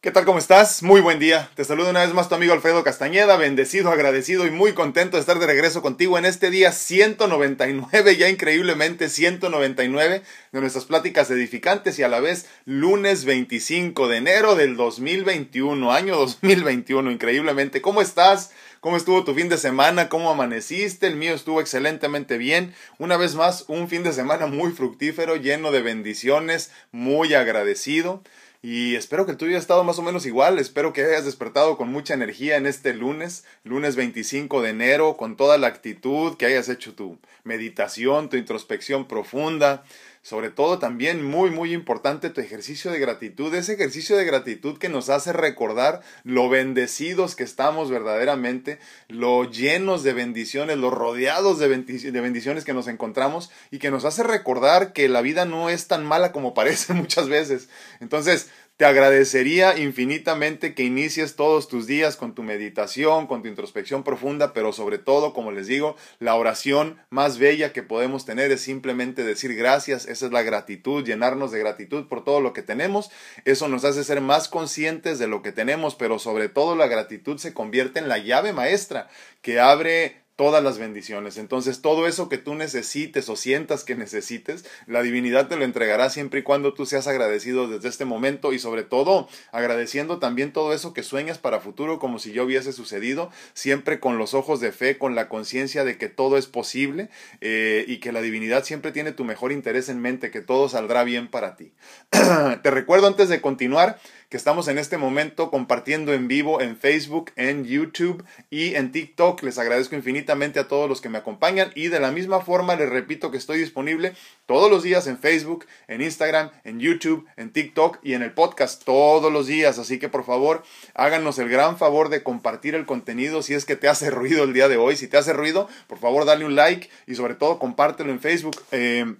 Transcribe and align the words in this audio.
¿Qué 0.00 0.12
tal? 0.12 0.24
¿Cómo 0.24 0.38
estás? 0.38 0.84
Muy 0.84 1.00
buen 1.00 1.18
día. 1.18 1.50
Te 1.56 1.64
saludo 1.64 1.90
una 1.90 2.04
vez 2.04 2.14
más 2.14 2.28
tu 2.28 2.36
amigo 2.36 2.52
Alfredo 2.52 2.84
Castañeda, 2.84 3.36
bendecido, 3.36 3.90
agradecido 3.90 4.46
y 4.46 4.50
muy 4.52 4.72
contento 4.72 5.16
de 5.16 5.22
estar 5.22 5.40
de 5.40 5.46
regreso 5.48 5.82
contigo 5.82 6.16
en 6.16 6.24
este 6.24 6.50
día 6.50 6.70
199, 6.70 8.16
ya 8.16 8.28
increíblemente 8.28 9.08
199 9.08 10.22
de 10.52 10.60
nuestras 10.60 10.84
pláticas 10.84 11.32
edificantes 11.32 11.98
y 11.98 12.04
a 12.04 12.08
la 12.08 12.20
vez 12.20 12.46
lunes 12.64 13.24
25 13.24 14.06
de 14.06 14.18
enero 14.18 14.54
del 14.54 14.76
2021, 14.76 15.90
año 15.90 16.16
2021, 16.16 17.10
increíblemente. 17.10 17.82
¿Cómo 17.82 18.00
estás? 18.00 18.52
¿Cómo 18.78 18.96
estuvo 18.96 19.24
tu 19.24 19.34
fin 19.34 19.48
de 19.48 19.58
semana? 19.58 20.08
¿Cómo 20.08 20.30
amaneciste? 20.30 21.08
El 21.08 21.16
mío 21.16 21.34
estuvo 21.34 21.60
excelentemente 21.60 22.38
bien. 22.38 22.72
Una 22.98 23.16
vez 23.16 23.34
más, 23.34 23.64
un 23.66 23.88
fin 23.88 24.04
de 24.04 24.12
semana 24.12 24.46
muy 24.46 24.70
fructífero, 24.70 25.34
lleno 25.34 25.72
de 25.72 25.82
bendiciones, 25.82 26.70
muy 26.92 27.34
agradecido. 27.34 28.22
Y 28.60 28.96
espero 28.96 29.24
que 29.24 29.30
el 29.30 29.36
tuyo 29.36 29.50
haya 29.50 29.60
estado 29.60 29.84
más 29.84 30.00
o 30.00 30.02
menos 30.02 30.26
igual. 30.26 30.58
Espero 30.58 30.92
que 30.92 31.04
hayas 31.04 31.24
despertado 31.24 31.76
con 31.76 31.90
mucha 31.90 32.14
energía 32.14 32.56
en 32.56 32.66
este 32.66 32.92
lunes, 32.92 33.44
lunes 33.62 33.94
25 33.94 34.62
de 34.62 34.70
enero, 34.70 35.16
con 35.16 35.36
toda 35.36 35.58
la 35.58 35.68
actitud, 35.68 36.36
que 36.36 36.46
hayas 36.46 36.68
hecho 36.68 36.94
tu 36.94 37.20
meditación, 37.44 38.28
tu 38.28 38.36
introspección 38.36 39.06
profunda. 39.06 39.84
Sobre 40.28 40.50
todo 40.50 40.78
también 40.78 41.24
muy, 41.24 41.48
muy 41.48 41.72
importante 41.72 42.28
tu 42.28 42.42
ejercicio 42.42 42.90
de 42.90 42.98
gratitud, 42.98 43.54
ese 43.54 43.72
ejercicio 43.72 44.14
de 44.14 44.26
gratitud 44.26 44.76
que 44.76 44.90
nos 44.90 45.08
hace 45.08 45.32
recordar 45.32 46.02
lo 46.22 46.50
bendecidos 46.50 47.34
que 47.34 47.44
estamos 47.44 47.90
verdaderamente, 47.90 48.78
lo 49.08 49.50
llenos 49.50 50.02
de 50.02 50.12
bendiciones, 50.12 50.76
lo 50.76 50.90
rodeados 50.90 51.58
de, 51.58 51.68
de 51.70 52.20
bendiciones 52.20 52.66
que 52.66 52.74
nos 52.74 52.88
encontramos 52.88 53.50
y 53.70 53.78
que 53.78 53.90
nos 53.90 54.04
hace 54.04 54.22
recordar 54.22 54.92
que 54.92 55.08
la 55.08 55.22
vida 55.22 55.46
no 55.46 55.70
es 55.70 55.88
tan 55.88 56.04
mala 56.04 56.30
como 56.30 56.52
parece 56.58 56.92
muchas 56.92 57.30
veces. 57.30 57.70
Entonces, 58.00 58.50
te 58.78 58.84
agradecería 58.84 59.76
infinitamente 59.76 60.72
que 60.72 60.84
inicies 60.84 61.34
todos 61.34 61.66
tus 61.66 61.88
días 61.88 62.14
con 62.14 62.36
tu 62.36 62.44
meditación, 62.44 63.26
con 63.26 63.42
tu 63.42 63.48
introspección 63.48 64.04
profunda, 64.04 64.52
pero 64.52 64.72
sobre 64.72 64.98
todo, 64.98 65.34
como 65.34 65.50
les 65.50 65.66
digo, 65.66 65.96
la 66.20 66.36
oración 66.36 66.96
más 67.10 67.38
bella 67.38 67.72
que 67.72 67.82
podemos 67.82 68.24
tener 68.24 68.52
es 68.52 68.60
simplemente 68.60 69.24
decir 69.24 69.56
gracias, 69.56 70.06
esa 70.06 70.26
es 70.26 70.32
la 70.32 70.42
gratitud, 70.42 71.04
llenarnos 71.04 71.50
de 71.50 71.58
gratitud 71.58 72.06
por 72.06 72.22
todo 72.22 72.40
lo 72.40 72.52
que 72.52 72.62
tenemos, 72.62 73.10
eso 73.44 73.66
nos 73.66 73.84
hace 73.84 74.04
ser 74.04 74.20
más 74.20 74.46
conscientes 74.46 75.18
de 75.18 75.26
lo 75.26 75.42
que 75.42 75.50
tenemos, 75.50 75.96
pero 75.96 76.20
sobre 76.20 76.48
todo 76.48 76.76
la 76.76 76.86
gratitud 76.86 77.36
se 77.38 77.52
convierte 77.52 77.98
en 77.98 78.08
la 78.08 78.18
llave 78.18 78.52
maestra 78.52 79.08
que 79.42 79.58
abre 79.58 80.22
todas 80.38 80.62
las 80.62 80.78
bendiciones. 80.78 81.36
Entonces, 81.36 81.82
todo 81.82 82.06
eso 82.06 82.28
que 82.28 82.38
tú 82.38 82.54
necesites 82.54 83.28
o 83.28 83.34
sientas 83.34 83.82
que 83.82 83.96
necesites, 83.96 84.64
la 84.86 85.02
divinidad 85.02 85.48
te 85.48 85.56
lo 85.56 85.64
entregará 85.64 86.10
siempre 86.10 86.40
y 86.40 86.42
cuando 86.44 86.74
tú 86.74 86.86
seas 86.86 87.08
agradecido 87.08 87.66
desde 87.66 87.88
este 87.88 88.04
momento 88.04 88.52
y 88.52 88.60
sobre 88.60 88.84
todo 88.84 89.28
agradeciendo 89.50 90.20
también 90.20 90.52
todo 90.52 90.72
eso 90.72 90.94
que 90.94 91.02
sueñas 91.02 91.38
para 91.38 91.58
futuro 91.58 91.98
como 91.98 92.20
si 92.20 92.32
ya 92.32 92.44
hubiese 92.44 92.72
sucedido, 92.72 93.32
siempre 93.52 93.98
con 93.98 94.16
los 94.16 94.32
ojos 94.32 94.60
de 94.60 94.70
fe, 94.70 94.96
con 94.96 95.16
la 95.16 95.28
conciencia 95.28 95.82
de 95.82 95.98
que 95.98 96.08
todo 96.08 96.36
es 96.38 96.46
posible 96.46 97.10
eh, 97.40 97.84
y 97.88 97.96
que 97.96 98.12
la 98.12 98.22
divinidad 98.22 98.62
siempre 98.62 98.92
tiene 98.92 99.10
tu 99.10 99.24
mejor 99.24 99.50
interés 99.50 99.88
en 99.88 100.00
mente, 100.00 100.30
que 100.30 100.40
todo 100.40 100.68
saldrá 100.68 101.02
bien 101.02 101.26
para 101.26 101.56
ti. 101.56 101.72
te 102.62 102.70
recuerdo 102.70 103.08
antes 103.08 103.28
de 103.28 103.40
continuar 103.40 103.98
que 104.28 104.36
estamos 104.36 104.68
en 104.68 104.78
este 104.78 104.98
momento 104.98 105.50
compartiendo 105.50 106.12
en 106.12 106.28
vivo 106.28 106.60
en 106.60 106.76
Facebook, 106.76 107.32
en 107.36 107.64
YouTube 107.64 108.22
y 108.50 108.74
en 108.74 108.92
TikTok. 108.92 109.42
Les 109.42 109.58
agradezco 109.58 109.94
a 110.30 110.68
todos 110.68 110.88
los 110.88 111.00
que 111.00 111.08
me 111.08 111.18
acompañan 111.18 111.72
y 111.74 111.88
de 111.88 112.00
la 112.00 112.10
misma 112.10 112.40
forma 112.40 112.76
les 112.76 112.88
repito 112.88 113.30
que 113.30 113.38
estoy 113.38 113.58
disponible 113.58 114.12
todos 114.46 114.70
los 114.70 114.82
días 114.82 115.06
en 115.06 115.18
Facebook, 115.18 115.64
en 115.86 116.02
Instagram, 116.02 116.50
en 116.64 116.80
YouTube, 116.80 117.26
en 117.36 117.50
TikTok 117.50 117.98
y 118.02 118.12
en 118.12 118.22
el 118.22 118.32
podcast 118.32 118.84
todos 118.84 119.32
los 119.32 119.46
días. 119.46 119.78
Así 119.78 119.98
que 119.98 120.08
por 120.08 120.24
favor 120.24 120.62
háganos 120.94 121.38
el 121.38 121.48
gran 121.48 121.78
favor 121.78 122.10
de 122.10 122.22
compartir 122.22 122.74
el 122.74 122.84
contenido 122.84 123.42
si 123.42 123.54
es 123.54 123.64
que 123.64 123.76
te 123.76 123.88
hace 123.88 124.10
ruido 124.10 124.44
el 124.44 124.52
día 124.52 124.68
de 124.68 124.76
hoy. 124.76 124.96
Si 124.96 125.08
te 125.08 125.16
hace 125.16 125.32
ruido, 125.32 125.68
por 125.86 125.98
favor 125.98 126.26
dale 126.26 126.44
un 126.44 126.54
like 126.54 126.90
y 127.06 127.14
sobre 127.14 127.34
todo 127.34 127.58
compártelo 127.58 128.10
en 128.10 128.20
Facebook. 128.20 128.56
Eh, 128.70 129.14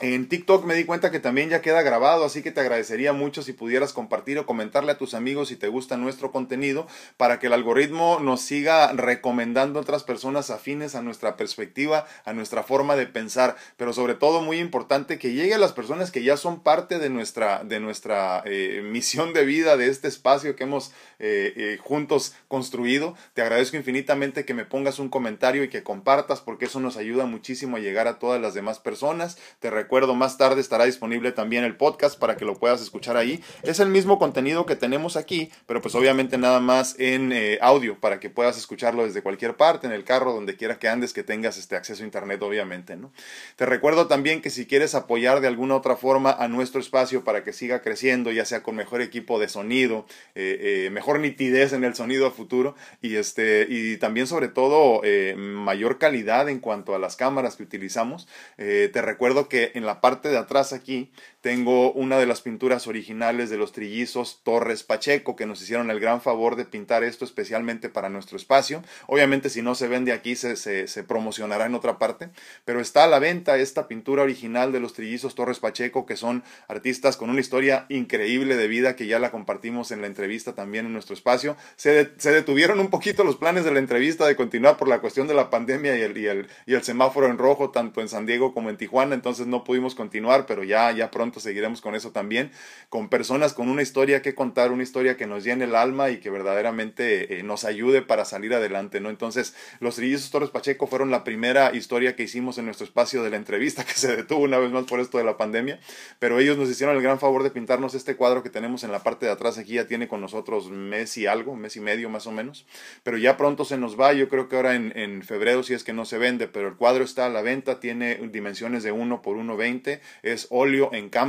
en 0.00 0.28
TikTok 0.28 0.64
me 0.64 0.74
di 0.74 0.84
cuenta 0.84 1.12
que 1.12 1.20
también 1.20 1.50
ya 1.50 1.62
queda 1.62 1.82
grabado, 1.82 2.24
así 2.24 2.42
que 2.42 2.50
te 2.50 2.60
agradecería 2.60 3.12
mucho 3.12 3.42
si 3.42 3.52
pudieras 3.52 3.92
compartir 3.92 4.36
o 4.40 4.44
comentarle 4.44 4.90
a 4.90 4.98
tus 4.98 5.14
amigos 5.14 5.48
si 5.48 5.56
te 5.56 5.68
gusta 5.68 5.96
nuestro 5.96 6.32
contenido 6.32 6.88
para 7.16 7.38
que 7.38 7.46
el 7.46 7.52
algoritmo 7.52 8.18
nos 8.18 8.40
siga 8.40 8.92
recomendando 8.92 9.78
a 9.78 9.82
otras 9.82 10.02
personas 10.02 10.50
afines 10.50 10.96
a 10.96 11.02
nuestra 11.02 11.36
perspectiva, 11.36 12.06
a 12.24 12.32
nuestra 12.32 12.64
forma 12.64 12.96
de 12.96 13.06
pensar, 13.06 13.54
pero 13.76 13.92
sobre 13.92 14.14
todo 14.14 14.42
muy 14.42 14.58
importante 14.58 15.16
que 15.16 15.32
llegue 15.32 15.54
a 15.54 15.58
las 15.58 15.72
personas 15.72 16.10
que 16.10 16.24
ya 16.24 16.36
son 16.36 16.64
parte 16.64 16.98
de 16.98 17.08
nuestra, 17.08 17.62
de 17.62 17.78
nuestra 17.78 18.42
eh, 18.46 18.82
misión 18.84 19.32
de 19.32 19.44
vida, 19.44 19.76
de 19.76 19.90
este 19.90 20.08
espacio 20.08 20.56
que 20.56 20.64
hemos 20.64 20.90
eh, 21.20 21.52
eh, 21.56 21.78
juntos 21.80 22.34
construido. 22.48 23.14
Te 23.34 23.42
agradezco 23.42 23.76
infinitamente 23.76 24.44
que 24.44 24.54
me 24.54 24.64
pongas 24.64 24.98
un 24.98 25.08
comentario 25.08 25.62
y 25.62 25.68
que 25.68 25.84
compartas 25.84 26.40
porque 26.40 26.64
eso 26.64 26.80
nos 26.80 26.96
ayuda 26.96 27.26
muchísimo 27.26 27.76
a 27.76 27.80
llegar 27.80 28.08
a 28.08 28.18
todas 28.18 28.40
las 28.40 28.54
demás 28.54 28.80
personas. 28.80 29.38
Te 29.60 29.70
recuerdo, 29.84 30.14
más 30.14 30.38
tarde 30.38 30.62
estará 30.62 30.86
disponible 30.86 31.30
también 31.30 31.62
el 31.62 31.76
podcast 31.76 32.18
para 32.18 32.38
que 32.38 32.46
lo 32.46 32.54
puedas 32.54 32.80
escuchar 32.80 33.18
ahí. 33.18 33.44
Es 33.62 33.80
el 33.80 33.90
mismo 33.90 34.18
contenido 34.18 34.64
que 34.64 34.76
tenemos 34.76 35.14
aquí, 35.14 35.50
pero 35.66 35.82
pues 35.82 35.94
obviamente 35.94 36.38
nada 36.38 36.58
más 36.58 36.96
en 36.98 37.32
eh, 37.32 37.58
audio 37.60 38.00
para 38.00 38.18
que 38.18 38.30
puedas 38.30 38.56
escucharlo 38.56 39.04
desde 39.04 39.20
cualquier 39.20 39.56
parte, 39.56 39.86
en 39.86 39.92
el 39.92 40.04
carro, 40.04 40.32
donde 40.32 40.56
quiera 40.56 40.78
que 40.78 40.88
andes, 40.88 41.12
que 41.12 41.22
tengas 41.22 41.58
este 41.58 41.76
acceso 41.76 42.02
a 42.02 42.06
internet, 42.06 42.42
obviamente, 42.42 42.96
¿no? 42.96 43.12
Te 43.56 43.66
recuerdo 43.66 44.06
también 44.06 44.40
que 44.40 44.48
si 44.48 44.64
quieres 44.64 44.94
apoyar 44.94 45.42
de 45.42 45.48
alguna 45.48 45.74
otra 45.76 45.96
forma 45.96 46.30
a 46.30 46.48
nuestro 46.48 46.80
espacio 46.80 47.22
para 47.22 47.44
que 47.44 47.52
siga 47.52 47.82
creciendo, 47.82 48.32
ya 48.32 48.46
sea 48.46 48.62
con 48.62 48.76
mejor 48.76 49.02
equipo 49.02 49.38
de 49.38 49.50
sonido, 49.50 50.06
eh, 50.34 50.86
eh, 50.86 50.90
mejor 50.90 51.20
nitidez 51.20 51.74
en 51.74 51.84
el 51.84 51.94
sonido 51.94 52.26
a 52.26 52.30
futuro 52.30 52.74
y 53.02 53.16
este 53.16 53.66
y 53.68 53.98
también 53.98 54.26
sobre 54.26 54.48
todo 54.48 55.02
mayor 55.36 55.98
calidad 55.98 56.48
en 56.48 56.60
cuanto 56.60 56.94
a 56.94 56.98
las 56.98 57.16
cámaras 57.16 57.56
que 57.56 57.64
utilizamos, 57.64 58.26
te 58.56 59.02
recuerdo 59.02 59.48
que 59.48 59.72
en 59.74 59.84
la 59.84 60.00
parte 60.00 60.28
de 60.28 60.38
atrás 60.38 60.72
aquí 60.72 61.10
tengo 61.42 61.92
una 61.92 62.18
de 62.18 62.24
las 62.24 62.40
pinturas 62.40 62.86
originales 62.86 63.50
de 63.50 63.58
los 63.58 63.72
trillizos 63.72 64.40
Torres 64.44 64.82
Pacheco 64.82 65.36
que 65.36 65.44
nos 65.44 65.60
hicieron 65.60 65.90
el 65.90 66.00
gran 66.00 66.22
favor 66.22 66.56
de 66.56 66.64
pintar 66.64 67.04
esto 67.04 67.26
especialmente 67.26 67.90
para 67.90 68.08
nuestro 68.08 68.38
espacio. 68.38 68.82
Obviamente 69.06 69.50
si 69.50 69.60
no 69.60 69.74
se 69.74 69.88
vende 69.88 70.12
aquí 70.12 70.36
se, 70.36 70.56
se, 70.56 71.04
promocionará 71.04 71.66
en 71.66 71.74
otra 71.74 71.98
parte, 71.98 72.30
pero 72.64 72.80
está 72.80 73.04
a 73.04 73.08
la 73.08 73.18
venta 73.18 73.58
esta 73.58 73.88
pintura 73.88 74.22
original 74.22 74.72
de 74.72 74.80
los 74.80 74.94
trillizos 74.94 75.34
Torres 75.34 75.58
Pacheco 75.58 76.06
que 76.06 76.16
son 76.16 76.44
artistas 76.68 77.16
con 77.16 77.28
una 77.28 77.40
historia 77.40 77.84
increíble 77.88 78.56
de 78.56 78.68
vida 78.68 78.96
que 78.96 79.06
ya 79.06 79.18
la 79.18 79.30
compartimos 79.30 79.90
en 79.90 80.00
la 80.00 80.06
entrevista 80.06 80.54
también 80.54 80.86
en 80.86 80.92
nuestro 80.92 81.14
espacio. 81.14 81.56
Se, 81.76 82.12
se 82.16 82.32
detuvieron 82.32 82.80
un 82.80 82.88
poquito 82.88 83.24
los 83.24 83.36
planes 83.36 83.64
de 83.64 83.72
la 83.72 83.80
entrevista 83.80 84.26
de 84.26 84.36
continuar 84.36 84.76
por 84.76 84.88
la 84.88 85.00
cuestión 85.00 85.26
de 85.26 85.34
la 85.34 85.50
pandemia 85.50 85.98
y 85.98 86.02
el, 86.02 86.16
y 86.16 86.26
el, 86.26 86.46
y 86.64 86.74
el 86.74 86.82
semáforo 86.82 87.26
en 87.26 87.38
rojo 87.38 87.70
tanto 87.70 88.00
en 88.00 88.08
San 88.08 88.24
Diego 88.24 88.54
como 88.54 88.70
en 88.70 88.76
Tijuana, 88.76 89.14
entonces 89.14 89.46
no 89.46 89.63
pudimos 89.64 89.94
continuar, 89.94 90.46
pero 90.46 90.64
ya, 90.64 90.90
ya 90.92 91.10
pronto 91.10 91.40
seguiremos 91.40 91.80
con 91.80 91.94
eso 91.94 92.10
también, 92.10 92.50
con 92.88 93.08
personas 93.08 93.54
con 93.54 93.68
una 93.68 93.82
historia 93.82 94.22
que 94.22 94.34
contar, 94.34 94.70
una 94.70 94.82
historia 94.82 95.16
que 95.16 95.26
nos 95.26 95.44
llene 95.44 95.64
el 95.64 95.74
alma 95.74 96.10
y 96.10 96.18
que 96.18 96.30
verdaderamente 96.30 97.38
eh, 97.38 97.42
nos 97.42 97.64
ayude 97.64 98.02
para 98.02 98.24
salir 98.24 98.54
adelante, 98.54 99.00
¿no? 99.00 99.10
Entonces, 99.10 99.54
los 99.80 99.96
Trillizos 99.96 100.30
Torres 100.30 100.50
Pacheco 100.50 100.86
fueron 100.86 101.10
la 101.10 101.24
primera 101.24 101.74
historia 101.74 102.16
que 102.16 102.24
hicimos 102.24 102.58
en 102.58 102.66
nuestro 102.66 102.84
espacio 102.84 103.22
de 103.22 103.30
la 103.30 103.36
entrevista, 103.36 103.84
que 103.84 103.94
se 103.94 104.14
detuvo 104.14 104.44
una 104.44 104.58
vez 104.58 104.70
más 104.70 104.84
por 104.84 105.00
esto 105.00 105.18
de 105.18 105.24
la 105.24 105.36
pandemia, 105.36 105.80
pero 106.18 106.38
ellos 106.38 106.56
nos 106.56 106.68
hicieron 106.68 106.96
el 106.96 107.02
gran 107.02 107.18
favor 107.18 107.42
de 107.42 107.50
pintarnos 107.50 107.94
este 107.94 108.16
cuadro 108.16 108.42
que 108.42 108.50
tenemos 108.50 108.84
en 108.84 108.92
la 108.92 109.02
parte 109.02 109.26
de 109.26 109.32
atrás, 109.32 109.58
aquí 109.58 109.74
ya 109.74 109.86
tiene 109.86 110.08
con 110.08 110.20
nosotros 110.20 110.70
mes 110.70 111.16
y 111.16 111.26
algo, 111.26 111.56
mes 111.56 111.76
y 111.76 111.80
medio 111.80 112.08
más 112.10 112.26
o 112.26 112.32
menos, 112.32 112.66
pero 113.02 113.16
ya 113.18 113.36
pronto 113.36 113.64
se 113.64 113.78
nos 113.78 113.98
va, 113.98 114.12
yo 114.12 114.28
creo 114.28 114.48
que 114.48 114.56
ahora 114.56 114.74
en, 114.74 115.22
febrero 115.22 115.62
si 115.62 115.74
es 115.74 115.84
que 115.84 115.92
no 115.92 116.04
se 116.04 116.18
vende, 116.18 116.48
pero 116.48 116.68
el 116.68 116.74
cuadro 116.74 117.04
está 117.04 117.26
a 117.26 117.28
la 117.28 117.42
venta, 117.42 117.80
tiene 117.80 118.16
dimensiones 118.16 118.82
de 118.82 118.92
1 118.92 119.22
por 119.22 119.36
1.20, 119.54 120.00
es 120.22 120.46
óleo 120.50 120.90
en 120.92 121.08
cambio 121.10 121.24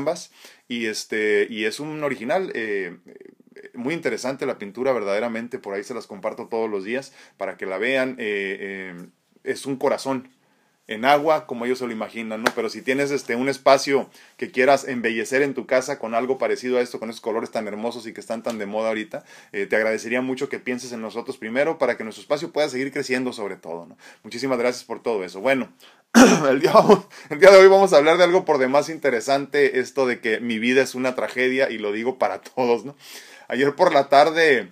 y, 0.67 0.85
este, 0.85 1.47
y 1.49 1.65
es 1.65 1.79
un 1.79 2.03
original. 2.03 2.51
Eh, 2.53 2.97
muy 3.73 3.93
interesante 3.93 4.45
la 4.45 4.57
pintura, 4.57 4.91
verdaderamente. 4.91 5.59
Por 5.59 5.73
ahí 5.73 5.83
se 5.83 5.93
las 5.93 6.07
comparto 6.07 6.47
todos 6.47 6.69
los 6.69 6.83
días 6.83 7.13
para 7.37 7.57
que 7.57 7.65
la 7.65 7.77
vean. 7.77 8.11
Eh, 8.19 8.57
eh, 8.59 9.07
es 9.43 9.65
un 9.65 9.77
corazón 9.77 10.29
en 10.87 11.05
agua 11.05 11.47
como 11.47 11.65
ellos 11.65 11.79
se 11.79 11.85
lo 11.85 11.91
imaginan, 11.91 12.43
¿no? 12.43 12.51
Pero 12.55 12.69
si 12.69 12.81
tienes 12.81 13.11
este 13.11 13.35
un 13.35 13.49
espacio 13.49 14.09
que 14.37 14.51
quieras 14.51 14.87
embellecer 14.87 15.41
en 15.41 15.53
tu 15.53 15.65
casa 15.65 15.99
con 15.99 16.13
algo 16.13 16.37
parecido 16.37 16.77
a 16.77 16.81
esto, 16.81 16.99
con 16.99 17.09
esos 17.09 17.21
colores 17.21 17.51
tan 17.51 17.67
hermosos 17.67 18.05
y 18.07 18.13
que 18.13 18.21
están 18.21 18.43
tan 18.43 18.57
de 18.57 18.65
moda 18.65 18.89
ahorita, 18.89 19.23
te 19.51 19.75
agradecería 19.75 20.21
mucho 20.21 20.49
que 20.49 20.59
pienses 20.59 20.91
en 20.91 21.01
nosotros 21.01 21.37
primero 21.37 21.77
para 21.77 21.97
que 21.97 22.03
nuestro 22.03 22.21
espacio 22.21 22.51
pueda 22.51 22.69
seguir 22.69 22.91
creciendo 22.91 23.33
sobre 23.33 23.55
todo, 23.55 23.85
¿no? 23.85 23.97
Muchísimas 24.23 24.57
gracias 24.57 24.83
por 24.83 25.01
todo 25.01 25.23
eso. 25.23 25.41
Bueno, 25.41 25.69
el, 26.49 26.61
día, 26.61 26.73
el 27.29 27.39
día 27.39 27.51
de 27.51 27.57
hoy 27.57 27.67
vamos 27.67 27.93
a 27.93 27.97
hablar 27.97 28.17
de 28.17 28.23
algo 28.23 28.45
por 28.45 28.57
demás 28.57 28.89
interesante, 28.89 29.79
esto 29.79 30.05
de 30.05 30.19
que 30.19 30.39
mi 30.39 30.59
vida 30.59 30.81
es 30.81 30.95
una 30.95 31.15
tragedia 31.15 31.69
y 31.69 31.77
lo 31.77 31.91
digo 31.91 32.17
para 32.17 32.41
todos, 32.55 32.85
¿no? 32.85 32.95
Ayer 33.47 33.75
por 33.75 33.93
la 33.93 34.09
tarde 34.09 34.71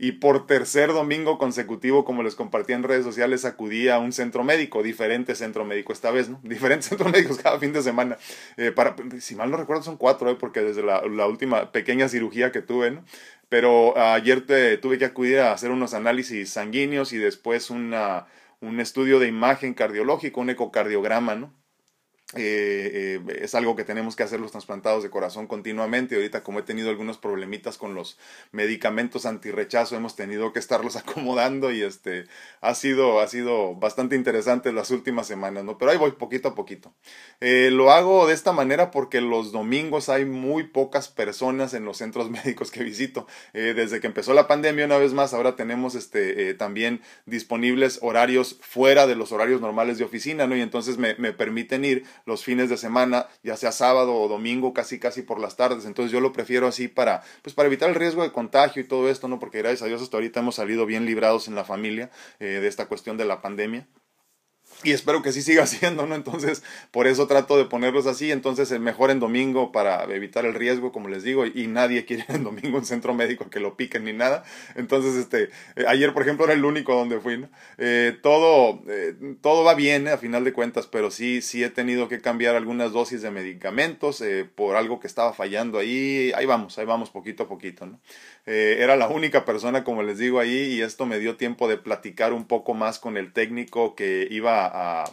y 0.00 0.12
por 0.12 0.46
tercer 0.46 0.92
domingo 0.92 1.38
consecutivo, 1.38 2.04
como 2.04 2.22
les 2.22 2.36
compartí 2.36 2.72
en 2.72 2.84
redes 2.84 3.04
sociales, 3.04 3.44
acudí 3.44 3.88
a 3.88 3.98
un 3.98 4.12
centro 4.12 4.44
médico, 4.44 4.84
diferente 4.84 5.34
centro 5.34 5.64
médico 5.64 5.92
esta 5.92 6.12
vez, 6.12 6.28
¿no? 6.28 6.38
Diferentes 6.44 6.86
centros 6.86 7.10
médicos 7.10 7.38
cada 7.38 7.58
fin 7.58 7.72
de 7.72 7.82
semana. 7.82 8.16
Eh, 8.56 8.70
para, 8.70 8.94
si 9.18 9.34
mal 9.34 9.50
no 9.50 9.56
recuerdo, 9.56 9.82
son 9.82 9.96
cuatro, 9.96 10.30
¿eh? 10.30 10.36
porque 10.38 10.60
desde 10.60 10.84
la, 10.84 11.26
última 11.26 11.72
pequeña 11.72 12.08
cirugía 12.08 12.52
que 12.52 12.62
tuve, 12.62 12.92
¿no? 12.92 13.04
Pero 13.48 13.98
ayer 13.98 14.44
tuve 14.80 14.98
que 14.98 15.04
acudir 15.06 15.40
a 15.40 15.52
hacer 15.52 15.70
unos 15.70 15.94
análisis 15.94 16.50
sanguíneos 16.50 17.12
y 17.12 17.18
después 17.18 17.70
una, 17.70 18.26
un 18.60 18.78
estudio 18.78 19.18
de 19.18 19.26
imagen 19.26 19.74
cardiológico, 19.74 20.40
un 20.40 20.50
ecocardiograma, 20.50 21.34
¿no? 21.34 21.54
Eh, 22.34 23.20
eh, 23.26 23.40
es 23.40 23.54
algo 23.54 23.74
que 23.74 23.84
tenemos 23.84 24.14
que 24.14 24.22
hacer 24.22 24.38
los 24.38 24.52
trasplantados 24.52 25.02
de 25.02 25.08
corazón 25.08 25.46
continuamente. 25.46 26.14
Ahorita 26.14 26.42
como 26.42 26.58
he 26.58 26.62
tenido 26.62 26.90
algunos 26.90 27.16
problemitas 27.16 27.78
con 27.78 27.94
los 27.94 28.18
medicamentos 28.52 29.24
antirrechazo, 29.24 29.96
hemos 29.96 30.14
tenido 30.14 30.52
que 30.52 30.58
estarlos 30.58 30.96
acomodando 30.96 31.72
y 31.72 31.82
este 31.82 32.26
ha 32.60 32.74
sido, 32.74 33.20
ha 33.20 33.28
sido 33.28 33.76
bastante 33.76 34.14
interesante 34.14 34.72
las 34.74 34.90
últimas 34.90 35.26
semanas, 35.26 35.64
¿no? 35.64 35.78
Pero 35.78 35.90
ahí 35.90 35.96
voy 35.96 36.12
poquito 36.12 36.48
a 36.48 36.54
poquito. 36.54 36.92
Eh, 37.40 37.70
lo 37.72 37.92
hago 37.92 38.26
de 38.26 38.34
esta 38.34 38.52
manera 38.52 38.90
porque 38.90 39.22
los 39.22 39.50
domingos 39.50 40.10
hay 40.10 40.26
muy 40.26 40.64
pocas 40.64 41.08
personas 41.08 41.72
en 41.72 41.86
los 41.86 41.96
centros 41.96 42.28
médicos 42.44 42.70
que 42.70 42.84
visito. 42.84 43.26
desde 43.54 44.00
que 44.00 44.06
empezó 44.06 44.34
la 44.34 44.46
pandemia, 44.46 44.84
una 44.84 44.98
vez 44.98 45.14
más, 45.14 45.32
ahora 45.32 45.56
tenemos 45.56 45.94
este 45.94 46.52
también 46.54 47.00
disponibles 47.24 48.00
horarios 48.02 48.58
fuera 48.60 49.06
de 49.06 49.14
los 49.16 49.32
horarios 49.32 49.62
normales 49.62 49.96
de 49.96 50.04
oficina, 50.04 50.46
¿no? 50.46 50.56
Y 50.56 50.60
entonces 50.60 50.98
me, 50.98 51.14
me 51.14 51.32
permiten 51.32 51.84
ir 51.86 52.04
los 52.26 52.44
fines 52.44 52.68
de 52.68 52.76
semana, 52.76 53.26
ya 53.42 53.56
sea 53.56 53.72
sábado 53.72 54.14
o 54.14 54.28
domingo, 54.28 54.72
casi 54.72 54.98
casi 54.98 55.22
por 55.22 55.40
las 55.40 55.56
tardes. 55.56 55.84
Entonces 55.84 56.12
yo 56.12 56.20
lo 56.20 56.32
prefiero 56.32 56.66
así 56.66 56.88
para, 56.88 57.22
pues 57.42 57.54
para 57.54 57.66
evitar 57.66 57.88
el 57.88 57.94
riesgo 57.94 58.22
de 58.22 58.32
contagio 58.32 58.82
y 58.82 58.86
todo 58.86 59.08
esto, 59.08 59.28
¿no? 59.28 59.38
Porque 59.38 59.58
gracias 59.58 59.82
a 59.82 59.86
Dios 59.86 60.02
hasta 60.02 60.16
ahorita 60.16 60.40
hemos 60.40 60.56
salido 60.56 60.86
bien 60.86 61.06
librados 61.06 61.48
en 61.48 61.54
la 61.54 61.64
familia 61.64 62.10
eh, 62.40 62.46
de 62.46 62.68
esta 62.68 62.86
cuestión 62.86 63.16
de 63.16 63.24
la 63.24 63.40
pandemia 63.40 63.86
y 64.84 64.92
espero 64.92 65.22
que 65.22 65.32
sí 65.32 65.42
siga 65.42 65.66
siendo, 65.66 66.06
¿no? 66.06 66.14
Entonces, 66.14 66.62
por 66.90 67.06
eso 67.06 67.26
trato 67.26 67.56
de 67.56 67.64
ponerlos 67.64 68.06
así. 68.06 68.30
Entonces, 68.30 68.70
mejor 68.78 69.10
en 69.10 69.20
domingo 69.20 69.72
para 69.72 70.04
evitar 70.04 70.46
el 70.46 70.54
riesgo, 70.54 70.92
como 70.92 71.08
les 71.08 71.24
digo, 71.24 71.46
y 71.46 71.66
nadie 71.66 72.04
quiere 72.04 72.24
en 72.28 72.44
domingo 72.44 72.78
un 72.78 72.84
centro 72.84 73.14
médico 73.14 73.50
que 73.50 73.60
lo 73.60 73.76
piquen 73.76 74.04
ni 74.04 74.12
nada. 74.12 74.44
Entonces, 74.76 75.16
este, 75.16 75.50
eh, 75.76 75.84
ayer, 75.88 76.12
por 76.12 76.22
ejemplo, 76.22 76.44
era 76.44 76.54
el 76.54 76.64
único 76.64 76.94
donde 76.94 77.20
fui, 77.20 77.38
¿no? 77.38 77.48
Eh, 77.78 78.16
todo, 78.22 78.82
eh, 78.88 79.14
todo 79.40 79.64
va 79.64 79.74
bien, 79.74 80.06
a 80.08 80.16
final 80.16 80.44
de 80.44 80.52
cuentas, 80.52 80.86
pero 80.86 81.10
sí, 81.10 81.42
sí 81.42 81.64
he 81.64 81.70
tenido 81.70 82.08
que 82.08 82.20
cambiar 82.20 82.54
algunas 82.54 82.92
dosis 82.92 83.22
de 83.22 83.30
medicamentos 83.30 84.22
por 84.54 84.76
algo 84.76 85.00
que 85.00 85.06
estaba 85.06 85.32
fallando 85.32 85.78
ahí. 85.78 86.32
Ahí 86.36 86.46
vamos, 86.46 86.78
ahí 86.78 86.86
vamos 86.86 87.10
poquito 87.10 87.44
a 87.44 87.48
poquito, 87.48 87.86
¿no? 87.86 88.00
Era 88.48 88.96
la 88.96 89.08
única 89.08 89.44
persona, 89.44 89.84
como 89.84 90.02
les 90.02 90.18
digo, 90.18 90.40
ahí, 90.40 90.74
y 90.74 90.82
esto 90.82 91.06
me 91.06 91.18
dio 91.18 91.36
tiempo 91.36 91.68
de 91.68 91.76
platicar 91.76 92.32
un 92.32 92.46
poco 92.46 92.74
más 92.74 92.98
con 92.98 93.16
el 93.16 93.32
técnico 93.32 93.94
que 93.94 94.26
iba 94.30 95.04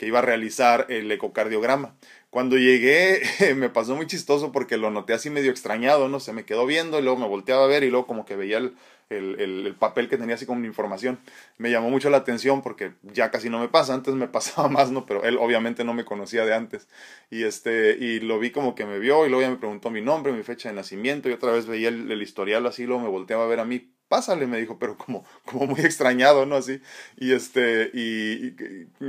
que 0.00 0.06
iba 0.06 0.20
a 0.20 0.22
realizar 0.22 0.86
el 0.88 1.12
ecocardiograma. 1.12 1.94
Cuando 2.30 2.56
llegué 2.56 3.20
me 3.54 3.68
pasó 3.68 3.94
muy 3.96 4.06
chistoso 4.06 4.50
porque 4.50 4.78
lo 4.78 4.90
noté 4.90 5.12
así 5.12 5.28
medio 5.28 5.50
extrañado, 5.50 6.08
¿no? 6.08 6.20
Se 6.20 6.32
me 6.32 6.44
quedó 6.46 6.64
viendo 6.64 6.98
y 6.98 7.02
luego 7.02 7.18
me 7.18 7.28
volteaba 7.28 7.64
a 7.64 7.68
ver 7.68 7.82
y 7.84 7.90
luego 7.90 8.06
como 8.06 8.24
que 8.24 8.34
veía 8.34 8.58
el, 8.58 8.74
el, 9.10 9.76
papel 9.78 10.08
que 10.08 10.16
tenía 10.16 10.36
así 10.36 10.46
como 10.46 10.64
información. 10.64 11.18
Me 11.58 11.70
llamó 11.70 11.90
mucho 11.90 12.10
la 12.10 12.18
atención 12.18 12.62
porque 12.62 12.92
ya 13.02 13.30
casi 13.30 13.50
no 13.50 13.58
me 13.58 13.68
pasa, 13.68 13.94
antes 13.94 14.14
me 14.14 14.28
pasaba 14.28 14.68
más, 14.68 14.90
¿no? 14.90 15.06
Pero 15.06 15.24
él 15.24 15.36
obviamente 15.38 15.84
no 15.84 15.94
me 15.94 16.04
conocía 16.04 16.44
de 16.44 16.54
antes. 16.54 16.88
Y, 17.30 17.44
este, 17.44 17.96
y 17.98 18.20
lo 18.20 18.38
vi 18.38 18.50
como 18.50 18.74
que 18.74 18.86
me 18.86 18.98
vio 18.98 19.26
y 19.26 19.28
luego 19.28 19.42
ya 19.42 19.50
me 19.50 19.56
preguntó 19.56 19.90
mi 19.90 20.00
nombre, 20.00 20.32
mi 20.32 20.42
fecha 20.42 20.68
de 20.68 20.74
nacimiento 20.74 21.28
y 21.28 21.32
otra 21.32 21.52
vez 21.52 21.66
veía 21.66 21.88
el, 21.88 22.10
el 22.10 22.22
historial 22.22 22.66
así, 22.66 22.86
luego 22.86 23.02
me 23.02 23.08
volteaba 23.08 23.44
a 23.44 23.48
ver 23.48 23.60
a 23.60 23.64
mí 23.64 23.90
pásale, 24.10 24.48
me 24.48 24.58
dijo, 24.58 24.78
pero 24.78 24.98
como, 24.98 25.24
como 25.46 25.66
muy 25.66 25.80
extrañado, 25.80 26.44
¿no? 26.44 26.56
Así, 26.56 26.82
y 27.16 27.32
este, 27.32 27.90
y, 27.94 28.52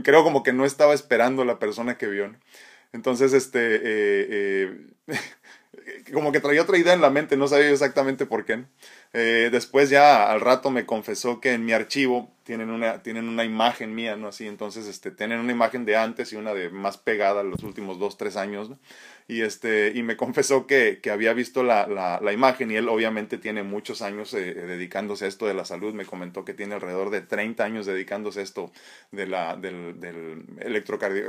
creo 0.04 0.24
como 0.24 0.44
que 0.44 0.54
no 0.54 0.64
estaba 0.64 0.94
esperando 0.94 1.44
la 1.44 1.60
persona 1.60 1.98
que 1.98 2.08
vio. 2.08 2.32
Entonces, 2.94 3.34
este, 3.34 3.60
eh, 3.78 4.78
eh, 5.08 5.18
como 6.14 6.32
que 6.32 6.40
traía 6.40 6.62
otra 6.62 6.78
idea 6.78 6.94
en 6.94 7.02
la 7.02 7.10
mente, 7.10 7.36
no 7.36 7.48
sabía 7.48 7.72
exactamente 7.72 8.28
por 8.28 8.46
qué. 8.46 8.66
Eh, 9.14 9.50
después 9.52 9.90
ya 9.90 10.32
al 10.32 10.40
rato 10.40 10.72
me 10.72 10.86
confesó 10.86 11.42
que 11.42 11.52
en 11.54 11.66
mi 11.66 11.74
archivo 11.74 12.32
tienen 12.44 12.70
una, 12.70 13.04
tienen 13.04 13.28
una 13.28 13.44
imagen 13.44 13.94
mía, 13.94 14.16
¿no? 14.16 14.30
Así, 14.30 14.48
entonces, 14.48 14.88
este, 14.88 15.12
tienen 15.12 15.40
una 15.40 15.52
imagen 15.52 15.84
de 15.86 15.98
antes 15.98 16.32
y 16.32 16.38
una 16.38 16.54
de 16.54 16.70
más 16.70 16.98
pegada 16.98 17.44
los 17.44 17.64
últimos 17.64 18.00
dos, 18.00 18.18
tres 18.18 18.38
años, 18.38 18.70
¿no? 18.70 18.80
Y, 19.28 19.42
este, 19.42 19.92
y 19.96 20.04
me 20.04 20.18
confesó 20.18 20.68
que, 20.68 21.00
que 21.02 21.12
había 21.12 21.34
visto 21.34 21.64
la, 21.64 21.88
la, 21.88 22.34
imagen 22.34 22.72
y 22.72 22.76
él 22.76 22.90
obviamente 22.90 23.38
tiene 23.38 23.64
muchos 23.64 24.02
años 24.02 24.34
eh, 24.34 24.54
dedicándose 24.54 25.26
a 25.26 25.28
esto 25.28 25.46
de 25.46 25.54
la 25.54 25.66
salud. 25.66 25.94
Me 25.94 26.06
comentó 26.06 26.46
que 26.46 26.54
tiene 26.54 26.76
alrededor 26.76 27.10
de 27.10 27.22
30 27.22 27.64
años 27.64 27.86
dedicándose 27.86 28.40
a 28.40 28.44
esto 28.44 28.72
de 29.12 29.28
la, 29.28 29.56
del, 29.56 30.00
del 30.00 30.46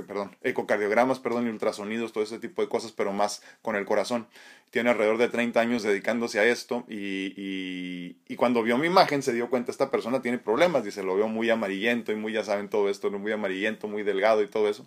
perdón, 0.06 0.36
ecocardiogramas 0.42 1.20
perdón, 1.20 1.46
y 1.46 1.50
ultrasonidos, 1.50 2.12
todo 2.12 2.24
ese 2.24 2.38
tipo 2.38 2.62
de 2.62 2.68
cosas, 2.68 2.92
pero 2.92 3.12
más 3.12 3.42
con 3.62 3.76
el 3.76 3.84
corazón. 3.84 4.26
Tiene 4.70 4.88
alrededor 4.88 5.18
de 5.18 5.28
30 5.28 5.60
años 5.60 5.82
dedicándose 5.82 6.40
a 6.40 6.44
esto 6.44 6.84
y, 6.88 7.34
y, 7.36 8.16
y 8.26 8.36
cuando 8.36 8.62
vio 8.62 8.78
mi 8.78 8.86
imagen 8.86 9.22
se 9.22 9.34
dio 9.34 9.50
cuenta, 9.50 9.70
esta 9.70 9.90
persona 9.90 10.22
tiene 10.22 10.38
problemas, 10.38 10.82
dice, 10.82 11.02
lo 11.02 11.14
veo 11.14 11.28
muy 11.28 11.50
amarillento 11.50 12.10
y 12.10 12.16
muy, 12.16 12.32
ya 12.32 12.42
saben 12.42 12.70
todo 12.70 12.88
esto, 12.88 13.10
muy 13.10 13.32
amarillento, 13.32 13.86
muy 13.86 14.02
delgado 14.02 14.42
y 14.42 14.46
todo 14.46 14.70
eso 14.70 14.86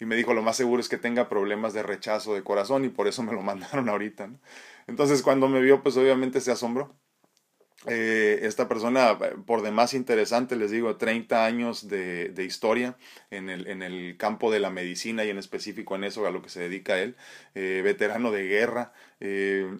y 0.00 0.06
me 0.06 0.16
dijo 0.16 0.34
lo 0.34 0.42
más 0.42 0.56
seguro 0.56 0.80
es 0.80 0.88
que 0.88 0.98
tenga 0.98 1.28
problemas 1.28 1.72
de 1.72 1.82
rechazo 1.82 2.34
de 2.34 2.42
corazón 2.42 2.84
y 2.84 2.88
por 2.88 3.08
eso 3.08 3.22
me 3.22 3.32
lo 3.32 3.42
mandaron 3.42 3.88
ahorita. 3.88 4.30
Entonces 4.86 5.22
cuando 5.22 5.48
me 5.48 5.60
vio 5.60 5.82
pues 5.82 5.96
obviamente 5.96 6.40
se 6.40 6.52
asombró. 6.52 6.96
Eh, 7.86 8.40
esta 8.42 8.66
persona, 8.66 9.18
por 9.46 9.60
demás 9.62 9.92
interesante, 9.92 10.56
les 10.56 10.70
digo, 10.70 10.96
30 10.96 11.44
años 11.44 11.86
de, 11.88 12.30
de 12.30 12.44
historia 12.44 12.96
en 13.30 13.50
el, 13.50 13.66
en 13.66 13.82
el, 13.82 14.16
campo 14.16 14.50
de 14.50 14.58
la 14.58 14.70
medicina 14.70 15.24
y 15.24 15.30
en 15.30 15.36
específico 15.36 15.94
en 15.94 16.04
eso 16.04 16.26
a 16.26 16.30
lo 16.30 16.40
que 16.40 16.48
se 16.48 16.60
dedica 16.60 16.98
él, 16.98 17.16
eh, 17.54 17.82
veterano 17.84 18.30
de 18.30 18.44
guerra. 18.46 18.92
Eh, 19.20 19.78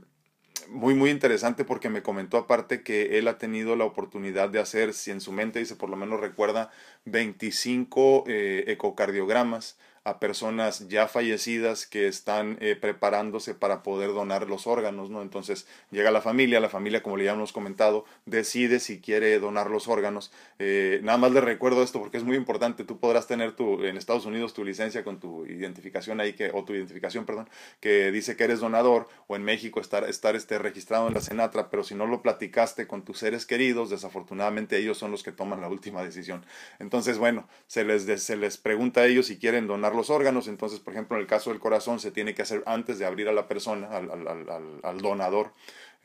muy, 0.69 0.95
muy 0.95 1.11
interesante 1.11 1.65
porque 1.65 1.89
me 1.89 2.03
comentó 2.03 2.37
aparte 2.37 2.83
que 2.83 3.19
él 3.19 3.27
ha 3.27 3.39
tenido 3.39 3.75
la 3.75 3.85
oportunidad 3.85 4.51
de 4.51 4.61
hacer, 4.61 4.93
si 4.93 5.11
en 5.11 5.21
su 5.21 5.33
mente 5.33 5.59
dice, 5.59 5.77
por 5.77 5.89
lo 5.89 5.97
menos 5.97 6.21
recuerda, 6.21 6.71
25 7.07 8.25
ecocardiogramas 8.27 9.79
a 10.05 10.21
personas 10.21 10.87
ya 10.89 11.09
fallecidas 11.09 11.87
que 11.87 12.07
están 12.07 12.59
eh, 12.61 12.77
preparándose 12.77 13.55
para 13.55 13.83
poder 13.83 14.13
donar 14.13 14.51
los 14.51 14.67
órganos, 14.67 15.09
¿no? 15.09 15.23
Entonces 15.23 15.67
llega 15.91 16.11
la 16.11 16.21
familia, 16.21 16.61
la 16.61 16.69
familia, 16.69 17.03
como 17.03 17.17
le 17.17 17.27
hemos 17.27 17.53
comentado, 17.53 18.05
decide 18.27 18.81
si 18.81 19.01
quiere 19.01 19.39
donar 19.39 19.71
los 19.71 19.89
órganos. 19.89 20.31
Eh, 20.59 21.01
nada 21.03 21.17
más 21.17 21.33
le 21.33 21.41
recuerdo 21.41 21.83
esto 21.83 22.01
porque 22.01 22.19
es 22.19 22.25
muy 22.25 22.37
importante, 22.37 22.85
tú 22.85 22.99
podrás 22.99 23.27
tener 23.27 23.53
tu, 23.53 23.83
en 23.83 23.97
Estados 23.97 24.27
Unidos 24.27 24.53
tu 24.53 24.63
licencia 24.63 25.05
con 25.05 25.21
tu 25.21 25.47
identificación 25.47 26.21
ahí, 26.21 26.35
que, 26.35 26.51
o 26.53 26.65
tu 26.65 26.75
identificación, 26.75 27.25
perdón, 27.25 27.49
que 27.81 28.13
dice 28.13 28.37
que 28.37 28.45
eres 28.45 28.61
donador, 28.61 29.09
o 29.27 29.37
en 29.37 29.43
México 29.43 29.81
estar, 29.81 30.05
estar 30.05 30.37
este, 30.37 30.59
registrado 30.59 31.09
en 31.09 31.15
la 31.15 31.23
Senatra, 31.23 31.71
pero 31.71 31.83
si 31.83 31.95
no 31.95 32.07
lo 32.07 32.21
platicaste 32.21 32.87
con 32.87 33.07
tus 33.07 33.21
seres 33.21 33.47
queridos, 33.47 33.89
desafortunadamente 33.89 34.77
ellos 34.77 34.99
son 34.99 35.11
los 35.11 35.23
que 35.23 35.33
toman 35.33 35.63
la 35.63 35.69
última 35.69 36.03
decisión. 36.05 36.45
Entonces, 36.79 37.17
bueno, 37.17 37.49
se 37.67 37.85
les, 37.85 38.05
se 38.23 38.37
les 38.37 38.59
pregunta 38.59 39.01
a 39.01 39.07
ellos 39.07 39.27
si 39.27 39.39
quieren 39.39 39.67
donar 39.67 39.94
los 39.95 40.11
órganos. 40.11 40.49
Entonces, 40.49 40.81
por 40.81 40.93
ejemplo, 40.93 41.17
en 41.17 41.23
el 41.23 41.27
caso 41.27 41.51
del 41.51 41.61
corazón 41.61 42.01
se 42.01 42.11
tiene 42.11 42.35
que 42.35 42.43
hacer 42.43 42.63
antes 42.67 42.99
de 42.99 43.07
abrir 43.07 43.29
a 43.29 43.33
la 43.33 43.49
persona, 43.49 43.89
al, 43.89 45.01
donador, 45.01 45.53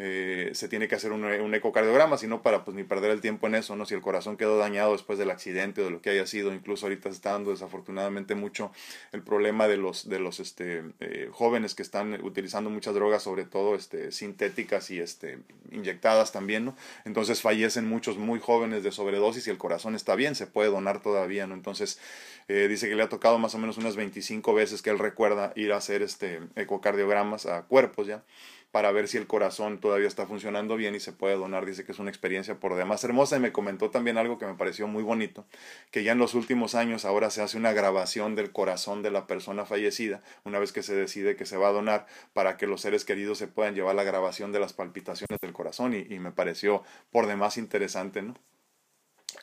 eh, 0.01 0.51
se 0.53 0.69
tiene 0.69 0.87
que 0.87 0.95
hacer 0.95 1.11
un, 1.11 1.25
un, 1.25 1.53
ecocardiograma, 1.53 2.17
sino 2.17 2.41
para 2.41 2.63
pues 2.63 2.73
ni 2.73 2.85
perder 2.85 3.11
el 3.11 3.19
tiempo 3.19 3.47
en 3.47 3.55
eso, 3.55 3.75
¿no? 3.75 3.85
Si 3.85 3.93
el 3.93 3.99
corazón 3.99 4.37
quedó 4.37 4.57
dañado 4.57 4.93
después 4.93 5.19
del 5.19 5.29
accidente 5.29 5.81
o 5.81 5.83
de 5.83 5.91
lo 5.91 6.01
que 6.01 6.09
haya 6.09 6.25
sido, 6.25 6.53
incluso 6.53 6.85
ahorita 6.85 7.09
se 7.09 7.15
está 7.15 7.33
dando 7.33 7.51
desafortunadamente 7.51 8.33
mucho 8.33 8.71
el 9.11 9.21
problema 9.21 9.67
de 9.67 9.75
los, 9.75 10.07
de 10.07 10.19
los 10.19 10.39
este, 10.39 10.83
eh, 11.01 11.27
jóvenes 11.33 11.75
que 11.75 11.83
están 11.83 12.17
utilizando 12.23 12.69
muchas 12.69 12.93
drogas, 12.93 13.23
sobre 13.23 13.43
todo 13.43 13.75
este, 13.75 14.13
sintéticas 14.13 14.89
y 14.89 15.01
este, 15.01 15.39
inyectadas 15.69 16.31
también, 16.31 16.63
¿no? 16.63 16.77
Entonces 17.03 17.41
fallecen 17.41 17.85
muchos 17.85 18.17
muy 18.17 18.39
jóvenes 18.39 18.83
de 18.83 18.93
sobredosis 18.93 19.47
y 19.47 19.49
el 19.49 19.57
corazón 19.57 19.95
está 19.95 20.15
bien, 20.15 20.33
se 20.33 20.47
puede 20.47 20.69
donar 20.69 21.01
todavía, 21.01 21.45
¿no? 21.45 21.55
Entonces 21.55 21.99
eh, 22.47 22.69
dice 22.69 22.87
que 22.87 22.95
le 22.95 23.03
ha 23.03 23.09
tocado 23.09 23.37
más 23.37 23.53
o 23.53 23.57
menos 23.57 23.77
unas 23.77 23.97
25 23.97 24.53
veces 24.53 24.81
que 24.81 24.91
él 24.91 24.97
recuerda 24.97 25.51
ir 25.57 25.73
a 25.73 25.77
hacer 25.77 26.03
este 26.03 26.39
ecocardiogramas 26.55 27.45
a 27.45 27.63
cuerpos 27.63 28.07
ya 28.07 28.23
para 28.71 28.91
ver 28.91 29.07
si 29.07 29.17
el 29.17 29.25
corazón 29.25 29.79
todavía 29.79 30.07
está 30.07 30.27
funcionando 30.27 30.75
bien 30.75 30.93
y 30.93 30.99
se 30.99 31.11
puede 31.11 31.35
donar. 31.35 31.65
Dice 31.65 31.85
que 31.85 31.91
es 31.91 31.99
una 31.99 32.09
experiencia 32.09 32.59
por 32.59 32.75
demás 32.75 33.03
hermosa 33.03 33.37
y 33.37 33.39
me 33.39 33.51
comentó 33.51 33.89
también 33.89 34.17
algo 34.17 34.37
que 34.37 34.45
me 34.45 34.53
pareció 34.53 34.87
muy 34.87 35.01
bonito, 35.01 35.45
que 35.91 36.03
ya 36.03 36.11
en 36.11 36.19
los 36.19 36.35
últimos 36.35 36.75
años 36.75 37.05
ahora 37.05 37.31
se 37.31 37.41
hace 37.41 37.57
una 37.57 37.73
grabación 37.73 38.35
del 38.35 38.51
corazón 38.51 39.01
de 39.01 39.11
la 39.11 39.25
persona 39.25 39.65
fallecida, 39.65 40.21
una 40.43 40.59
vez 40.59 40.71
que 40.71 40.83
se 40.83 40.93
decide 40.95 41.35
que 41.35 41.45
se 41.45 41.57
va 41.57 41.69
a 41.69 41.71
donar, 41.71 42.05
para 42.33 42.57
que 42.57 42.67
los 42.67 42.81
seres 42.81 43.05
queridos 43.05 43.37
se 43.37 43.47
puedan 43.47 43.73
llevar 43.73 43.95
la 43.95 44.03
grabación 44.03 44.51
de 44.51 44.59
las 44.59 44.73
palpitaciones 44.73 45.39
del 45.41 45.53
corazón 45.53 45.93
y, 45.93 46.19
me 46.19 46.31
pareció 46.31 46.83
por 47.11 47.27
demás 47.27 47.57
interesante, 47.57 48.21
¿no? 48.21 48.35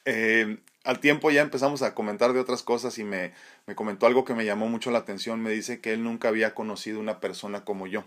Eh, 0.05 0.59
al 0.85 1.01
tiempo 1.01 1.31
ya 1.31 1.41
empezamos 1.41 1.81
a 1.83 1.95
comentar 1.95 2.35
de 2.35 2.39
otras 2.39 2.63
cosas 2.63 2.99
y 2.99 3.05
me, 3.05 3.33
me 3.67 3.75
comentó 3.75 4.07
algo 4.07 4.25
que 4.25 4.35
me 4.35 4.45
llamó 4.45 4.69
mucho 4.69 4.91
la 4.91 4.99
atención. 4.99 5.41
Me 5.41 5.51
dice 5.51 5.81
que 5.81 5.95
él 5.95 6.05
nunca 6.05 6.29
había 6.29 6.55
conocido 6.55 7.01
una 7.01 7.19
persona 7.19 7.65
como 7.65 7.87
yo 7.87 8.05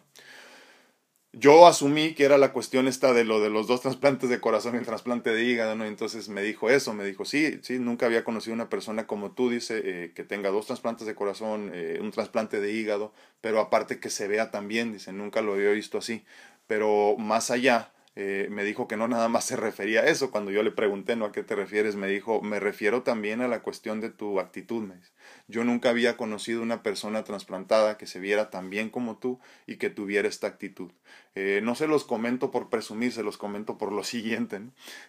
yo 1.32 1.68
asumí 1.68 2.16
que 2.16 2.26
era 2.26 2.38
la 2.38 2.54
cuestión 2.54 2.88
esta 2.88 3.14
de 3.14 3.24
lo 3.24 3.40
de 3.40 3.50
los 3.52 3.68
dos 3.68 3.82
trasplantes 3.82 4.30
de 4.30 4.40
corazón 4.40 4.76
y 4.76 4.80
el 4.80 4.86
trasplante 4.86 5.32
de 5.32 5.44
hígado, 5.44 5.76
¿no? 5.76 5.86
Entonces 5.86 6.28
me 6.28 6.42
dijo 6.42 6.70
eso, 6.70 6.94
me 6.94 7.06
dijo, 7.06 7.24
sí, 7.24 7.60
sí, 7.62 7.78
nunca 7.78 8.08
había 8.08 8.24
conocido 8.24 8.56
una 8.56 8.70
persona 8.70 9.06
como 9.06 9.32
tú, 9.32 9.50
dice, 9.50 9.82
eh, 9.84 10.12
que 10.16 10.24
tenga 10.24 10.50
dos 10.50 10.66
trasplantes 10.66 11.06
de 11.06 11.16
corazón, 11.16 11.72
eh, 11.74 12.00
un 12.02 12.12
trasplante 12.12 12.60
de 12.60 12.72
hígado, 12.74 13.14
pero 13.42 13.60
aparte 13.60 14.00
que 14.00 14.10
se 14.10 14.28
vea 14.28 14.50
también, 14.50 14.92
dice, 14.92 15.14
nunca 15.14 15.42
lo 15.42 15.54
había 15.54 15.70
visto 15.72 16.00
así. 16.00 16.24
Pero 16.68 17.16
más 17.18 17.52
allá, 17.52 17.92
eh, 18.22 18.50
me 18.50 18.66
dijo 18.66 18.90
que 18.90 18.98
no 18.98 19.08
nada 19.08 19.30
más 19.30 19.46
se 19.46 19.56
refería 19.56 20.02
a 20.02 20.08
eso. 20.08 20.30
Cuando 20.30 20.52
yo 20.52 20.62
le 20.62 20.72
pregunté, 20.72 21.16
¿no 21.16 21.24
a 21.24 21.32
qué 21.32 21.42
te 21.42 21.56
refieres? 21.56 21.96
Me 21.96 22.10
dijo, 22.10 22.42
me 22.42 22.60
refiero 22.60 23.02
también 23.02 23.40
a 23.40 23.48
la 23.48 23.62
cuestión 23.62 24.02
de 24.02 24.10
tu 24.10 24.42
actitud. 24.42 24.84
Me 24.84 24.98
dice. 24.98 25.12
Yo 25.48 25.64
nunca 25.64 25.90
había 25.90 26.18
conocido 26.18 26.62
una 26.62 26.84
persona 26.84 27.24
trasplantada 27.24 27.98
que 27.98 28.08
se 28.08 28.20
viera 28.20 28.50
tan 28.50 28.70
bien 28.70 28.90
como 28.90 29.18
tú 29.18 29.40
y 29.68 29.78
que 29.78 29.90
tuviera 29.90 30.28
esta 30.28 30.48
actitud. 30.48 30.92
Eh, 31.34 31.62
no 31.64 31.76
se 31.76 31.88
los 31.88 32.04
comento 32.04 32.52
por 32.52 32.70
presumir, 32.70 33.14
se 33.14 33.24
los 33.24 33.38
comento 33.38 33.78
por 33.78 33.94
lo 33.94 34.04
siguiente. 34.04 34.60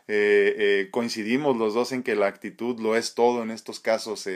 Eh, 0.07 0.87
coincidimos 0.93 1.57
los 1.57 1.75
dos 1.75 1.91
en 1.91 2.05
que 2.05 2.15
la 2.15 2.29
actitud 2.29 2.79
lo 2.79 2.95
es 2.95 3.15
todo 3.15 3.43
en 3.43 3.51
estos 3.51 3.81
casos. 3.81 4.29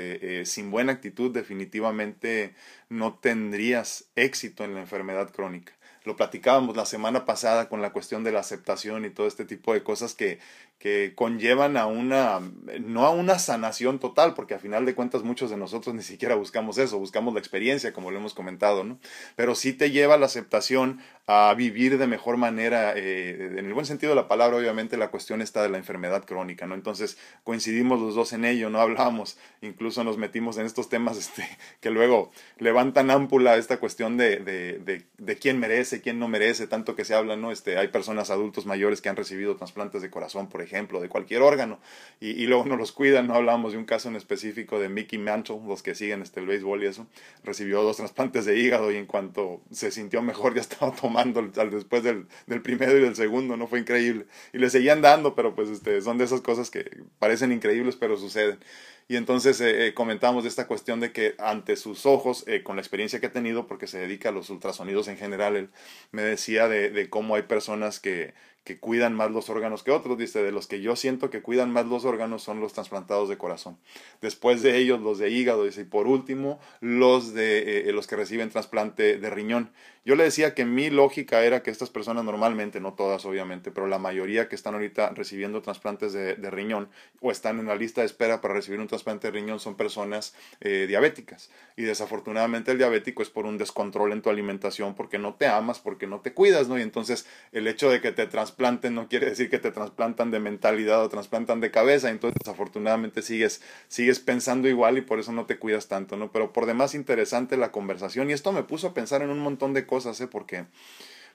sin 0.45 0.71
buena 0.73 0.90
actitud 0.90 1.31
definitivamente 1.31 2.57
no 2.88 3.14
tendrías 3.14 4.11
éxito 4.16 4.64
en 4.64 4.75
la 4.75 4.81
enfermedad 4.81 5.31
crónica 5.33 5.75
lo 6.04 6.16
platicábamos 6.16 6.76
la 6.76 6.87
semana 6.87 7.25
pasada 7.25 7.68
con 7.68 7.80
la 7.80 7.92
cuestión 7.92 8.25
de 8.25 8.32
la 8.32 8.40
aceptación 8.40 9.04
y 9.04 9.11
todo 9.11 9.26
este 9.26 9.44
tipo 9.44 9.73
de 9.73 9.82
cosas 9.82 10.14
que, 10.14 10.38
que 10.78 11.14
conllevan 11.14 11.78
a 11.78 11.87
una, 11.87 12.40
no 12.80 13.06
a 13.06 13.11
una 13.11 13.38
sanación 13.38 13.99
total, 13.99 14.34
porque 14.34 14.52
a 14.52 14.58
final 14.58 14.84
de 14.84 14.94
cuentas 14.94 15.23
muchos 15.23 15.49
de 15.49 15.56
nosotros 15.56 15.94
ni 15.94 16.02
siquiera 16.02 16.34
buscamos 16.34 16.76
eso, 16.76 16.99
buscamos 16.99 17.32
la 17.32 17.40
experiencia, 17.40 17.94
como 17.94 18.11
lo 18.11 18.18
hemos 18.18 18.34
comentado, 18.34 18.84
¿no? 18.84 18.99
Pero 19.34 19.54
sí 19.54 19.73
te 19.73 19.90
lleva 19.90 20.18
la 20.18 20.26
aceptación 20.26 21.00
a 21.26 21.54
vivir 21.56 21.96
de 21.96 22.06
mejor 22.06 22.37
manera, 22.37 22.92
eh, 22.94 23.54
en 23.58 23.64
el 23.64 23.73
buen 23.73 23.87
sentido 23.87 24.11
de 24.11 24.16
la 24.16 24.28
palabra, 24.28 24.58
obviamente 24.58 24.99
la 24.99 25.08
cuestión 25.08 25.40
está 25.40 25.62
de 25.62 25.70
la 25.70 25.78
enfermedad 25.78 26.26
crónica, 26.26 26.66
¿no? 26.66 26.75
Entonces 26.75 27.16
coincidimos 27.44 27.99
los 27.99 28.14
dos 28.14 28.34
en 28.34 28.44
ello, 28.44 28.68
no 28.68 28.78
hablamos, 28.80 29.38
incluso 29.62 30.04
nos 30.04 30.18
metimos 30.18 30.58
en 30.58 30.66
estos 30.66 30.90
temas 30.90 31.16
este, 31.25 31.49
que 31.80 31.88
luego 31.88 32.30
levantan 32.58 33.11
ámpula 33.11 33.56
esta 33.56 33.78
cuestión 33.78 34.18
de, 34.18 34.37
de, 34.37 35.06
de 35.16 35.38
quién 35.38 35.58
merece, 35.58 35.93
quién 36.00 36.18
no 36.18 36.28
merece, 36.28 36.66
tanto 36.66 36.94
que 36.94 37.04
se 37.04 37.14
habla, 37.14 37.36
¿no? 37.36 37.50
Este, 37.52 37.78
hay 37.78 37.88
personas 37.88 38.30
adultos 38.30 38.66
mayores 38.66 39.00
que 39.00 39.08
han 39.08 39.16
recibido 39.16 39.56
trasplantes 39.56 40.02
de 40.02 40.10
corazón, 40.10 40.48
por 40.48 40.62
ejemplo, 40.62 41.00
de 41.00 41.08
cualquier 41.08 41.42
órgano, 41.42 41.78
y, 42.20 42.46
luego 42.46 42.64
no 42.66 42.76
los 42.76 42.92
cuidan, 42.92 43.26
no 43.26 43.34
hablamos 43.34 43.72
de 43.72 43.78
un 43.78 43.84
caso 43.84 44.08
en 44.08 44.16
específico 44.16 44.78
de 44.78 44.88
Mickey 44.88 45.18
Mantle, 45.18 45.60
los 45.66 45.82
que 45.82 45.94
siguen 45.94 46.22
este, 46.22 46.40
el 46.40 46.46
béisbol 46.46 46.82
y 46.82 46.86
eso, 46.86 47.06
recibió 47.42 47.82
dos 47.82 47.96
trasplantes 47.96 48.44
de 48.44 48.58
hígado 48.58 48.90
y 48.92 48.96
en 48.96 49.06
cuanto 49.06 49.60
se 49.70 49.90
sintió 49.90 50.22
mejor 50.22 50.54
ya 50.54 50.60
estaba 50.60 50.94
tomando 50.94 51.42
después 51.42 52.02
del, 52.02 52.26
del 52.46 52.62
primero 52.62 52.96
y 52.96 53.00
del 53.00 53.16
segundo, 53.16 53.56
¿no? 53.56 53.66
Fue 53.66 53.78
increíble. 53.80 54.26
Y 54.52 54.58
le 54.58 54.70
seguían 54.70 55.02
dando, 55.02 55.34
pero 55.34 55.54
pues 55.54 55.68
este, 55.68 56.00
son 56.00 56.18
de 56.18 56.24
esas 56.24 56.40
cosas 56.40 56.70
que 56.70 57.02
parecen 57.18 57.52
increíbles, 57.52 57.96
pero 57.96 58.16
suceden. 58.16 58.58
Y 59.06 59.16
entonces 59.16 59.61
eh, 59.61 59.88
eh, 59.88 59.94
comentamos 59.94 60.44
de 60.44 60.49
esta 60.49 60.66
cuestión 60.66 61.00
de 61.00 61.12
que 61.12 61.34
ante 61.38 61.76
sus 61.76 62.06
ojos, 62.06 62.44
eh, 62.46 62.62
con 62.62 62.76
la 62.76 62.82
experiencia 62.82 63.20
que 63.20 63.26
ha 63.26 63.32
tenido, 63.32 63.66
porque 63.66 63.87
se 63.87 63.99
dedica 63.99 64.30
a 64.30 64.32
los 64.32 64.49
ultrasonidos 64.50 65.08
en 65.08 65.18
general, 65.18 65.56
él 65.56 65.70
me 66.11 66.23
decía 66.23 66.68
de, 66.68 66.90
de 66.90 67.11
cómo 67.11 67.34
hay 67.34 67.42
personas 67.42 68.00
que, 68.00 68.34
que 68.64 68.78
cuidan 68.78 69.14
más 69.14 69.30
los 69.30 69.50
órganos 69.50 69.83
que 69.83 69.90
otros. 69.90 70.18
Dice, 70.18 70.42
de 70.42 70.50
los 70.50 70.66
que 70.66 70.80
yo 70.80 70.97
siento 70.97 71.30
que 71.30 71.42
cuidan 71.42 71.71
más 71.71 71.87
los 71.87 72.04
órganos 72.04 72.42
son 72.42 72.61
los 72.61 72.73
trasplantados 72.73 73.28
de 73.28 73.37
corazón. 73.37 73.78
Después 74.21 74.62
de 74.62 74.78
ellos, 74.78 75.00
los 75.00 75.18
de 75.18 75.30
hígado. 75.30 75.64
Dice, 75.64 75.83
y 75.83 75.85
por 75.85 76.06
último, 76.06 76.59
los, 76.80 77.35
de, 77.35 77.90
los 77.92 78.06
que 78.06 78.16
reciben 78.16 78.50
trasplante 78.50 79.18
de 79.18 79.30
riñón. 79.30 79.71
Yo 80.06 80.16
le 80.16 80.25
decía 80.25 80.54
que 80.54 80.66
mi 80.66 80.90
lógica 80.90 81.44
era 81.44 81.62
que 81.62 81.71
estas 81.71 81.88
personas 81.88 82.25
normalmente, 82.25 82.78
no 82.78 82.92
todas 82.92 83.25
obviamente, 83.25 83.71
pero 83.71 83.87
la 83.87 83.99
mayoría 83.99 84.49
que 84.49 84.54
están 84.54 84.75
ahorita 84.75 85.11
recibiendo 85.11 85.62
trasplantes 85.62 86.12
de, 86.12 86.35
riñón 86.50 86.90
o 87.21 87.30
están 87.30 87.59
en 87.59 87.66
la 87.66 87.75
lista 87.75 88.02
de 88.02 88.06
espera 88.06 88.42
para 88.42 88.52
recibir 88.52 88.80
un 88.80 88.87
trasplante 88.87 89.28
de 89.28 89.33
riñón 89.33 89.61
son 89.61 89.76
personas 89.76 90.35
eh, 90.61 90.85
diabéticas. 90.87 91.50
Y 91.76 91.85
desafortunadamente 91.85 92.71
el 92.71 92.78
diabético 92.78 93.23
es 93.23 93.30
por 93.30 93.47
un 93.47 93.56
descontrol 93.56 94.12
en 94.12 94.21
tu 94.21 94.28
alimentación 94.28 94.94
porque 94.94 95.18
no 95.18 95.35
te 95.35 95.47
amas, 95.47 95.78
porque 95.78 96.06
no 96.06 96.21
te 96.21 96.35
cuidas, 96.35 96.68
¿no? 96.68 96.78
Y 96.78 96.83
entonces 96.83 97.26
el 97.52 97.66
hecho 97.66 97.88
de 97.88 98.02
que 98.02 98.12
te 98.12 98.26
trasplanten 98.54 98.94
no 98.94 99.08
quiere 99.08 99.26
decir 99.26 99.50
que 99.50 99.58
te 99.58 99.73
trasplantan 99.73 100.30
de 100.30 100.38
mentalidad 100.38 101.02
o 101.02 101.08
trasplantan 101.08 101.61
de 101.61 101.73
cabeza. 101.73 102.11
Entonces 102.11 102.38
desafortunadamente 102.38 103.20
sigues, 103.20 103.61
sigues 103.88 104.20
pensando 104.20 104.68
igual 104.68 104.96
y 104.96 105.00
por 105.00 105.18
eso 105.18 105.32
no 105.32 105.46
te 105.46 105.58
cuidas 105.58 105.88
tanto, 105.88 106.16
¿no? 106.16 106.30
Pero 106.30 106.52
por 106.52 106.66
demás 106.66 106.94
interesante 106.94 107.56
la 107.56 107.73
conversación 107.73 108.30
y 108.30 108.32
esto 108.32 108.52
me 108.52 108.62
puso 108.62 108.88
a 108.88 108.94
pensar 108.94 109.23
en 109.23 109.30
un 109.30 109.40
montón 109.40 109.75
de 109.75 109.87
cosas 109.87 110.20
¿eh? 110.20 110.28
porque 110.28 110.66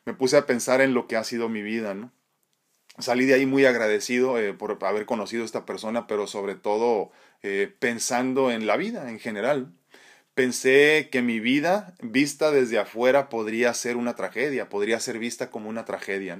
me 0.06 0.14
puse 0.14 0.38
a 0.38 0.46
pensar 0.46 0.80
en 0.80 0.94
lo 0.94 1.08
que 1.08 1.18
ha 1.18 1.24
sido 1.26 1.50
mi 1.50 1.62
vida, 1.62 1.94
¿no? 1.94 2.12
Salí 3.00 3.26
de 3.26 3.34
ahí 3.34 3.46
muy 3.46 3.66
agradecido 3.66 4.40
eh, 4.40 4.54
por 4.54 4.78
haber 4.86 5.06
conocido 5.06 5.44
a 5.44 5.46
esta 5.46 5.66
persona, 5.66 6.08
pero 6.08 6.26
sobre 6.26 6.56
todo 6.56 7.12
eh, 7.44 7.74
pensando 7.80 8.50
en 8.50 8.66
la 8.66 8.78
vida 8.78 9.10
en 9.10 9.20
general. 9.20 9.74
Pensé 10.40 11.10
que 11.12 11.22
mi 11.22 11.42
vida, 11.42 11.94
vista 12.02 12.50
desde 12.50 12.80
afuera, 12.80 13.28
podría 13.28 13.74
ser 13.74 13.98
una 13.98 14.16
tragedia, 14.16 14.70
podría 14.70 14.98
ser 15.02 15.20
vista 15.20 15.52
como 15.52 15.68
una 15.68 15.84
tragedia. 15.84 16.40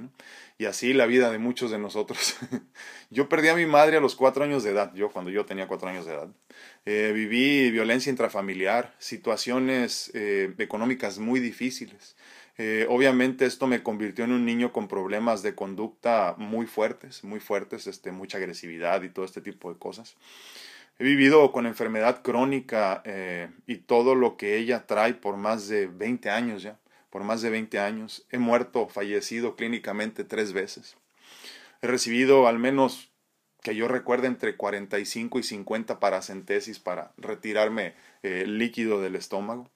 Y 0.56 0.64
así 0.64 0.94
la 0.94 1.04
vida 1.04 1.30
de 1.30 1.36
muchos 1.36 1.70
de 1.70 1.78
nosotros. 1.78 2.34
yo 3.10 3.28
perdí 3.28 3.48
a 3.48 3.54
mi 3.54 3.66
madre 3.66 3.98
a 3.98 4.00
los 4.00 4.16
cuatro 4.16 4.42
años 4.42 4.62
de 4.62 4.70
edad, 4.70 4.94
yo 4.94 5.10
cuando 5.10 5.30
yo 5.30 5.44
tenía 5.44 5.68
cuatro 5.68 5.90
años 5.90 6.06
de 6.06 6.14
edad. 6.14 6.28
Eh, 6.86 7.12
viví 7.14 7.70
violencia 7.70 8.08
intrafamiliar, 8.08 8.94
situaciones 8.98 10.10
eh, 10.14 10.54
económicas 10.56 11.18
muy 11.18 11.38
difíciles. 11.38 12.16
Eh, 12.56 12.86
obviamente 12.88 13.44
esto 13.44 13.66
me 13.66 13.82
convirtió 13.82 14.24
en 14.24 14.32
un 14.32 14.46
niño 14.46 14.72
con 14.72 14.88
problemas 14.88 15.42
de 15.42 15.54
conducta 15.54 16.36
muy 16.38 16.64
fuertes, 16.64 17.22
muy 17.22 17.40
fuertes, 17.40 17.86
este, 17.86 18.12
mucha 18.12 18.38
agresividad 18.38 19.02
y 19.02 19.10
todo 19.10 19.26
este 19.26 19.42
tipo 19.42 19.70
de 19.70 19.78
cosas. 19.78 20.16
He 21.00 21.04
vivido 21.04 21.50
con 21.50 21.66
enfermedad 21.66 22.22
crónica 22.22 23.02
y 23.66 23.76
todo 23.78 24.14
lo 24.14 24.36
que 24.36 24.58
ella 24.58 24.86
trae 24.86 25.14
por 25.14 25.36
más 25.36 25.66
de 25.66 25.86
20 25.88 26.30
años 26.30 26.62
ya 26.62 26.78
por 27.10 27.24
más 27.24 27.42
de 27.42 27.50
20 27.50 27.78
años. 27.78 28.26
He 28.30 28.38
muerto, 28.38 28.88
fallecido 28.88 29.56
clínicamente 29.56 30.24
tres 30.24 30.52
veces. 30.52 30.96
He 31.82 31.86
recibido 31.86 32.46
al 32.46 32.58
menos, 32.58 33.10
que 33.62 33.74
yo 33.74 33.88
recuerde, 33.88 34.28
entre 34.28 34.56
45 34.56 35.38
y 35.38 35.42
50 35.42 36.00
paracentesis 36.00 36.78
para 36.78 37.12
retirarme 37.16 37.94
eh, 38.22 38.44
líquido 38.46 39.02
del 39.02 39.16
estómago. 39.16 39.68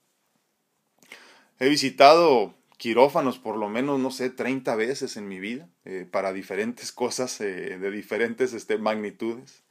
He 1.59 1.69
visitado 1.69 2.55
quirófanos 2.77 3.39
por 3.39 3.57
lo 3.57 3.69
menos, 3.69 3.99
no 3.99 4.11
sé, 4.11 4.29
30 4.29 4.75
veces 4.75 5.15
en 5.17 5.27
mi 5.27 5.39
vida 5.39 5.69
eh, 5.85 6.07
para 6.09 6.33
diferentes 6.33 6.91
cosas 6.93 7.39
eh, 7.41 7.77
de 7.77 7.91
diferentes 7.91 8.53
este, 8.53 8.77
magnitudes. 8.77 9.64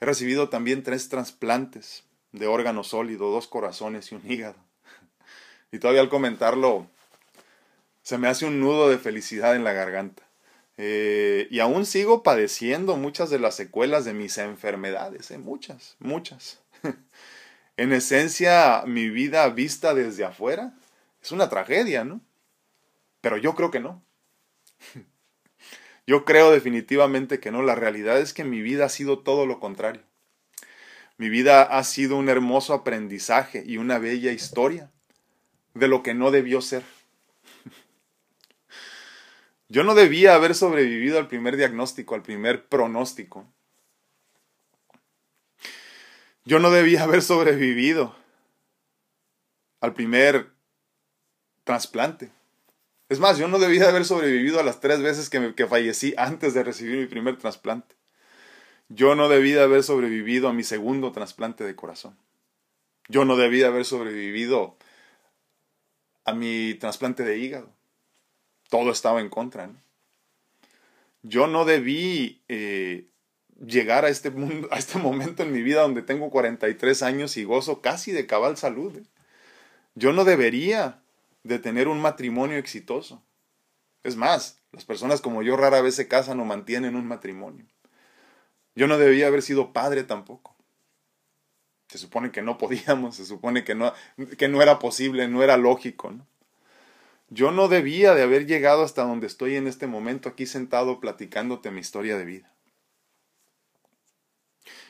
He 0.00 0.06
recibido 0.06 0.48
también 0.48 0.82
tres 0.82 1.08
trasplantes 1.08 2.04
de 2.32 2.46
órgano 2.46 2.84
sólido, 2.84 3.30
dos 3.30 3.46
corazones 3.46 4.10
y 4.10 4.16
un 4.16 4.30
hígado. 4.30 4.56
Y 5.70 5.78
todavía 5.78 6.02
al 6.02 6.08
comentarlo 6.08 6.88
se 8.02 8.18
me 8.18 8.28
hace 8.28 8.44
un 8.44 8.60
nudo 8.60 8.88
de 8.88 8.98
felicidad 8.98 9.56
en 9.56 9.64
la 9.64 9.72
garganta. 9.72 10.22
Eh, 10.76 11.46
y 11.50 11.60
aún 11.60 11.86
sigo 11.86 12.22
padeciendo 12.22 12.96
muchas 12.96 13.30
de 13.30 13.38
las 13.38 13.54
secuelas 13.54 14.04
de 14.04 14.12
mis 14.12 14.38
enfermedades, 14.38 15.30
eh, 15.30 15.38
muchas, 15.38 15.96
muchas. 16.00 16.60
en 17.76 17.92
esencia, 17.92 18.82
mi 18.86 19.08
vida 19.08 19.48
vista 19.48 19.94
desde 19.94 20.24
afuera 20.24 20.74
es 21.22 21.32
una 21.32 21.48
tragedia, 21.48 22.04
¿no? 22.04 22.20
Pero 23.20 23.36
yo 23.36 23.54
creo 23.54 23.70
que 23.70 23.80
no. 23.80 24.02
yo 26.06 26.24
creo 26.24 26.50
definitivamente 26.50 27.40
que 27.40 27.50
no. 27.50 27.62
La 27.62 27.74
realidad 27.74 28.18
es 28.18 28.34
que 28.34 28.44
mi 28.44 28.60
vida 28.60 28.84
ha 28.84 28.88
sido 28.88 29.20
todo 29.20 29.46
lo 29.46 29.60
contrario. 29.60 30.02
Mi 31.16 31.28
vida 31.28 31.62
ha 31.62 31.84
sido 31.84 32.16
un 32.16 32.28
hermoso 32.28 32.74
aprendizaje 32.74 33.62
y 33.64 33.78
una 33.78 33.98
bella 33.98 34.32
historia 34.32 34.90
de 35.72 35.88
lo 35.88 36.02
que 36.02 36.14
no 36.14 36.30
debió 36.30 36.60
ser. 36.60 36.82
Yo 39.68 39.84
no 39.84 39.94
debía 39.94 40.34
haber 40.34 40.54
sobrevivido 40.54 41.18
al 41.18 41.28
primer 41.28 41.56
diagnóstico, 41.56 42.14
al 42.14 42.22
primer 42.22 42.66
pronóstico. 42.66 43.46
Yo 46.44 46.58
no 46.58 46.70
debía 46.70 47.04
haber 47.04 47.22
sobrevivido 47.22 48.14
al 49.80 49.94
primer 49.94 50.52
trasplante. 51.64 52.33
Es 53.14 53.20
más, 53.20 53.38
yo 53.38 53.46
no 53.46 53.60
debía 53.60 53.88
haber 53.88 54.04
sobrevivido 54.04 54.58
a 54.58 54.64
las 54.64 54.80
tres 54.80 55.00
veces 55.00 55.30
que, 55.30 55.66
fallecí 55.68 56.14
antes 56.16 56.52
de 56.52 56.64
recibir 56.64 56.98
mi 56.98 57.06
primer 57.06 57.38
trasplante. 57.38 57.94
Yo 58.88 59.14
no 59.14 59.28
debía 59.28 59.62
haber 59.62 59.84
sobrevivido 59.84 60.48
a 60.48 60.52
mi 60.52 60.64
segundo 60.64 61.12
trasplante 61.12 61.62
de 61.62 61.76
corazón. 61.76 62.18
Yo 63.06 63.24
no 63.24 63.36
debía 63.36 63.68
haber 63.68 63.84
sobrevivido 63.84 64.76
a 66.24 66.34
mi 66.34 66.74
trasplante 66.74 67.22
de 67.22 67.38
hígado 67.38 67.72
todo 68.68 68.90
estaba 68.90 69.20
en 69.20 69.28
contra. 69.28 69.70
Yo 71.22 71.46
no 71.46 71.64
debí 71.64 72.42
eh, 72.48 73.06
llegar 73.64 74.04
a 74.04 74.08
este, 74.08 74.32
a 74.72 74.76
este 74.76 74.98
momento 74.98 75.44
en 75.44 75.52
mi 75.52 75.62
vida 75.62 75.82
donde 75.82 76.02
tengo 76.02 76.28
43 76.28 77.04
años 77.04 77.36
y 77.36 77.44
gozo 77.44 77.80
casi 77.80 78.10
de 78.10 78.26
cabal 78.26 78.56
salud. 78.56 78.96
¿eh? 78.96 79.04
Yo 79.94 80.12
no 80.12 80.24
debería 80.24 81.03
de 81.44 81.58
tener 81.58 81.86
un 81.88 82.00
matrimonio 82.00 82.56
exitoso. 82.56 83.22
Es 84.02 84.16
más, 84.16 84.60
las 84.72 84.84
personas 84.84 85.20
como 85.20 85.42
yo 85.42 85.56
rara 85.56 85.80
vez 85.80 85.94
se 85.94 86.08
casan 86.08 86.40
o 86.40 86.44
mantienen 86.44 86.96
un 86.96 87.06
matrimonio. 87.06 87.66
Yo 88.74 88.88
no 88.88 88.98
debía 88.98 89.28
haber 89.28 89.42
sido 89.42 89.72
padre 89.72 90.02
tampoco. 90.02 90.56
Se 91.88 91.98
supone 91.98 92.32
que 92.32 92.42
no 92.42 92.58
podíamos, 92.58 93.16
se 93.16 93.24
supone 93.24 93.62
que 93.62 93.74
no, 93.74 93.92
que 94.36 94.48
no 94.48 94.62
era 94.62 94.78
posible, 94.78 95.28
no 95.28 95.42
era 95.42 95.56
lógico. 95.56 96.12
Yo 97.28 97.50
no 97.50 97.68
debía 97.68 98.14
de 98.14 98.22
haber 98.22 98.46
llegado 98.46 98.82
hasta 98.82 99.04
donde 99.04 99.26
estoy 99.26 99.56
en 99.56 99.66
este 99.66 99.86
momento 99.86 100.28
aquí 100.28 100.46
sentado 100.46 101.00
platicándote 101.00 101.70
mi 101.70 101.80
historia 101.80 102.16
de 102.16 102.24
vida. 102.24 102.50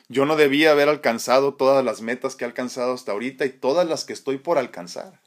Yo 0.09 0.27
no 0.27 0.37
debía 0.37 0.71
haber 0.71 0.89
alcanzado 0.89 1.55
todas 1.55 1.85
las 1.85 2.03
metas 2.03 2.37
que 2.37 2.45
he 2.45 2.47
alcanzado 2.47 2.93
hasta 2.93 3.13
ahorita 3.13 3.47
y 3.47 3.51
todas 3.51 3.89
las 3.89 4.05
que 4.05 4.13
estoy 4.13 4.39
por 4.39 4.59
alcanzar. 4.59 5.24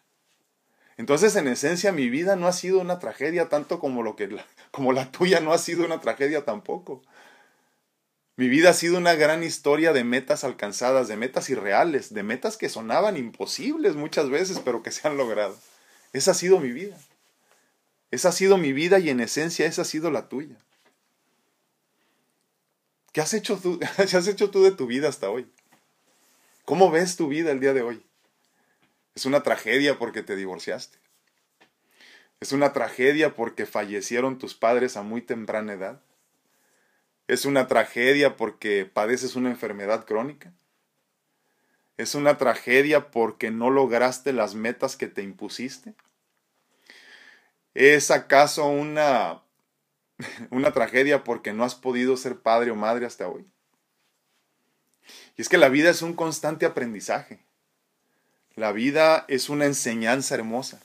Entonces, 0.98 1.36
en 1.36 1.48
esencia, 1.48 1.92
mi 1.92 2.10
vida 2.10 2.36
no 2.36 2.48
ha 2.48 2.54
sido 2.54 2.80
una 2.80 2.98
tragedia 3.00 3.50
tanto 3.50 3.80
como, 3.80 4.02
lo 4.02 4.16
que 4.16 4.36
como 4.72 4.94
la 4.94 5.12
tuya 5.12 5.40
no 5.40 5.54
ha 5.54 5.60
sido 5.60 5.86
una 5.86 6.02
tragedia 6.02 6.44
tampoco. 6.44 7.04
Mi 8.36 8.50
vida 8.50 8.72
ha 8.72 8.74
sido 8.74 8.98
una 8.98 9.14
gran 9.14 9.44
historia 9.44 9.94
de 9.94 10.04
metas 10.04 10.44
alcanzadas, 10.44 11.08
de 11.08 11.16
metas 11.16 11.50
irreales, 11.50 12.14
de 12.14 12.24
metas 12.24 12.58
que 12.58 12.70
sonaban 12.70 13.16
imposibles 13.16 13.96
muchas 13.96 14.30
veces, 14.30 14.60
pero 14.64 14.84
que 14.84 14.92
se 14.92 15.08
han 15.08 15.18
logrado. 15.18 15.58
Esa 16.14 16.32
ha 16.32 16.34
sido 16.36 16.60
mi 16.60 16.72
vida. 16.72 16.98
Esa 18.10 18.30
ha 18.30 18.32
sido 18.32 18.58
mi 18.58 18.74
vida 18.74 19.00
y 19.00 19.10
en 19.10 19.20
esencia 19.20 19.66
esa 19.66 19.84
ha 19.84 19.86
sido 19.86 20.12
la 20.12 20.30
tuya. 20.30 20.56
¿Qué 23.12 23.22
has 23.22 23.34
hecho 23.34 23.58
tú, 23.58 23.80
¿qué 24.10 24.18
has 24.18 24.28
hecho 24.28 24.50
tú 24.50 24.64
de 24.64 24.72
tu 24.72 24.88
vida 24.88 25.10
hasta 25.10 25.30
hoy? 25.30 25.48
¿Cómo 26.66 26.92
ves 26.92 27.16
tu 27.16 27.28
vida 27.28 27.52
el 27.52 27.60
día 27.60 27.74
de 27.74 27.82
hoy? 27.82 28.07
Es 29.18 29.26
una 29.26 29.42
tragedia 29.42 29.98
porque 29.98 30.22
te 30.22 30.36
divorciaste. 30.36 31.00
Es 32.40 32.52
una 32.52 32.72
tragedia 32.72 33.34
porque 33.34 33.66
fallecieron 33.66 34.38
tus 34.38 34.54
padres 34.54 34.96
a 34.96 35.02
muy 35.02 35.24
temprana 35.24 35.74
edad. 35.74 36.04
Es 37.28 37.46
una 37.46 37.66
tragedia 37.66 38.38
porque 38.38 38.86
padeces 38.86 39.36
una 39.36 39.50
enfermedad 39.50 40.06
crónica. 40.06 40.54
Es 41.98 42.14
una 42.14 42.38
tragedia 42.38 43.10
porque 43.10 43.50
no 43.50 43.72
lograste 43.72 44.34
las 44.34 44.54
metas 44.54 44.96
que 44.96 45.08
te 45.08 45.24
impusiste. 45.24 45.96
¿Es 47.74 48.12
acaso 48.12 48.68
una, 48.68 49.42
una 50.52 50.74
tragedia 50.74 51.24
porque 51.24 51.54
no 51.54 51.64
has 51.64 51.74
podido 51.74 52.18
ser 52.18 52.38
padre 52.42 52.70
o 52.70 52.76
madre 52.76 53.08
hasta 53.08 53.28
hoy? 53.28 53.52
Y 55.38 55.42
es 55.42 55.50
que 55.50 55.58
la 55.58 55.70
vida 55.70 55.90
es 55.90 56.04
un 56.04 56.14
constante 56.14 56.68
aprendizaje. 56.68 57.47
La 58.58 58.72
vida 58.72 59.24
es 59.28 59.50
una 59.50 59.66
enseñanza 59.66 60.34
hermosa. 60.34 60.82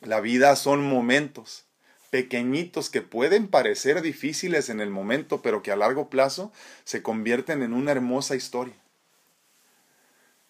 La 0.00 0.20
vida 0.20 0.54
son 0.54 0.88
momentos 0.88 1.64
pequeñitos 2.10 2.88
que 2.88 3.02
pueden 3.02 3.48
parecer 3.48 4.00
difíciles 4.00 4.68
en 4.68 4.80
el 4.80 4.88
momento, 4.88 5.42
pero 5.42 5.64
que 5.64 5.72
a 5.72 5.76
largo 5.76 6.08
plazo 6.08 6.52
se 6.84 7.02
convierten 7.02 7.64
en 7.64 7.72
una 7.72 7.90
hermosa 7.90 8.36
historia. 8.36 8.76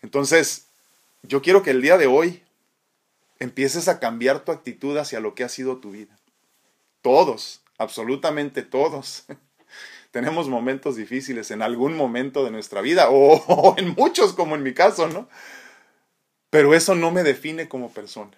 Entonces, 0.03 0.67
yo 1.23 1.41
quiero 1.41 1.63
que 1.63 1.71
el 1.71 1.81
día 1.81 1.97
de 1.97 2.09
hoy 2.09 2.43
empieces 3.39 3.89
a 3.89 3.99
cambiar 3.99 4.45
tu 4.45 4.53
actitud 4.53 4.95
hacia 4.99 5.19
lo 5.19 5.35
que 5.35 5.45
ha 5.45 5.49
sido 5.49 5.79
tu 5.79 5.93
vida. 5.93 6.15
Todos, 7.01 7.63
absolutamente 7.79 8.61
todos. 8.61 9.25
Tenemos 10.11 10.47
momentos 10.47 10.97
difíciles 10.97 11.51
en 11.51 11.63
algún 11.63 11.97
momento 11.97 12.45
de 12.45 12.51
nuestra 12.51 12.83
vida, 12.83 13.07
o, 13.09 13.75
en 13.79 13.95
muchos 13.97 14.35
como 14.35 14.57
en 14.57 14.63
mi 14.63 14.75
caso, 14.75 15.09
¿no? 15.09 15.27
Pero 16.53 16.75
eso 16.75 16.95
no 16.95 17.11
me 17.11 17.23
define 17.23 17.67
como 17.67 17.95
persona. 17.95 18.37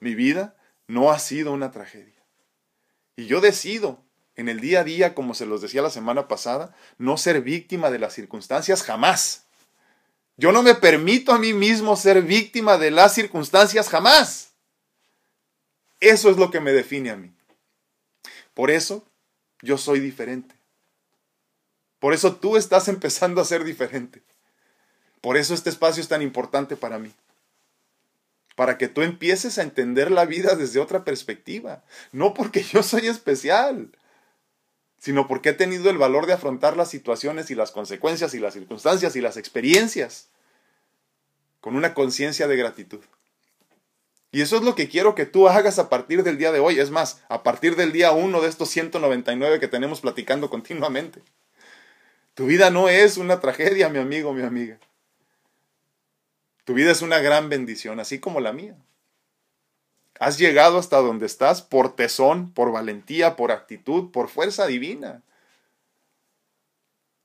Mi 0.00 0.14
vida 0.14 0.56
no 0.86 1.10
ha 1.12 1.18
sido 1.18 1.52
una 1.52 1.70
tragedia. 1.70 2.24
Y 3.16 3.26
yo 3.26 3.42
decido 3.42 4.02
en 4.34 4.48
el 4.48 4.60
día 4.60 4.80
a 4.80 4.84
día, 4.84 5.14
como 5.14 5.34
se 5.34 5.44
los 5.44 5.60
decía 5.60 5.82
la 5.82 5.90
semana 5.90 6.26
pasada, 6.26 6.74
no 6.96 7.18
ser 7.18 7.42
víctima 7.42 7.90
de 7.90 7.98
las 7.98 8.14
circunstancias 8.14 8.82
jamás. 8.82 9.44
Yo 10.38 10.52
no 10.52 10.62
me 10.62 10.74
permito 10.74 11.32
a 11.32 11.38
mí 11.38 11.52
mismo 11.52 11.96
ser 11.96 12.22
víctima 12.22 12.78
de 12.78 12.90
las 12.90 13.12
circunstancias 13.12 13.90
jamás. 13.90 14.52
Eso 16.00 16.30
es 16.30 16.38
lo 16.38 16.50
que 16.50 16.60
me 16.60 16.72
define 16.72 17.10
a 17.10 17.16
mí. 17.16 17.30
Por 18.54 18.70
eso 18.70 19.06
yo 19.60 19.76
soy 19.76 20.00
diferente. 20.00 20.54
Por 21.98 22.14
eso 22.14 22.36
tú 22.36 22.56
estás 22.56 22.88
empezando 22.88 23.42
a 23.42 23.44
ser 23.44 23.64
diferente. 23.64 24.22
Por 25.22 25.38
eso 25.38 25.54
este 25.54 25.70
espacio 25.70 26.02
es 26.02 26.08
tan 26.08 26.20
importante 26.20 26.76
para 26.76 26.98
mí. 26.98 27.10
Para 28.56 28.76
que 28.76 28.88
tú 28.88 29.00
empieces 29.00 29.56
a 29.56 29.62
entender 29.62 30.10
la 30.10 30.26
vida 30.26 30.56
desde 30.56 30.80
otra 30.80 31.04
perspectiva. 31.04 31.82
No 32.10 32.34
porque 32.34 32.62
yo 32.62 32.82
soy 32.82 33.06
especial, 33.06 33.90
sino 34.98 35.26
porque 35.26 35.50
he 35.50 35.54
tenido 35.54 35.88
el 35.88 35.96
valor 35.96 36.26
de 36.26 36.34
afrontar 36.34 36.76
las 36.76 36.90
situaciones 36.90 37.50
y 37.50 37.54
las 37.54 37.70
consecuencias 37.70 38.34
y 38.34 38.40
las 38.40 38.52
circunstancias 38.52 39.16
y 39.16 39.22
las 39.22 39.38
experiencias 39.38 40.28
con 41.60 41.76
una 41.76 41.94
conciencia 41.94 42.48
de 42.48 42.56
gratitud. 42.56 43.00
Y 44.32 44.40
eso 44.40 44.56
es 44.56 44.62
lo 44.62 44.74
que 44.74 44.88
quiero 44.88 45.14
que 45.14 45.26
tú 45.26 45.48
hagas 45.48 45.78
a 45.78 45.88
partir 45.88 46.24
del 46.24 46.36
día 46.36 46.50
de 46.50 46.58
hoy. 46.58 46.80
Es 46.80 46.90
más, 46.90 47.22
a 47.28 47.44
partir 47.44 47.76
del 47.76 47.92
día 47.92 48.10
1 48.10 48.40
de 48.40 48.48
estos 48.48 48.70
199 48.70 49.60
que 49.60 49.68
tenemos 49.68 50.00
platicando 50.00 50.50
continuamente. 50.50 51.22
Tu 52.34 52.46
vida 52.46 52.70
no 52.70 52.88
es 52.88 53.18
una 53.18 53.40
tragedia, 53.40 53.88
mi 53.88 53.98
amigo, 53.98 54.32
mi 54.32 54.42
amiga. 54.42 54.78
Tu 56.64 56.74
vida 56.74 56.92
es 56.92 57.02
una 57.02 57.18
gran 57.18 57.48
bendición, 57.48 57.98
así 57.98 58.20
como 58.20 58.40
la 58.40 58.52
mía. 58.52 58.76
Has 60.20 60.38
llegado 60.38 60.78
hasta 60.78 60.98
donde 60.98 61.26
estás 61.26 61.62
por 61.62 61.96
tesón, 61.96 62.52
por 62.52 62.70
valentía, 62.70 63.34
por 63.34 63.50
actitud, 63.50 64.12
por 64.12 64.28
fuerza 64.28 64.66
divina. 64.66 65.22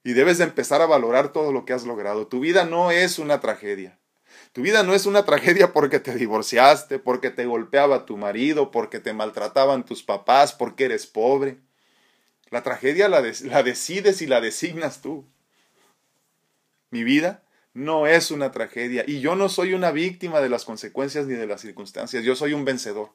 Y 0.04 0.14
debes 0.14 0.40
de 0.40 0.46
empezar 0.46 0.82
a 0.82 0.88
valorar 0.88 1.34
todo 1.34 1.52
lo 1.52 1.66
que 1.66 1.74
has 1.74 1.86
logrado. 1.86 2.28
Tu 2.28 2.40
vida 2.40 2.66
no 2.66 2.92
es 2.92 3.20
una 3.20 3.40
tragedia. 3.40 4.00
Tu 4.54 4.62
vida 4.62 4.82
no 4.82 4.96
es 4.96 5.06
una 5.06 5.26
tragedia 5.26 5.74
porque 5.74 6.00
te 6.00 6.16
divorciaste, 6.16 6.98
porque 6.98 7.30
te 7.30 7.46
golpeaba 7.46 8.06
tu 8.06 8.18
marido, 8.18 8.72
porque 8.72 9.00
te 9.00 9.14
maltrataban 9.14 9.86
tus 9.86 10.02
papás, 10.02 10.54
porque 10.54 10.86
eres 10.86 11.06
pobre. 11.06 11.60
La 12.50 12.64
tragedia 12.64 13.10
la, 13.10 13.22
la 13.22 13.64
decides 13.64 14.22
y 14.22 14.28
la 14.28 14.42
designas 14.42 15.02
tú. 15.02 15.26
Mi 16.90 17.04
vida 17.04 17.44
no 17.78 18.08
es 18.08 18.32
una 18.32 18.52
tragedia. 18.52 19.04
Y 19.06 19.20
yo 19.20 19.36
no 19.36 19.50
soy 19.50 19.74
una 19.74 19.92
víctima 19.92 20.42
de 20.42 20.50
las 20.50 20.66
consecuencias 20.66 21.28
ni 21.28 21.36
de 21.36 21.46
las 21.46 21.62
circunstancias. 21.62 22.24
Yo 22.24 22.36
soy 22.36 22.54
un 22.54 22.66
vencedor. 22.66 23.12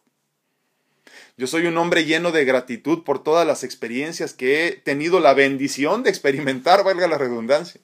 Yo 1.36 1.48
soy 1.48 1.66
un 1.66 1.76
hombre 1.78 2.04
lleno 2.04 2.30
de 2.30 2.44
gratitud 2.44 3.02
por 3.02 3.24
todas 3.24 3.44
las 3.44 3.64
experiencias 3.64 4.34
que 4.34 4.66
he 4.68 4.72
tenido 4.72 5.18
la 5.18 5.34
bendición 5.34 6.04
de 6.04 6.10
experimentar, 6.10 6.84
valga 6.84 7.08
la 7.08 7.18
redundancia, 7.18 7.80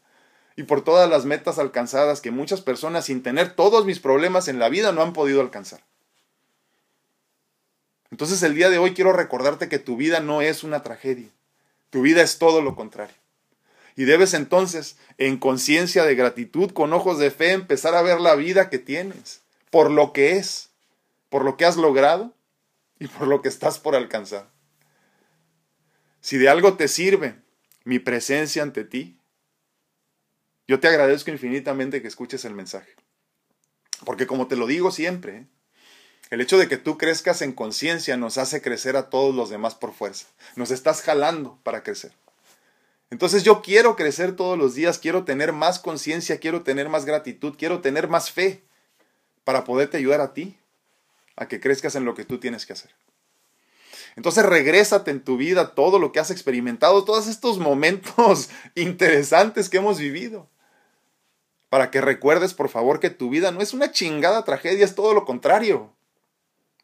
y 0.55 0.63
por 0.63 0.85
todas 0.85 1.11
las 1.11 1.25
metas 1.25 1.59
alcanzadas 1.59 2.21
que 2.21 2.31
muchas 2.31 2.61
personas 2.61 3.07
sin 3.07 3.23
tener 3.25 3.55
todos 3.57 3.85
mis 3.85 3.99
problemas 3.99 4.47
en 4.47 4.61
la 4.61 4.69
vida 4.69 4.93
no 4.93 5.03
han 5.03 5.13
podido 5.13 5.41
alcanzar. 5.41 5.83
Entonces 8.13 8.43
el 8.45 8.55
día 8.55 8.71
de 8.71 8.79
hoy 8.79 8.95
quiero 8.95 9.13
recordarte 9.13 9.69
que 9.69 9.81
tu 9.81 9.97
vida 9.97 10.21
no 10.21 10.43
es 10.43 10.63
una 10.63 10.85
tragedia. 10.85 11.29
Tu 11.91 12.03
vida 12.03 12.23
es 12.23 12.39
todo 12.39 12.63
lo 12.63 12.77
contrario. 12.77 13.17
Y 13.99 14.05
debes 14.05 14.33
entonces, 14.33 14.97
en 15.19 15.39
conciencia 15.39 16.05
de 16.05 16.15
gratitud, 16.15 16.71
con 16.71 16.93
ojos 16.93 17.19
de 17.19 17.33
fe, 17.33 17.51
empezar 17.51 17.97
a 17.97 18.03
ver 18.03 18.21
la 18.21 18.37
vida 18.37 18.71
que 18.71 18.79
tienes, 18.79 19.43
por 19.73 19.91
lo 19.91 20.13
que 20.13 20.37
es, 20.37 20.71
por 21.31 21.45
lo 21.45 21.57
que 21.57 21.65
has 21.65 21.77
logrado 21.77 22.33
y 23.01 23.09
por 23.09 23.27
lo 23.27 23.43
que 23.43 23.49
estás 23.49 23.81
por 23.81 23.97
alcanzar. 23.97 24.49
Si 26.21 26.39
de 26.39 26.49
algo 26.49 26.77
te 26.77 26.87
sirve 26.87 27.41
mi 27.83 27.99
presencia 27.99 28.63
ante 28.63 28.85
ti, 28.85 29.19
yo 30.69 30.79
te 30.79 30.87
agradezco 30.87 31.33
infinitamente 31.33 32.01
que 32.01 32.07
escuches 32.07 32.45
el 32.45 32.55
mensaje. 32.55 32.95
Porque 34.05 34.29
como 34.29 34.47
te 34.47 34.55
lo 34.55 34.69
digo 34.69 34.93
siempre, 34.93 35.49
el 36.31 36.41
hecho 36.41 36.57
de 36.57 36.69
que 36.69 36.77
tú 36.77 36.99
crezcas 36.99 37.43
en 37.43 37.51
conciencia 37.51 38.17
nos 38.17 38.39
hace 38.39 38.63
crecer 38.63 38.97
a 38.97 39.11
todos 39.11 39.35
los 39.35 39.51
demás 39.51 39.75
por 39.75 39.93
fuerza. 39.93 40.29
Nos 40.55 40.71
estás 40.71 41.03
jalando 41.03 41.59
para 41.65 41.83
crecer. 41.83 42.13
Entonces 43.11 43.43
yo 43.43 43.63
quiero 43.63 43.97
crecer 43.97 44.37
todos 44.37 44.59
los 44.59 44.75
días, 44.75 44.99
quiero 44.99 45.25
tener 45.25 45.53
más 45.53 45.79
conciencia, 45.79 46.39
quiero 46.39 46.63
tener 46.63 46.89
más 46.89 47.07
gratitud, 47.07 47.55
quiero 47.57 47.81
tener 47.81 48.09
más 48.09 48.31
fe 48.31 48.63
para 49.45 49.65
poderte 49.65 49.97
ayudar 49.97 50.21
a 50.21 50.35
ti 50.35 50.59
a 51.37 51.49
que 51.49 51.61
crezcas 51.61 51.95
en 51.95 52.05
lo 52.05 52.15
que 52.15 52.25
tú 52.25 52.39
tienes 52.39 52.67
que 52.67 52.75
hacer. 52.75 52.91
Entonces 54.17 54.45
regrésate 54.45 55.11
en 55.11 55.23
tu 55.23 55.37
vida 55.37 55.75
todo 55.75 55.99
lo 55.99 56.13
que 56.13 56.21
has 56.21 56.31
experimentado, 56.31 57.05
todos 57.05 57.29
estos 57.29 57.59
momentos 57.59 58.51
interesantes 58.75 59.69
que 59.69 59.79
hemos 59.79 59.99
vivido. 59.99 60.51
Para 61.71 61.91
que 61.91 62.01
recuerdes, 62.01 62.53
por 62.55 62.69
favor, 62.69 62.99
que 62.99 63.11
tu 63.11 63.31
vida 63.31 63.53
no 63.53 63.61
es 63.61 63.73
una 63.73 63.93
chingada 63.93 64.45
tragedia, 64.45 64.85
es 64.85 64.95
todo 64.95 65.15
lo 65.15 65.25
contrario. 65.25 65.95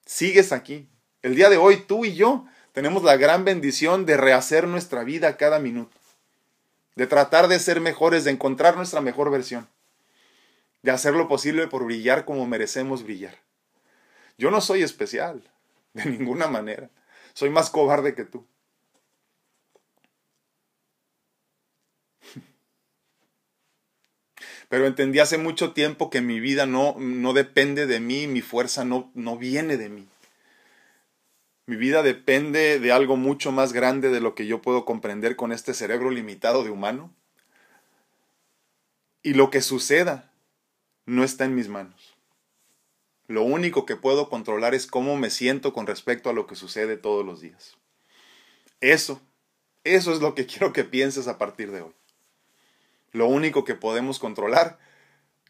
Sigues 0.07 0.53
aquí. 0.53 0.89
El 1.23 1.35
día 1.35 1.49
de 1.49 1.57
hoy 1.57 1.79
tú 1.79 2.05
y 2.05 2.15
yo 2.15 2.45
tenemos 2.73 3.03
la 3.03 3.17
gran 3.17 3.45
bendición 3.45 4.07
de 4.07 4.17
rehacer 4.17 4.69
nuestra 4.69 5.03
vida 5.05 5.37
cada 5.37 5.59
minuto 5.59 6.04
de 6.97 7.07
tratar 7.07 7.49
de 7.49 7.59
ser 7.59 7.81
mejores, 7.81 8.25
de 8.25 8.31
encontrar 8.31 8.77
nuestra 8.77 9.01
mejor 9.01 9.31
versión, 9.31 9.69
de 10.83 10.91
hacer 10.91 11.15
lo 11.15 11.29
posible 11.29 11.67
por 11.67 11.85
brillar 11.85 12.25
como 12.25 12.47
merecemos 12.47 13.03
brillar. 13.03 13.39
Yo 14.39 14.51
no 14.51 14.61
soy 14.61 14.83
especial, 14.83 15.51
de 15.93 16.05
ninguna 16.11 16.47
manera. 16.47 16.91
Soy 17.33 17.51
más 17.51 17.71
cobarde 17.71 18.15
que 18.15 18.25
tú. 18.25 18.47
Pero 24.69 24.87
entendí 24.87 25.19
hace 25.19 25.39
mucho 25.39 25.73
tiempo 25.73 26.11
que 26.11 26.21
mi 26.21 26.39
vida 26.41 26.67
no, 26.67 26.95
no 26.99 27.33
depende 27.33 27.87
de 27.87 28.01
mí, 28.01 28.27
mi 28.27 28.41
fuerza 28.41 28.85
no, 28.85 29.11
no 29.15 29.37
viene 29.37 29.77
de 29.77 29.89
mí. 29.89 30.09
Mi 31.67 31.77
vida 31.77 32.03
depende 32.03 32.79
de 32.79 32.93
algo 32.93 33.17
mucho 33.17 33.51
más 33.51 33.73
grande 33.73 34.11
de 34.11 34.21
lo 34.21 34.35
que 34.35 34.47
yo 34.47 34.61
puedo 34.61 34.85
comprender 34.85 35.35
con 35.37 35.51
este 35.51 35.73
cerebro 35.73 36.11
limitado 36.11 36.63
de 36.63 36.71
humano. 36.71 37.15
Y 39.23 39.33
lo 39.33 39.51
que 39.51 39.63
suceda 39.63 40.31
no 41.07 41.25
está 41.25 41.47
en 41.47 41.55
mis 41.55 41.69
manos. 41.69 42.15
Lo 43.27 43.43
único 43.43 43.87
que 43.87 43.97
puedo 43.97 44.29
controlar 44.29 44.75
es 44.75 44.87
cómo 44.87 45.17
me 45.17 45.31
siento 45.31 45.73
con 45.73 45.87
respecto 45.87 46.29
a 46.29 46.35
lo 46.35 46.47
que 46.47 46.57
sucede 46.57 46.99
todos 46.99 47.25
los 47.25 47.41
días. 47.41 47.77
Eso, 48.83 49.21
eso 49.83 50.13
es 50.13 50.21
lo 50.21 50.35
que 50.35 50.45
quiero 50.47 50.75
que 50.75 50.85
pienses 50.85 51.29
a 51.29 51.39
partir 51.39 51.71
de 51.71 51.81
hoy. 51.81 51.93
Lo 53.13 53.27
único 53.27 53.65
que 53.65 53.75
podemos 53.75 54.19
controlar, 54.19 54.79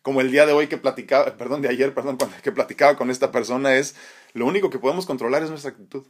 como 0.03 0.21
el 0.21 0.31
día 0.31 0.47
de 0.47 0.53
hoy 0.53 0.69
que 0.69 0.77
platicaba, 0.77 1.37
perdón, 1.37 1.63
de 1.63 1.69
ayer, 1.69 1.95
perdón, 1.95 2.19
que 2.43 2.53
platicaba 2.53 2.97
con 2.97 3.11
esta 3.11 3.33
persona 3.33 3.75
es, 3.75 3.97
lo 4.35 4.47
único 4.47 4.69
que 4.69 4.81
podemos 4.81 5.07
controlar 5.07 5.43
es 5.43 5.51
nuestra 5.51 5.71
actitud. 5.71 6.05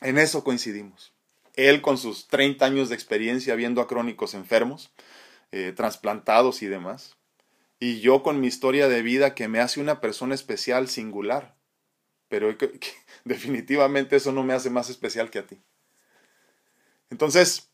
En 0.00 0.16
eso 0.16 0.44
coincidimos. 0.44 1.12
Él 1.54 1.82
con 1.82 1.98
sus 1.98 2.28
30 2.28 2.64
años 2.64 2.88
de 2.88 2.94
experiencia 2.94 3.56
viendo 3.56 3.80
a 3.80 3.88
crónicos 3.88 4.34
enfermos, 4.34 4.92
eh, 5.52 5.72
trasplantados 5.74 6.62
y 6.62 6.66
demás. 6.66 7.16
Y 7.80 8.00
yo 8.00 8.22
con 8.22 8.40
mi 8.40 8.46
historia 8.46 8.88
de 8.88 9.02
vida 9.02 9.34
que 9.34 9.48
me 9.48 9.60
hace 9.60 9.80
una 9.80 10.00
persona 10.00 10.34
especial, 10.34 10.88
singular. 10.88 11.56
Pero 12.28 12.56
definitivamente 13.24 14.16
eso 14.16 14.32
no 14.32 14.44
me 14.44 14.54
hace 14.54 14.70
más 14.70 14.88
especial 14.88 15.30
que 15.30 15.40
a 15.40 15.46
ti. 15.46 15.60
Entonces, 17.10 17.70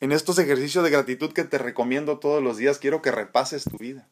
en 0.00 0.12
estos 0.12 0.38
ejercicios 0.38 0.82
de 0.82 0.90
gratitud 0.90 1.32
que 1.32 1.44
te 1.44 1.58
recomiendo 1.58 2.18
todos 2.18 2.42
los 2.42 2.56
días, 2.56 2.78
quiero 2.78 3.02
que 3.02 3.10
repases 3.10 3.64
tu 3.64 3.76
vida. 3.78 4.08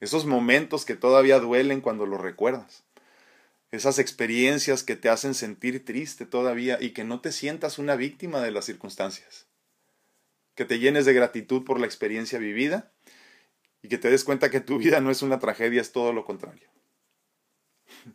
Esos 0.00 0.26
momentos 0.26 0.84
que 0.84 0.96
todavía 0.96 1.38
duelen 1.38 1.80
cuando 1.80 2.06
los 2.06 2.20
recuerdas. 2.20 2.84
Esas 3.74 3.98
experiencias 3.98 4.84
que 4.84 4.94
te 4.94 5.08
hacen 5.08 5.34
sentir 5.34 5.84
triste 5.84 6.26
todavía 6.26 6.78
y 6.80 6.90
que 6.90 7.02
no 7.02 7.20
te 7.20 7.32
sientas 7.32 7.80
una 7.80 7.96
víctima 7.96 8.40
de 8.40 8.52
las 8.52 8.66
circunstancias 8.66 9.48
que 10.54 10.64
te 10.64 10.78
llenes 10.78 11.06
de 11.06 11.12
gratitud 11.12 11.64
por 11.64 11.80
la 11.80 11.86
experiencia 11.86 12.38
vivida 12.38 12.92
y 13.82 13.88
que 13.88 13.98
te 13.98 14.08
des 14.10 14.22
cuenta 14.22 14.48
que 14.48 14.60
tu 14.60 14.78
vida 14.78 15.00
no 15.00 15.10
es 15.10 15.22
una 15.22 15.40
tragedia, 15.40 15.80
es 15.80 15.90
todo 15.90 16.12
lo 16.12 16.24
contrario. 16.24 16.68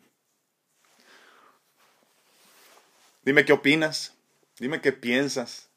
Dime 3.22 3.44
qué 3.44 3.52
opinas, 3.52 4.14
dime 4.58 4.80
qué 4.80 4.92
piensas. 4.92 5.68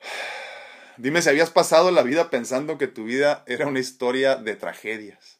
Dime 0.98 1.22
si 1.22 1.30
habías 1.30 1.48
pasado 1.50 1.90
la 1.92 2.02
vida 2.02 2.28
pensando 2.28 2.76
que 2.76 2.88
tu 2.88 3.04
vida 3.04 3.42
era 3.46 3.66
una 3.66 3.78
historia 3.78 4.36
de 4.36 4.54
tragedias. 4.54 5.37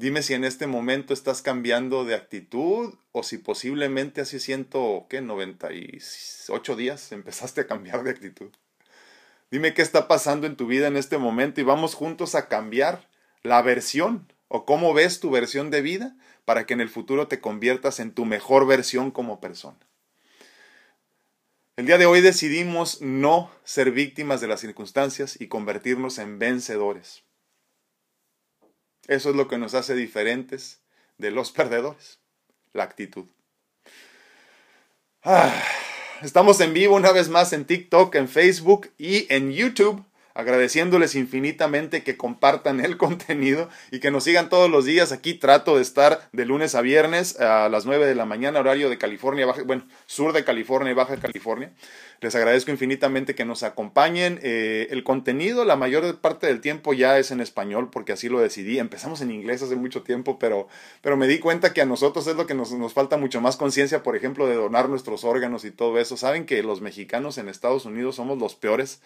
Dime 0.00 0.22
si 0.22 0.32
en 0.32 0.44
este 0.44 0.66
momento 0.66 1.12
estás 1.12 1.42
cambiando 1.42 2.06
de 2.06 2.14
actitud 2.14 2.94
o 3.12 3.22
si 3.22 3.36
posiblemente 3.36 4.22
hace 4.22 4.40
ciento, 4.40 5.04
¿qué? 5.10 5.20
98 5.20 6.74
días 6.74 7.12
empezaste 7.12 7.60
a 7.60 7.66
cambiar 7.66 8.02
de 8.02 8.12
actitud. 8.12 8.48
Dime 9.50 9.74
qué 9.74 9.82
está 9.82 10.08
pasando 10.08 10.46
en 10.46 10.56
tu 10.56 10.66
vida 10.66 10.86
en 10.86 10.96
este 10.96 11.18
momento 11.18 11.60
y 11.60 11.64
vamos 11.64 11.94
juntos 11.94 12.34
a 12.34 12.48
cambiar 12.48 13.10
la 13.42 13.60
versión 13.60 14.32
o 14.48 14.64
cómo 14.64 14.94
ves 14.94 15.20
tu 15.20 15.30
versión 15.30 15.68
de 15.68 15.82
vida 15.82 16.16
para 16.46 16.64
que 16.64 16.72
en 16.72 16.80
el 16.80 16.88
futuro 16.88 17.28
te 17.28 17.42
conviertas 17.42 18.00
en 18.00 18.14
tu 18.14 18.24
mejor 18.24 18.66
versión 18.66 19.10
como 19.10 19.38
persona. 19.38 19.86
El 21.76 21.84
día 21.84 21.98
de 21.98 22.06
hoy 22.06 22.22
decidimos 22.22 23.02
no 23.02 23.50
ser 23.64 23.90
víctimas 23.90 24.40
de 24.40 24.48
las 24.48 24.60
circunstancias 24.60 25.38
y 25.38 25.48
convertirnos 25.48 26.16
en 26.16 26.38
vencedores. 26.38 27.22
Eso 29.08 29.30
es 29.30 29.36
lo 29.36 29.48
que 29.48 29.58
nos 29.58 29.74
hace 29.74 29.94
diferentes 29.94 30.80
de 31.18 31.30
los 31.30 31.52
perdedores, 31.52 32.18
la 32.72 32.84
actitud. 32.84 33.26
Ah, 35.22 35.52
estamos 36.22 36.60
en 36.60 36.72
vivo 36.72 36.96
una 36.96 37.12
vez 37.12 37.28
más 37.28 37.52
en 37.52 37.64
TikTok, 37.66 38.14
en 38.14 38.28
Facebook 38.28 38.90
y 38.96 39.32
en 39.32 39.52
YouTube 39.52 40.04
agradeciéndoles 40.34 41.14
infinitamente 41.14 42.02
que 42.02 42.16
compartan 42.16 42.80
el 42.80 42.96
contenido 42.98 43.68
y 43.90 44.00
que 44.00 44.10
nos 44.10 44.24
sigan 44.24 44.48
todos 44.48 44.70
los 44.70 44.84
días. 44.84 45.12
Aquí 45.12 45.34
trato 45.34 45.76
de 45.76 45.82
estar 45.82 46.28
de 46.32 46.44
lunes 46.44 46.74
a 46.74 46.80
viernes 46.80 47.38
a 47.40 47.68
las 47.68 47.86
9 47.86 48.06
de 48.06 48.14
la 48.14 48.24
mañana, 48.24 48.60
horario 48.60 48.90
de 48.90 48.98
California, 48.98 49.46
baja, 49.46 49.62
bueno, 49.62 49.86
sur 50.06 50.32
de 50.32 50.44
California 50.44 50.92
y 50.92 50.94
Baja 50.94 51.16
California. 51.16 51.72
Les 52.20 52.34
agradezco 52.34 52.70
infinitamente 52.70 53.34
que 53.34 53.46
nos 53.46 53.62
acompañen. 53.62 54.38
Eh, 54.42 54.88
el 54.90 55.04
contenido, 55.04 55.64
la 55.64 55.76
mayor 55.76 56.20
parte 56.20 56.46
del 56.46 56.60
tiempo 56.60 56.92
ya 56.92 57.18
es 57.18 57.30
en 57.30 57.40
español 57.40 57.88
porque 57.90 58.12
así 58.12 58.28
lo 58.28 58.40
decidí. 58.40 58.78
Empezamos 58.78 59.22
en 59.22 59.30
inglés 59.30 59.62
hace 59.62 59.74
mucho 59.74 60.02
tiempo, 60.02 60.38
pero, 60.38 60.68
pero 61.00 61.16
me 61.16 61.26
di 61.26 61.38
cuenta 61.38 61.72
que 61.72 61.80
a 61.80 61.86
nosotros 61.86 62.26
es 62.26 62.36
lo 62.36 62.46
que 62.46 62.52
nos, 62.52 62.72
nos 62.72 62.92
falta 62.92 63.16
mucho 63.16 63.40
más 63.40 63.56
conciencia, 63.56 64.02
por 64.02 64.16
ejemplo, 64.16 64.46
de 64.46 64.54
donar 64.54 64.90
nuestros 64.90 65.24
órganos 65.24 65.64
y 65.64 65.70
todo 65.70 65.98
eso. 65.98 66.18
Saben 66.18 66.44
que 66.44 66.62
los 66.62 66.82
mexicanos 66.82 67.38
en 67.38 67.48
Estados 67.48 67.86
Unidos 67.86 68.16
somos 68.16 68.38
los 68.38 68.54
peores 68.54 69.00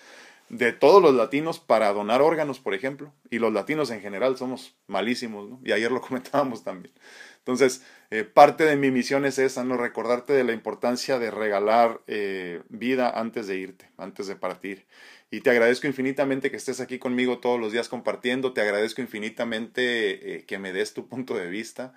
de 0.48 0.72
todos 0.72 1.02
los 1.02 1.14
latinos 1.14 1.58
para 1.58 1.92
donar 1.92 2.22
órganos, 2.22 2.60
por 2.60 2.74
ejemplo. 2.74 3.12
Y 3.30 3.38
los 3.38 3.52
latinos 3.52 3.90
en 3.90 4.00
general 4.00 4.36
somos 4.36 4.76
malísimos. 4.86 5.58
Y 5.64 5.72
ayer 5.72 5.90
lo 5.90 6.00
comentábamos 6.02 6.62
también. 6.64 6.94
Entonces, 7.38 7.82
eh, 8.10 8.24
parte 8.24 8.64
de 8.64 8.76
mi 8.76 8.90
misión 8.90 9.24
es 9.26 9.38
esa, 9.38 9.64
¿no? 9.64 9.76
Recordarte 9.76 10.32
de 10.32 10.44
la 10.44 10.52
importancia 10.52 11.18
de 11.18 11.30
regalar 11.30 12.00
eh, 12.06 12.62
vida 12.68 13.10
antes 13.10 13.46
de 13.46 13.56
irte, 13.56 13.90
antes 13.98 14.26
de 14.26 14.36
partir. 14.36 14.86
Y 15.30 15.40
te 15.40 15.50
agradezco 15.50 15.86
infinitamente 15.86 16.50
que 16.50 16.56
estés 16.56 16.80
aquí 16.80 16.98
conmigo 16.98 17.38
todos 17.38 17.60
los 17.60 17.72
días 17.72 17.88
compartiendo. 17.88 18.52
Te 18.52 18.60
agradezco 18.60 19.02
infinitamente 19.02 20.36
eh, 20.36 20.44
que 20.46 20.58
me 20.58 20.72
des 20.72 20.94
tu 20.94 21.08
punto 21.08 21.34
de 21.34 21.48
vista. 21.48 21.94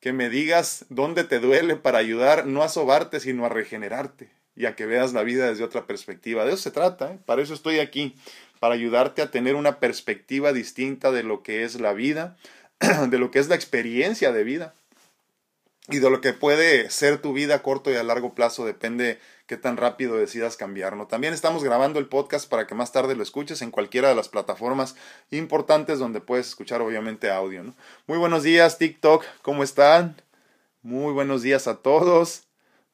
Que 0.00 0.12
me 0.12 0.28
digas 0.28 0.86
dónde 0.90 1.24
te 1.24 1.40
duele 1.40 1.76
para 1.76 1.98
ayudar, 1.98 2.46
no 2.46 2.62
a 2.62 2.68
sobarte, 2.68 3.18
sino 3.18 3.46
a 3.46 3.48
regenerarte 3.48 4.30
y 4.56 4.66
a 4.66 4.74
que 4.74 4.86
veas 4.86 5.12
la 5.12 5.22
vida 5.22 5.48
desde 5.48 5.64
otra 5.64 5.86
perspectiva. 5.86 6.44
De 6.44 6.52
eso 6.52 6.62
se 6.62 6.70
trata, 6.70 7.12
¿eh? 7.12 7.18
para 7.26 7.42
eso 7.42 7.54
estoy 7.54 7.78
aquí, 7.78 8.16
para 8.58 8.74
ayudarte 8.74 9.22
a 9.22 9.30
tener 9.30 9.54
una 9.54 9.78
perspectiva 9.78 10.52
distinta 10.52 11.12
de 11.12 11.22
lo 11.22 11.42
que 11.42 11.62
es 11.62 11.78
la 11.78 11.92
vida, 11.92 12.36
de 13.08 13.18
lo 13.18 13.30
que 13.30 13.38
es 13.38 13.48
la 13.48 13.54
experiencia 13.54 14.32
de 14.32 14.44
vida 14.44 14.74
y 15.88 15.98
de 15.98 16.10
lo 16.10 16.20
que 16.20 16.32
puede 16.32 16.90
ser 16.90 17.18
tu 17.18 17.32
vida 17.32 17.56
a 17.56 17.62
corto 17.62 17.92
y 17.92 17.96
a 17.96 18.02
largo 18.02 18.34
plazo, 18.34 18.64
depende 18.64 19.20
qué 19.46 19.56
tan 19.56 19.76
rápido 19.76 20.16
decidas 20.16 20.56
cambiar. 20.56 20.96
¿no? 20.96 21.06
También 21.06 21.32
estamos 21.32 21.62
grabando 21.62 21.98
el 21.98 22.08
podcast 22.08 22.48
para 22.48 22.66
que 22.66 22.74
más 22.74 22.90
tarde 22.92 23.14
lo 23.14 23.22
escuches 23.22 23.62
en 23.62 23.70
cualquiera 23.70 24.08
de 24.08 24.14
las 24.14 24.28
plataformas 24.28 24.96
importantes 25.30 25.98
donde 25.98 26.20
puedes 26.20 26.48
escuchar 26.48 26.80
obviamente 26.80 27.30
audio. 27.30 27.62
¿no? 27.62 27.74
Muy 28.06 28.18
buenos 28.18 28.42
días 28.42 28.78
TikTok, 28.78 29.24
¿cómo 29.42 29.62
están? 29.62 30.20
Muy 30.82 31.12
buenos 31.12 31.42
días 31.42 31.68
a 31.68 31.76
todos. 31.76 32.45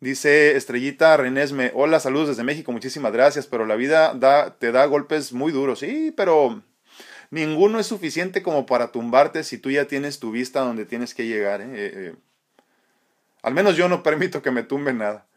Dice 0.02 0.56
Estrellita 0.56 1.16
Renesme, 1.16 1.70
hola, 1.74 2.00
saludos 2.00 2.30
desde 2.30 2.42
México, 2.42 2.72
muchísimas 2.72 3.12
gracias, 3.12 3.46
pero 3.46 3.66
la 3.66 3.76
vida 3.76 4.14
da, 4.14 4.58
te 4.58 4.72
da 4.72 4.84
golpes 4.86 5.32
muy 5.32 5.52
duros. 5.52 5.78
Sí, 5.78 6.12
pero 6.16 6.60
ninguno 7.30 7.78
es 7.78 7.86
suficiente 7.86 8.42
como 8.42 8.66
para 8.66 8.90
tumbarte 8.90 9.44
si 9.44 9.58
tú 9.58 9.70
ya 9.70 9.84
tienes 9.84 10.18
tu 10.18 10.32
vista 10.32 10.62
donde 10.62 10.86
tienes 10.86 11.14
que 11.14 11.28
llegar. 11.28 11.60
¿eh? 11.60 11.70
Eh, 11.74 11.92
eh, 11.94 12.14
al 13.42 13.54
menos 13.54 13.76
yo 13.76 13.88
no 13.88 14.02
permito 14.02 14.42
que 14.42 14.50
me 14.50 14.64
tumbe 14.64 14.92
nada. 14.92 15.28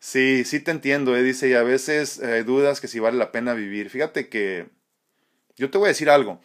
Sí, 0.00 0.42
sí 0.44 0.58
te 0.58 0.72
entiendo, 0.72 1.14
dice, 1.14 1.48
y 1.48 1.52
a 1.52 1.62
veces 1.62 2.20
dudas 2.44 2.80
que 2.80 2.88
si 2.88 2.98
vale 2.98 3.18
la 3.18 3.30
pena 3.30 3.54
vivir. 3.54 3.88
Fíjate 3.88 4.28
que 4.28 4.66
yo 5.54 5.70
te 5.70 5.78
voy 5.78 5.86
a 5.86 5.94
decir 5.94 6.10
algo 6.10 6.40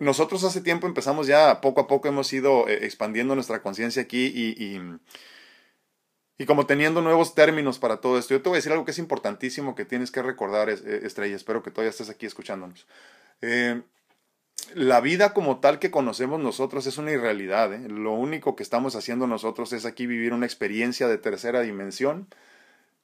nosotros 0.00 0.42
hace 0.44 0.62
tiempo 0.62 0.86
empezamos 0.86 1.26
ya, 1.26 1.60
poco 1.60 1.82
a 1.82 1.86
poco 1.86 2.08
hemos 2.08 2.32
ido 2.32 2.66
eh, 2.68 2.86
expandiendo 2.86 3.34
nuestra 3.34 3.62
conciencia 3.62 4.02
aquí 4.02 4.32
y, 4.34 4.80
y, 6.38 6.46
como 6.46 6.64
teniendo 6.64 7.02
nuevos 7.02 7.34
términos 7.34 7.78
para 7.78 7.98
todo 7.98 8.18
esto. 8.18 8.32
Yo 8.32 8.40
te 8.40 8.48
voy 8.48 8.56
a 8.56 8.60
decir 8.60 8.72
algo 8.72 8.86
que 8.86 8.92
es 8.92 8.98
importantísimo 8.98 9.74
que 9.74 9.84
tienes 9.84 10.10
que 10.10 10.22
recordar, 10.22 10.70
eh, 10.70 11.00
Estrella, 11.04 11.36
espero 11.36 11.62
que 11.62 11.70
todavía 11.70 11.90
estés 11.90 12.08
aquí 12.08 12.24
escuchándonos. 12.24 12.86
Eh, 13.42 13.82
la 14.74 15.02
vida 15.02 15.34
como 15.34 15.60
tal 15.60 15.78
que 15.78 15.90
conocemos 15.90 16.40
nosotros 16.40 16.86
es 16.86 16.96
una 16.96 17.10
irrealidad. 17.10 17.78
Lo 17.80 18.12
único 18.12 18.56
que 18.56 18.62
estamos 18.62 18.96
haciendo 18.96 19.26
nosotros 19.26 19.74
es 19.74 19.84
aquí 19.84 20.06
vivir 20.06 20.32
una 20.32 20.46
experiencia 20.46 21.08
de 21.08 21.18
tercera 21.18 21.60
dimensión 21.60 22.26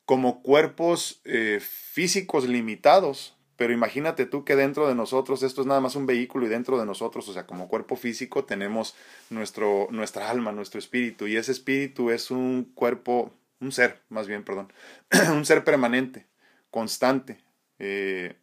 como 0.07 0.43
cuerpos 0.43 1.21
físicos 1.61 2.47
limitados 2.47 3.36
pero 3.57 3.73
imagínate 3.73 4.27
tú 4.27 4.45
que 4.45 4.57
dentro 4.57 4.89
de 4.89 4.95
nosotros 4.95 5.43
esto 5.43 5.63
es 5.63 5.67
nada 5.67 5.81
más 5.81 5.97
un 5.97 6.07
vehículo 6.07 6.47
y 6.47 6.49
dentro 6.49 6.79
de 6.79 6.87
nosotros, 6.87 7.29
o 7.29 7.33
sea, 7.33 7.47
como 7.47 7.69
cuerpo 7.69 7.97
físico 7.97 8.45
tenemos 8.45 8.95
nuestro, 9.31 9.89
nuestra 9.91 10.31
alma, 10.31 10.53
nuestro 10.53 10.79
espíritu 10.79 11.27
y 11.27 11.37
ese 11.37 11.53
espíritu 11.53 12.11
es 12.11 12.31
un 12.31 12.71
cuerpo, 12.75 13.33
un 13.61 13.73
ser, 13.73 14.03
más 14.09 14.27
bien, 14.29 14.45
perdón, 14.45 14.73
un 15.33 15.45
ser 15.47 15.65
permanente, 15.65 16.27
constante, 16.71 17.39
eh, 17.79 18.37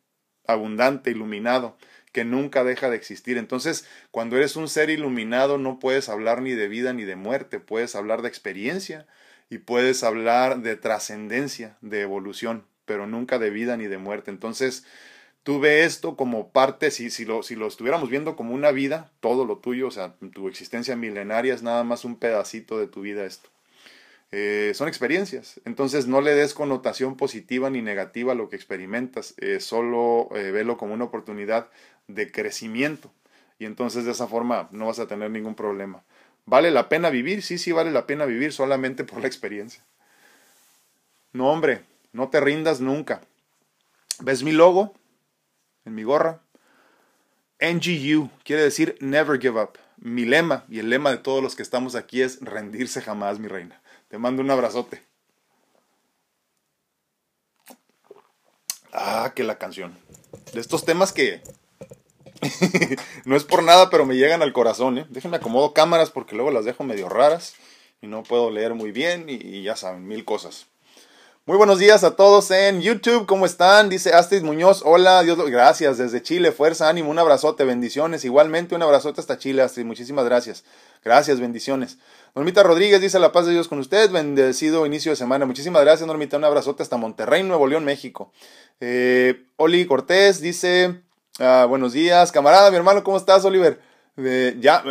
abundante, 0.47 1.11
iluminado, 1.11 1.77
que 2.11 2.25
nunca 2.25 2.63
deja 2.63 2.89
de 2.89 2.95
existir. 2.95 3.37
Entonces, 3.37 3.87
cuando 4.11 4.37
eres 4.37 4.55
un 4.55 4.67
ser 4.67 4.89
iluminado, 4.89 5.57
no 5.57 5.79
puedes 5.79 6.09
hablar 6.09 6.41
ni 6.41 6.51
de 6.51 6.67
vida 6.67 6.93
ni 6.93 7.03
de 7.03 7.15
muerte, 7.15 7.59
puedes 7.59 7.95
hablar 7.95 8.21
de 8.21 8.29
experiencia 8.29 9.07
y 9.49 9.59
puedes 9.59 10.03
hablar 10.03 10.61
de 10.61 10.75
trascendencia, 10.75 11.77
de 11.81 12.01
evolución, 12.01 12.65
pero 12.85 13.07
nunca 13.07 13.39
de 13.39 13.49
vida 13.49 13.77
ni 13.77 13.87
de 13.87 13.97
muerte. 13.97 14.31
Entonces, 14.31 14.85
tú 15.43 15.59
ve 15.59 15.83
esto 15.83 16.15
como 16.15 16.51
parte, 16.51 16.91
si, 16.91 17.09
si, 17.09 17.25
lo, 17.25 17.43
si 17.43 17.55
lo 17.55 17.67
estuviéramos 17.67 18.09
viendo 18.09 18.35
como 18.35 18.53
una 18.53 18.71
vida, 18.71 19.11
todo 19.19 19.45
lo 19.45 19.57
tuyo, 19.57 19.87
o 19.87 19.91
sea, 19.91 20.15
tu 20.33 20.47
existencia 20.47 20.95
milenaria 20.95 21.53
es 21.53 21.63
nada 21.63 21.83
más 21.83 22.05
un 22.05 22.17
pedacito 22.17 22.79
de 22.79 22.87
tu 22.87 23.01
vida 23.01 23.25
esto. 23.25 23.49
Eh, 24.31 24.71
son 24.73 24.87
experiencias, 24.87 25.61
entonces 25.63 26.07
no 26.07 26.19
le 26.19 26.33
des 26.33 26.55
connotación 26.55 27.17
positiva 27.17 27.69
ni 27.69 27.83
negativa 27.83 28.31
a 28.31 28.35
lo 28.35 28.49
que 28.49 28.55
experimentas, 28.55 29.35
eh, 29.37 29.59
solo 29.59 30.29
eh, 30.35 30.49
velo 30.49 30.75
como 30.75 30.95
una 30.95 31.03
oportunidad 31.03 31.69
de 32.07 32.31
crecimiento 32.31 33.11
y 33.59 33.65
entonces 33.65 34.05
de 34.05 34.11
esa 34.11 34.27
forma 34.27 34.69
no 34.71 34.87
vas 34.87 34.97
a 34.97 35.07
tener 35.07 35.29
ningún 35.29 35.53
problema. 35.53 36.03
¿Vale 36.45 36.71
la 36.71 36.89
pena 36.89 37.09
vivir? 37.11 37.43
Sí, 37.43 37.59
sí, 37.59 37.71
vale 37.71 37.91
la 37.91 38.07
pena 38.07 38.25
vivir 38.25 38.51
solamente 38.51 39.03
por 39.03 39.21
la 39.21 39.27
experiencia. 39.27 39.83
No, 41.31 41.51
hombre, 41.51 41.81
no 42.13 42.29
te 42.29 42.39
rindas 42.39 42.79
nunca. 42.79 43.21
¿Ves 44.19 44.43
mi 44.43 44.51
logo? 44.53 44.93
en 45.85 45.95
mi 45.95 46.03
gorra. 46.03 46.41
NGU 47.59 48.29
quiere 48.43 48.63
decir 48.63 48.97
Never 48.99 49.39
Give 49.39 49.61
Up. 49.61 49.77
Mi 49.97 50.25
lema 50.25 50.65
y 50.69 50.79
el 50.79 50.89
lema 50.89 51.11
de 51.11 51.17
todos 51.17 51.41
los 51.41 51.55
que 51.55 51.63
estamos 51.63 51.95
aquí 51.95 52.21
es 52.21 52.39
rendirse 52.41 53.01
jamás, 53.01 53.39
mi 53.39 53.47
reina. 53.47 53.81
Te 54.09 54.17
mando 54.17 54.41
un 54.41 54.51
abrazote. 54.51 55.01
Ah, 58.91 59.31
que 59.35 59.43
la 59.43 59.57
canción. 59.57 59.97
De 60.53 60.59
estos 60.59 60.83
temas 60.83 61.13
que 61.13 61.41
no 63.25 63.35
es 63.35 63.45
por 63.45 63.63
nada, 63.63 63.89
pero 63.89 64.05
me 64.05 64.17
llegan 64.17 64.41
al 64.41 64.51
corazón. 64.51 64.97
¿eh? 64.97 65.05
Déjenme 65.09 65.37
acomodo 65.37 65.73
cámaras 65.73 66.11
porque 66.11 66.35
luego 66.35 66.51
las 66.51 66.65
dejo 66.65 66.83
medio 66.83 67.07
raras 67.07 67.55
y 68.01 68.07
no 68.07 68.23
puedo 68.23 68.51
leer 68.51 68.73
muy 68.73 68.91
bien 68.91 69.29
y 69.29 69.63
ya 69.63 69.75
saben, 69.75 70.05
mil 70.05 70.25
cosas. 70.25 70.67
Muy 71.45 71.57
buenos 71.57 71.77
días 71.77 72.05
a 72.05 72.15
todos 72.15 72.51
en 72.51 72.81
YouTube, 72.81 73.25
¿cómo 73.25 73.45
están? 73.45 73.89
Dice 73.89 74.13
Astrid 74.13 74.43
Muñoz, 74.43 74.81
hola, 74.85 75.21
Dios, 75.23 75.37
gracias, 75.51 75.97
desde 75.97 76.21
Chile, 76.21 76.53
fuerza, 76.53 76.87
ánimo, 76.87 77.11
un 77.11 77.19
abrazote, 77.19 77.65
bendiciones, 77.65 78.23
igualmente 78.23 78.75
un 78.75 78.81
abrazote 78.81 79.19
hasta 79.19 79.37
Chile, 79.37 79.61
Astrid, 79.61 79.83
muchísimas 79.83 80.23
gracias, 80.23 80.63
gracias, 81.03 81.41
bendiciones. 81.41 81.97
Normita 82.33 82.63
Rodríguez 82.63 83.01
dice, 83.01 83.19
la 83.19 83.33
paz 83.33 83.45
de 83.45 83.51
Dios 83.51 83.67
con 83.67 83.79
usted, 83.79 84.09
bendecido 84.09 84.85
inicio 84.85 85.11
de 85.11 85.17
semana, 85.17 85.45
muchísimas 85.45 85.81
gracias, 85.83 86.07
Normita, 86.07 86.37
un 86.37 86.45
abrazote 86.45 86.81
hasta 86.81 86.95
Monterrey, 86.95 87.43
Nuevo 87.43 87.67
León, 87.67 87.83
México. 87.83 88.31
Eh, 88.79 89.43
Oli 89.57 89.85
Cortés 89.85 90.39
dice, 90.39 91.01
ah, 91.39 91.65
buenos 91.67 91.91
días, 91.91 92.31
camarada, 92.31 92.71
mi 92.71 92.77
hermano, 92.77 93.03
¿cómo 93.03 93.17
estás, 93.17 93.43
Oliver? 93.43 93.81
ya, 94.15 94.83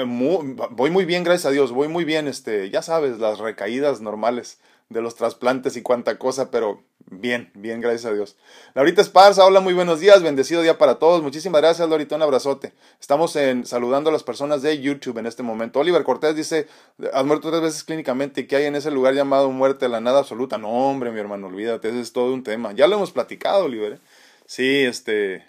voy 0.71 0.91
muy 0.91 1.05
bien, 1.07 1.25
gracias 1.25 1.47
a 1.47 1.51
Dios, 1.51 1.73
voy 1.73 1.89
muy 1.89 2.05
bien, 2.05 2.29
este, 2.29 2.69
ya 2.69 2.83
sabes, 2.83 3.19
las 3.19 3.39
recaídas 3.39 4.03
normales 4.03 4.59
de 4.93 5.03
los 5.03 5.15
trasplantes 5.15 5.77
y 5.77 5.83
cuánta 5.83 6.19
cosa, 6.19 6.51
pero 6.51 6.83
bien, 7.07 7.51
bien, 7.55 7.81
gracias 7.81 8.07
a 8.07 8.15
Dios. 8.15 8.37
Laurita 8.75 9.01
Esparza, 9.03 9.45
hola, 9.45 9.61
muy 9.61 9.75
buenos 9.75 10.01
días, 10.01 10.23
bendecido 10.23 10.63
día 10.63 10.79
para 10.79 10.97
todos. 10.99 11.23
Muchísimas 11.23 11.61
gracias, 11.61 11.89
Laurita, 11.89 12.17
un 12.17 12.23
abrazote. 12.23 12.73
Estamos 13.01 13.37
en, 13.37 13.67
saludando 13.67 14.11
a 14.11 14.13
las 14.13 14.23
personas 14.23 14.63
de 14.63 14.81
YouTube 14.81 15.19
en 15.19 15.27
este 15.27 15.43
momento. 15.43 15.81
Oliver 15.81 16.05
Cortés 16.05 16.37
dice, 16.37 16.69
has 17.13 17.25
muerto 17.25 17.51
tres 17.51 17.63
veces 17.63 17.85
clínicamente, 17.85 18.47
¿qué 18.47 18.57
hay 18.57 18.65
en 18.67 18.77
ese 18.77 18.91
lugar 18.91 19.15
llamado 19.15 19.51
muerte, 19.51 19.89
la 19.89 20.01
nada 20.01 20.21
absoluta? 20.21 20.59
No, 20.59 20.69
hombre, 20.69 21.11
mi 21.11 21.21
hermano, 21.21 21.49
olvídate, 21.49 21.89
ese 21.89 22.01
es 22.01 22.13
todo 22.13 22.33
un 22.33 22.43
tema. 22.43 22.73
Ya 22.73 22.87
lo 22.87 22.97
hemos 22.97 23.13
platicado, 23.13 23.65
Oliver. 23.65 23.95
¿eh? 23.95 23.99
Sí, 24.47 24.85
este, 24.85 25.47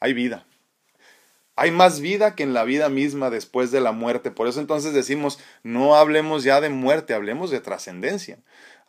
hay 0.00 0.12
vida, 0.12 0.46
hay 1.58 1.72
más 1.72 2.00
vida 2.00 2.36
que 2.36 2.44
en 2.44 2.54
la 2.54 2.62
vida 2.62 2.88
misma 2.88 3.30
después 3.30 3.72
de 3.72 3.80
la 3.80 3.90
muerte. 3.90 4.30
Por 4.30 4.46
eso 4.46 4.60
entonces 4.60 4.94
decimos, 4.94 5.40
no 5.64 5.96
hablemos 5.96 6.44
ya 6.44 6.60
de 6.60 6.68
muerte, 6.68 7.14
hablemos 7.14 7.50
de 7.50 7.60
trascendencia. 7.60 8.38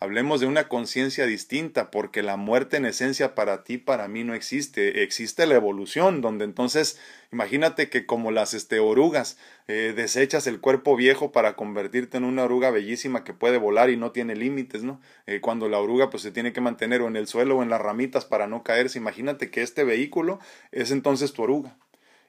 Hablemos 0.01 0.39
de 0.39 0.45
una 0.45 0.69
conciencia 0.69 1.25
distinta, 1.25 1.89
porque 1.89 2.21
la 2.21 2.37
muerte 2.37 2.77
en 2.77 2.85
esencia 2.85 3.33
para 3.33 3.63
ti, 3.63 3.79
para 3.79 4.07
mí 4.07 4.23
no 4.23 4.35
existe. 4.35 5.01
Existe 5.03 5.47
la 5.47 5.55
evolución, 5.55 6.21
donde 6.21 6.45
entonces, 6.45 6.99
imagínate 7.33 7.89
que 7.89 8.05
como 8.05 8.29
las 8.31 8.53
este, 8.53 8.79
orugas, 8.79 9.37
eh, 9.67 9.93
desechas 9.93 10.45
el 10.45 10.61
cuerpo 10.61 10.95
viejo 10.95 11.31
para 11.31 11.55
convertirte 11.55 12.17
en 12.17 12.23
una 12.23 12.43
oruga 12.43 12.69
bellísima 12.69 13.23
que 13.23 13.33
puede 13.33 13.57
volar 13.57 13.89
y 13.89 13.97
no 13.97 14.11
tiene 14.11 14.35
límites, 14.35 14.83
¿no? 14.83 15.01
Eh, 15.25 15.41
cuando 15.41 15.67
la 15.67 15.79
oruga 15.79 16.11
pues 16.11 16.21
se 16.23 16.31
tiene 16.31 16.53
que 16.53 16.61
mantener 16.61 17.01
o 17.01 17.07
en 17.07 17.15
el 17.15 17.27
suelo 17.27 17.57
o 17.57 17.63
en 17.63 17.69
las 17.69 17.81
ramitas 17.81 18.25
para 18.25 18.47
no 18.47 18.63
caerse. 18.63 18.99
Imagínate 18.99 19.49
que 19.49 19.63
este 19.63 19.83
vehículo 19.83 20.39
es 20.71 20.91
entonces 20.91 21.33
tu 21.33 21.41
oruga 21.41 21.75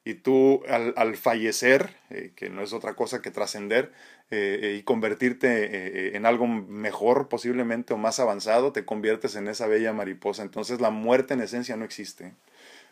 y 0.04 0.14
tú 0.14 0.62
al, 0.68 1.16
fallecer, 1.16 1.96
eh, 2.08 2.32
que 2.34 2.48
no 2.48 2.62
es 2.62 2.72
otra 2.72 2.94
cosa 2.94 3.20
que 3.20 3.30
trascender 3.30 3.92
eh, 4.30 4.58
eh, 4.62 4.76
y 4.78 4.82
convertirte 4.82 6.16
en 6.16 6.24
algo 6.24 6.46
mejor 6.46 7.28
posiblemente 7.28 7.92
o 7.92 7.98
más 7.98 8.18
avanzado, 8.18 8.72
te 8.72 8.84
conviertes 8.84 9.36
en 9.36 9.48
esa 9.48 9.66
bella 9.66 9.92
mariposa. 9.92 10.42
Entonces 10.42 10.80
la 10.80 10.90
muerte 10.90 11.34
en 11.34 11.42
esencia 11.42 11.76
no 11.76 11.84
existe. 11.84 12.34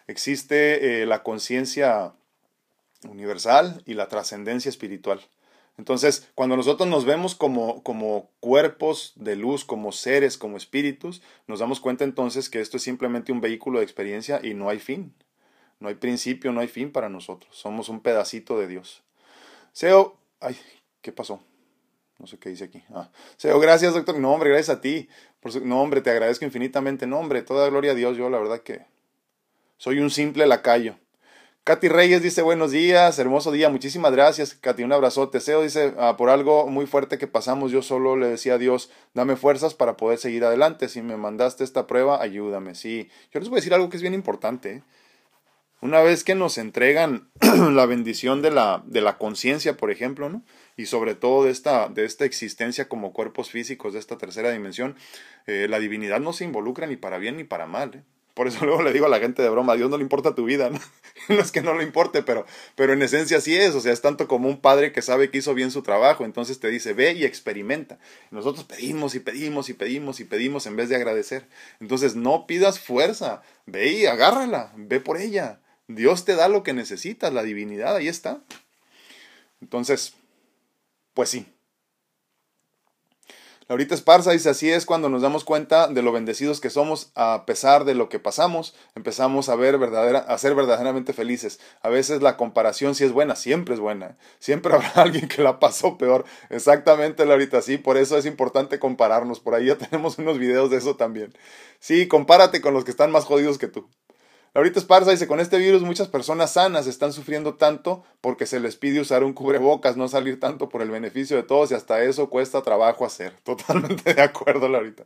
Existe 0.06 1.04
la 1.06 1.22
conciencia 1.22 2.14
universal 3.08 3.82
y 3.86 3.94
la 3.94 4.08
trascendencia 4.08 4.68
espiritual. 4.68 5.20
Entonces, 5.76 6.28
cuando 6.34 6.56
nosotros 6.56 6.88
nos 6.88 7.04
vemos 7.04 7.36
como, 7.36 7.84
como 7.84 8.30
cuerpos 8.40 9.12
de 9.14 9.36
luz, 9.36 9.64
como 9.64 9.92
seres, 9.92 10.36
como 10.36 10.56
espíritus, 10.56 11.22
nos 11.46 11.60
damos 11.60 11.78
cuenta 11.78 12.02
entonces 12.02 12.50
que 12.50 12.60
esto 12.60 12.78
es 12.78 12.82
simplemente 12.82 13.30
un 13.30 13.40
vehículo 13.40 13.78
de 13.78 13.84
experiencia 13.84 14.40
y 14.42 14.54
no 14.54 14.68
hay 14.70 14.80
fin. 14.80 15.14
No 15.80 15.88
hay 15.88 15.94
principio, 15.94 16.52
no 16.52 16.60
hay 16.60 16.68
fin 16.68 16.90
para 16.90 17.08
nosotros. 17.08 17.56
Somos 17.56 17.88
un 17.88 18.00
pedacito 18.00 18.58
de 18.58 18.66
Dios. 18.66 19.02
Seo, 19.72 20.16
ay, 20.40 20.58
¿qué 21.02 21.12
pasó? 21.12 21.40
No 22.18 22.26
sé 22.26 22.38
qué 22.38 22.48
dice 22.48 22.64
aquí. 22.64 22.82
Ah. 22.92 23.10
Seo, 23.36 23.60
gracias, 23.60 23.94
doctor. 23.94 24.18
No, 24.18 24.32
hombre, 24.32 24.50
gracias 24.50 24.76
a 24.76 24.80
ti. 24.80 25.08
Por 25.40 25.52
su... 25.52 25.64
No, 25.64 25.80
hombre, 25.80 26.00
te 26.00 26.10
agradezco 26.10 26.44
infinitamente. 26.44 27.06
No, 27.06 27.18
hombre, 27.18 27.42
toda 27.42 27.68
gloria 27.68 27.92
a 27.92 27.94
Dios. 27.94 28.16
Yo, 28.16 28.28
la 28.28 28.38
verdad 28.38 28.60
que 28.60 28.86
soy 29.76 30.00
un 30.00 30.10
simple 30.10 30.46
lacayo. 30.46 30.96
Katy 31.62 31.88
Reyes 31.88 32.22
dice 32.22 32.40
buenos 32.40 32.70
días, 32.70 33.18
hermoso 33.18 33.52
día, 33.52 33.68
muchísimas 33.68 34.10
gracias. 34.10 34.54
Katy, 34.54 34.84
un 34.84 34.92
abrazote. 34.92 35.38
Seo 35.38 35.62
dice, 35.62 35.92
ah, 35.98 36.16
por 36.16 36.30
algo 36.30 36.66
muy 36.66 36.86
fuerte 36.86 37.18
que 37.18 37.26
pasamos, 37.26 37.70
yo 37.70 37.82
solo 37.82 38.16
le 38.16 38.26
decía 38.26 38.54
a 38.54 38.58
Dios, 38.58 38.90
dame 39.12 39.36
fuerzas 39.36 39.74
para 39.74 39.98
poder 39.98 40.18
seguir 40.18 40.44
adelante. 40.44 40.88
Si 40.88 41.02
me 41.02 41.18
mandaste 41.18 41.64
esta 41.64 41.86
prueba, 41.86 42.22
ayúdame. 42.22 42.74
Sí, 42.74 43.10
yo 43.32 43.38
les 43.38 43.50
voy 43.50 43.56
a 43.56 43.60
decir 43.60 43.74
algo 43.74 43.90
que 43.90 43.96
es 43.98 44.02
bien 44.02 44.14
importante. 44.14 44.76
¿eh? 44.76 44.82
Una 45.80 46.00
vez 46.00 46.24
que 46.24 46.34
nos 46.34 46.58
entregan 46.58 47.28
la 47.40 47.86
bendición 47.86 48.42
de 48.42 48.50
la, 48.50 48.82
de 48.86 49.00
la 49.00 49.16
conciencia, 49.16 49.76
por 49.76 49.90
ejemplo, 49.90 50.28
¿no? 50.28 50.42
y 50.78 50.86
sobre 50.86 51.14
todo 51.14 51.44
de 51.44 51.50
esta, 51.50 51.88
de 51.88 52.04
esta 52.04 52.24
existencia 52.24 52.88
como 52.88 53.12
cuerpos 53.12 53.50
físicos 53.50 53.92
de 53.92 53.98
esta 53.98 54.16
tercera 54.16 54.50
dimensión, 54.50 54.96
eh, 55.46 55.66
la 55.68 55.80
divinidad 55.80 56.20
no 56.20 56.32
se 56.32 56.44
involucra 56.44 56.86
ni 56.86 56.96
para 56.96 57.18
bien 57.18 57.36
ni 57.36 57.44
para 57.44 57.66
mal. 57.66 57.96
¿eh? 57.96 58.02
Por 58.32 58.46
eso 58.46 58.64
luego 58.64 58.82
le 58.82 58.92
digo 58.92 59.06
a 59.06 59.08
la 59.08 59.18
gente 59.18 59.42
de 59.42 59.50
broma, 59.50 59.72
a 59.72 59.76
Dios 59.76 59.90
no 59.90 59.96
le 59.96 60.04
importa 60.04 60.36
tu 60.36 60.44
vida, 60.44 60.70
¿no? 60.70 60.78
no 61.28 61.40
es 61.40 61.50
que 61.50 61.62
no 61.62 61.74
le 61.74 61.82
importe, 61.82 62.22
pero, 62.22 62.46
pero 62.76 62.92
en 62.92 63.02
esencia 63.02 63.40
sí 63.40 63.56
es, 63.56 63.74
o 63.74 63.80
sea, 63.80 63.92
es 63.92 64.00
tanto 64.00 64.28
como 64.28 64.48
un 64.48 64.60
padre 64.60 64.92
que 64.92 65.02
sabe 65.02 65.30
que 65.30 65.38
hizo 65.38 65.52
bien 65.52 65.72
su 65.72 65.82
trabajo, 65.82 66.24
entonces 66.24 66.60
te 66.60 66.68
dice, 66.68 66.92
ve 66.92 67.12
y 67.14 67.24
experimenta. 67.24 67.98
nosotros 68.30 68.64
pedimos 68.64 69.16
y 69.16 69.20
pedimos 69.20 69.68
y 69.68 69.74
pedimos 69.74 70.20
y 70.20 70.24
pedimos 70.24 70.66
en 70.66 70.76
vez 70.76 70.88
de 70.88 70.94
agradecer. 70.94 71.48
Entonces 71.80 72.14
no 72.14 72.46
pidas 72.46 72.78
fuerza, 72.78 73.42
ve 73.66 73.88
y 73.88 74.06
agárrala, 74.06 74.72
ve 74.76 75.00
por 75.00 75.16
ella. 75.16 75.58
Dios 75.88 76.24
te 76.24 76.36
da 76.36 76.48
lo 76.48 76.62
que 76.62 76.74
necesitas, 76.74 77.32
la 77.32 77.42
divinidad, 77.42 77.96
ahí 77.96 78.08
está. 78.08 78.42
Entonces, 79.60 80.14
pues 81.14 81.30
sí. 81.30 81.46
Laurita 83.68 83.94
Esparza 83.94 84.30
dice, 84.30 84.48
así 84.48 84.70
es 84.70 84.86
cuando 84.86 85.10
nos 85.10 85.20
damos 85.20 85.44
cuenta 85.44 85.88
de 85.88 86.00
lo 86.00 86.10
bendecidos 86.10 86.58
que 86.58 86.70
somos 86.70 87.12
a 87.14 87.44
pesar 87.44 87.84
de 87.84 87.94
lo 87.94 88.08
que 88.08 88.18
pasamos, 88.18 88.74
empezamos 88.94 89.50
a 89.50 89.56
ver 89.56 89.76
verdadera, 89.76 90.20
a 90.20 90.38
ser 90.38 90.54
verdaderamente 90.54 91.12
felices. 91.12 91.60
A 91.82 91.90
veces 91.90 92.22
la 92.22 92.38
comparación 92.38 92.94
sí 92.94 93.04
es 93.04 93.12
buena, 93.12 93.36
siempre 93.36 93.74
es 93.74 93.80
buena. 93.80 94.16
Siempre 94.38 94.72
habrá 94.74 94.90
alguien 94.94 95.28
que 95.28 95.42
la 95.42 95.58
pasó 95.58 95.98
peor. 95.98 96.24
Exactamente, 96.48 97.26
Laurita, 97.26 97.60
sí, 97.60 97.76
por 97.76 97.98
eso 97.98 98.16
es 98.16 98.24
importante 98.24 98.78
compararnos. 98.78 99.40
Por 99.40 99.54
ahí 99.54 99.66
ya 99.66 99.76
tenemos 99.78 100.18
unos 100.18 100.38
videos 100.38 100.70
de 100.70 100.78
eso 100.78 100.96
también. 100.96 101.34
Sí, 101.78 102.08
compárate 102.08 102.62
con 102.62 102.72
los 102.72 102.84
que 102.84 102.90
están 102.90 103.10
más 103.10 103.26
jodidos 103.26 103.58
que 103.58 103.68
tú. 103.68 103.88
Ahorita 104.54 104.78
Esparza 104.78 105.10
dice, 105.10 105.26
con 105.26 105.40
este 105.40 105.58
virus 105.58 105.82
muchas 105.82 106.08
personas 106.08 106.52
sanas 106.52 106.86
están 106.86 107.12
sufriendo 107.12 107.54
tanto 107.54 108.04
porque 108.20 108.46
se 108.46 108.60
les 108.60 108.76
pide 108.76 109.00
usar 109.00 109.24
un 109.24 109.32
cubrebocas, 109.32 109.96
no 109.96 110.08
salir 110.08 110.40
tanto 110.40 110.68
por 110.68 110.82
el 110.82 110.90
beneficio 110.90 111.36
de 111.36 111.42
todos 111.42 111.70
y 111.70 111.74
hasta 111.74 112.02
eso 112.02 112.30
cuesta 112.30 112.62
trabajo 112.62 113.04
hacer. 113.04 113.32
Totalmente 113.44 114.14
de 114.14 114.22
acuerdo, 114.22 114.68
Laurita. 114.68 115.04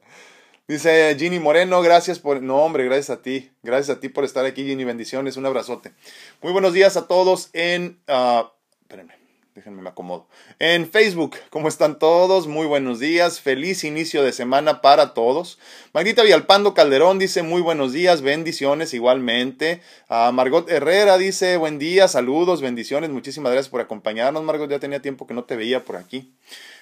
Dice 0.69 1.17
Ginny 1.19 1.41
Moreno, 1.41 1.83
gracias 1.83 2.19
por... 2.19 2.41
No, 2.41 2.59
hombre, 2.59 2.85
gracias 2.85 3.11
a 3.11 3.21
ti. 3.21 3.51
Gracias 3.63 3.97
a 3.97 4.01
ti 4.01 4.09
por 4.09 4.25
estar 4.25 4.45
aquí, 4.45 4.65
Ginny. 4.65 4.85
Bendiciones, 4.85 5.37
un 5.37 5.45
abrazote. 5.45 5.93
Muy 6.41 6.53
buenos 6.53 6.73
días 6.73 6.97
a 6.97 7.09
todos 7.09 7.51
en... 7.53 8.01
Uh... 8.09 8.47
Espérenme, 8.83 9.22
Déjenme 9.55 9.83
me 9.83 9.91
acomodo. 9.91 10.29
En 10.59 10.91
Facebook, 10.91 11.37
¿cómo 11.51 11.69
están 11.69 11.99
todos? 11.99 12.47
Muy 12.47 12.67
buenos 12.67 13.01
días. 13.01 13.39
Feliz 13.39 13.85
inicio 13.85 14.23
de 14.23 14.33
semana 14.33 14.81
para 14.81 15.13
todos. 15.13 15.59
Magnita 15.93 16.23
Vialpando 16.23 16.73
Calderón 16.73 17.19
dice 17.19 17.43
muy 17.43 17.61
buenos 17.61 17.93
días, 17.93 18.23
bendiciones 18.23 18.95
igualmente. 18.95 19.83
A 20.09 20.33
Margot 20.33 20.71
Herrera 20.71 21.19
dice 21.19 21.59
buen 21.59 21.79
día, 21.79 22.09
saludos, 22.09 22.63
bendiciones. 22.63 23.11
Muchísimas 23.11 23.53
gracias 23.53 23.69
por 23.71 23.83
acompañarnos, 23.83 24.43
Margot. 24.43 24.71
Ya 24.71 24.79
tenía 24.79 25.03
tiempo 25.03 25.27
que 25.27 25.35
no 25.35 25.45
te 25.45 25.55
veía 25.55 25.85
por 25.85 25.97
aquí. 25.97 26.35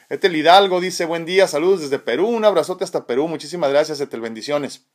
Etel 0.09 0.37
Hidalgo 0.37 0.81
dice 0.81 1.07
buen 1.07 1.25
día, 1.25 1.49
saludos 1.49 1.81
desde 1.81 1.99
Perú. 1.99 2.29
Un 2.29 2.45
abrazote 2.45 2.85
hasta 2.85 3.05
Perú. 3.05 3.27
Muchísimas 3.27 3.71
gracias, 3.71 4.01
Etel. 4.01 4.21
Bendiciones. 4.21 4.87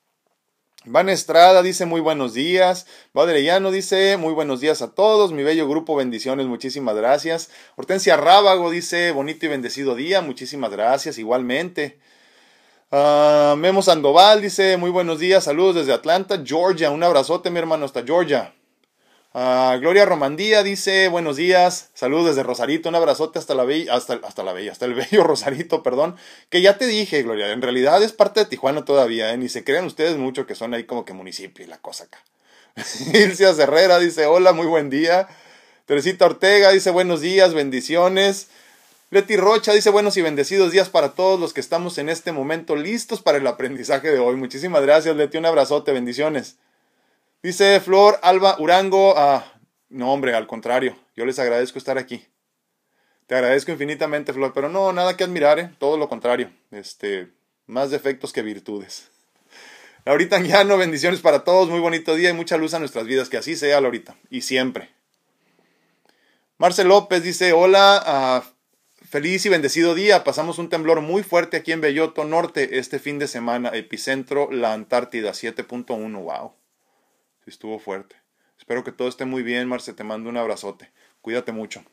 Van 0.87 1.09
Estrada 1.09 1.63
dice 1.63 1.85
muy 1.85 1.99
buenos 1.99 2.35
días. 2.35 2.85
Badrellano 3.13 3.71
dice 3.71 4.17
muy 4.17 4.33
buenos 4.33 4.61
días 4.61 4.83
a 4.83 4.91
todos. 4.91 5.31
Mi 5.31 5.41
bello 5.41 5.67
grupo, 5.67 5.95
bendiciones, 5.95 6.45
muchísimas 6.45 6.95
gracias. 6.95 7.49
Hortensia 7.75 8.17
Rábago 8.17 8.69
dice 8.69 9.11
bonito 9.11 9.47
y 9.47 9.49
bendecido 9.49 9.95
día, 9.95 10.21
muchísimas 10.21 10.69
gracias, 10.69 11.17
igualmente. 11.17 11.97
Uh, 12.91 13.55
Memo 13.55 13.81
Sandoval 13.81 14.41
dice 14.41 14.77
muy 14.77 14.91
buenos 14.91 15.17
días, 15.19 15.45
saludos 15.45 15.75
desde 15.75 15.93
Atlanta, 15.93 16.43
Georgia. 16.45 16.91
Un 16.91 17.03
abrazote, 17.03 17.49
mi 17.49 17.57
hermano, 17.57 17.85
hasta 17.85 18.03
Georgia. 18.03 18.54
Uh, 19.35 19.77
Gloria 19.81 20.05
Romandía 20.05 20.63
dice 20.63 21.09
buenos 21.09 21.35
días, 21.35 21.89
saludos 21.93 22.27
desde 22.27 22.43
Rosarito, 22.43 22.87
un 22.87 22.95
abrazote 22.95 23.37
hasta 23.37 23.53
la 23.53 23.65
bella, 23.65 23.93
hasta, 23.93 24.13
hasta 24.23 24.43
la 24.43 24.53
bella, 24.53 24.71
hasta 24.71 24.85
el 24.85 24.93
bello 24.93 25.23
Rosarito, 25.25 25.83
perdón, 25.83 26.15
que 26.49 26.61
ya 26.61 26.77
te 26.77 26.87
dije, 26.87 27.21
Gloria, 27.21 27.51
en 27.51 27.61
realidad 27.61 28.01
es 28.01 28.13
parte 28.13 28.39
de 28.39 28.45
Tijuana 28.45 28.85
todavía, 28.85 29.33
¿eh? 29.33 29.37
ni 29.37 29.49
se 29.49 29.65
crean 29.65 29.83
ustedes 29.83 30.15
mucho 30.15 30.45
que 30.45 30.55
son 30.55 30.73
ahí 30.73 30.85
como 30.85 31.03
que 31.03 31.11
municipio 31.11 31.65
y 31.65 31.67
la 31.67 31.79
cosa 31.79 32.05
acá. 32.05 32.23
Ilcia 33.13 33.49
Herrera 33.49 33.99
dice 33.99 34.25
hola, 34.25 34.53
muy 34.53 34.67
buen 34.67 34.89
día. 34.89 35.27
Teresita 35.85 36.27
Ortega 36.27 36.71
dice 36.71 36.91
buenos 36.91 37.19
días, 37.19 37.53
bendiciones. 37.53 38.47
Leti 39.09 39.35
Rocha 39.35 39.73
dice 39.73 39.89
buenos 39.89 40.15
y 40.15 40.21
bendecidos 40.21 40.71
días 40.71 40.87
para 40.87 41.09
todos 41.09 41.37
los 41.41 41.51
que 41.51 41.59
estamos 41.59 41.97
en 41.97 42.07
este 42.07 42.31
momento 42.31 42.77
listos 42.77 43.21
para 43.21 43.39
el 43.39 43.47
aprendizaje 43.47 44.11
de 44.11 44.19
hoy. 44.19 44.37
Muchísimas 44.37 44.81
gracias, 44.83 45.13
Leti, 45.17 45.37
un 45.37 45.45
abrazote, 45.45 45.91
bendiciones. 45.91 46.55
Dice 47.41 47.79
Flor 47.79 48.19
Alba 48.23 48.55
Urango, 48.59 49.13
ah, 49.17 49.45
no 49.89 50.11
hombre, 50.11 50.33
al 50.33 50.47
contrario, 50.47 50.95
yo 51.15 51.25
les 51.25 51.39
agradezco 51.39 51.77
estar 51.77 51.97
aquí. 51.97 52.25
Te 53.27 53.35
agradezco 53.35 53.71
infinitamente, 53.71 54.33
Flor, 54.33 54.51
pero 54.53 54.69
no, 54.69 54.91
nada 54.93 55.15
que 55.17 55.23
admirar, 55.23 55.59
¿eh? 55.59 55.71
todo 55.79 55.97
lo 55.97 56.09
contrario, 56.09 56.51
este, 56.71 57.29
más 57.65 57.91
defectos 57.91 58.33
que 58.33 58.41
virtudes. 58.41 59.09
Laurita 60.05 60.35
Anguiano, 60.35 60.77
bendiciones 60.77 61.21
para 61.21 61.43
todos, 61.43 61.69
muy 61.69 61.79
bonito 61.79 62.15
día 62.15 62.29
y 62.29 62.33
mucha 62.33 62.57
luz 62.57 62.73
a 62.73 62.79
nuestras 62.79 63.05
vidas, 63.05 63.29
que 63.29 63.37
así 63.37 63.55
sea, 63.55 63.81
Laurita, 63.81 64.15
y 64.29 64.41
siempre. 64.41 64.89
Marcel 66.57 66.87
López 66.87 67.23
dice, 67.23 67.53
hola, 67.53 68.01
ah, 68.05 68.43
feliz 69.09 69.45
y 69.45 69.49
bendecido 69.49 69.95
día, 69.95 70.23
pasamos 70.23 70.57
un 70.57 70.69
temblor 70.69 71.01
muy 71.01 71.23
fuerte 71.23 71.57
aquí 71.57 71.71
en 71.71 71.81
Belloto 71.81 72.25
Norte 72.25 72.79
este 72.79 72.99
fin 72.99 73.19
de 73.19 73.27
semana, 73.27 73.69
epicentro 73.69 74.49
la 74.51 74.73
Antártida 74.73 75.31
7.1, 75.31 76.23
wow 76.23 76.53
estuvo 77.51 77.79
fuerte. 77.79 78.15
Espero 78.57 78.83
que 78.83 78.91
todo 78.91 79.07
esté 79.07 79.25
muy 79.25 79.43
bien, 79.43 79.67
Marce. 79.67 79.93
Te 79.93 80.03
mando 80.03 80.29
un 80.29 80.37
abrazote. 80.37 80.91
Cuídate 81.21 81.51
mucho. 81.51 81.83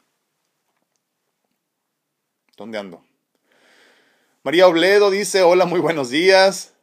¿Dónde 2.56 2.78
ando? 2.78 3.04
María 4.44 4.66
Obledo 4.66 5.10
dice, 5.10 5.42
hola, 5.42 5.66
muy 5.66 5.80
buenos 5.80 6.10
días. 6.10 6.74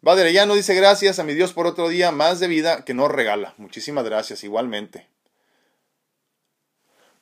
Baderellano 0.00 0.54
dice, 0.54 0.74
gracias 0.74 1.18
a 1.18 1.24
mi 1.24 1.34
Dios 1.34 1.52
por 1.52 1.66
otro 1.66 1.88
día 1.88 2.10
más 2.10 2.40
de 2.40 2.48
vida 2.48 2.84
que 2.84 2.94
nos 2.94 3.10
regala. 3.10 3.54
Muchísimas 3.56 4.04
gracias, 4.04 4.44
igualmente. 4.44 5.06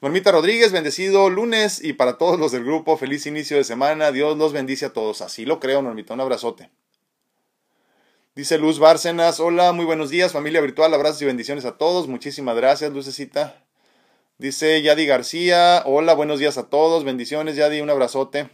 Normita 0.00 0.32
Rodríguez, 0.32 0.72
bendecido 0.72 1.28
lunes 1.28 1.84
y 1.84 1.92
para 1.92 2.16
todos 2.16 2.40
los 2.40 2.52
del 2.52 2.64
grupo, 2.64 2.96
feliz 2.96 3.26
inicio 3.26 3.58
de 3.58 3.64
semana. 3.64 4.12
Dios 4.12 4.38
los 4.38 4.54
bendice 4.54 4.86
a 4.86 4.92
todos. 4.94 5.20
Así 5.20 5.44
lo 5.44 5.60
creo, 5.60 5.82
Normita. 5.82 6.14
Un 6.14 6.22
abrazote. 6.22 6.70
Dice 8.36 8.58
Luz 8.58 8.78
Bárcenas, 8.78 9.40
hola, 9.40 9.72
muy 9.72 9.84
buenos 9.84 10.08
días, 10.08 10.30
familia 10.30 10.60
virtual, 10.60 10.94
abrazos 10.94 11.20
y 11.22 11.24
bendiciones 11.24 11.64
a 11.64 11.76
todos, 11.76 12.06
muchísimas 12.06 12.54
gracias, 12.54 12.92
Lucecita. 12.92 13.64
Dice 14.38 14.80
Yadi 14.82 15.04
García, 15.04 15.82
hola, 15.84 16.14
buenos 16.14 16.38
días 16.38 16.56
a 16.56 16.70
todos, 16.70 17.02
bendiciones, 17.02 17.56
Yadi, 17.56 17.80
un 17.80 17.90
abrazote. 17.90 18.48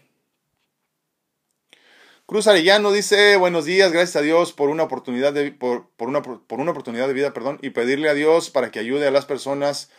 Cruz 2.25 2.47
Arellano 2.47 2.91
dice, 2.91 3.37
buenos 3.37 3.67
días, 3.67 3.93
gracias 3.93 4.17
a 4.17 4.23
Dios 4.23 4.55
por 4.55 4.71
una 4.71 4.85
oportunidad 4.85 5.35
de, 5.35 5.53
por, 5.53 5.91
una, 5.99 6.23
por 6.23 6.59
una 6.59 6.71
oportunidad 6.71 7.07
de 7.07 7.13
vida, 7.13 7.35
perdón, 7.35 7.59
y 7.61 7.69
pedirle 7.69 8.09
a 8.09 8.15
Dios 8.15 8.49
para 8.49 8.71
que 8.71 8.79
ayude 8.79 9.07
a 9.07 9.11
las 9.11 9.27
personas 9.27 9.91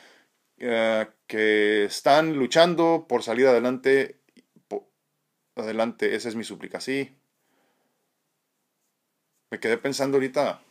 eh, 0.57 1.05
que 1.27 1.85
están 1.85 2.33
luchando 2.33 3.05
por 3.07 3.21
salir 3.21 3.45
adelante. 3.45 4.19
adelante, 5.55 6.15
esa 6.15 6.29
es 6.29 6.35
mi 6.35 6.43
súplica, 6.43 6.81
sí, 6.81 7.15
me 9.49 9.59
quedé 9.59 9.77
pensando 9.77 10.17
ahorita, 10.17 10.61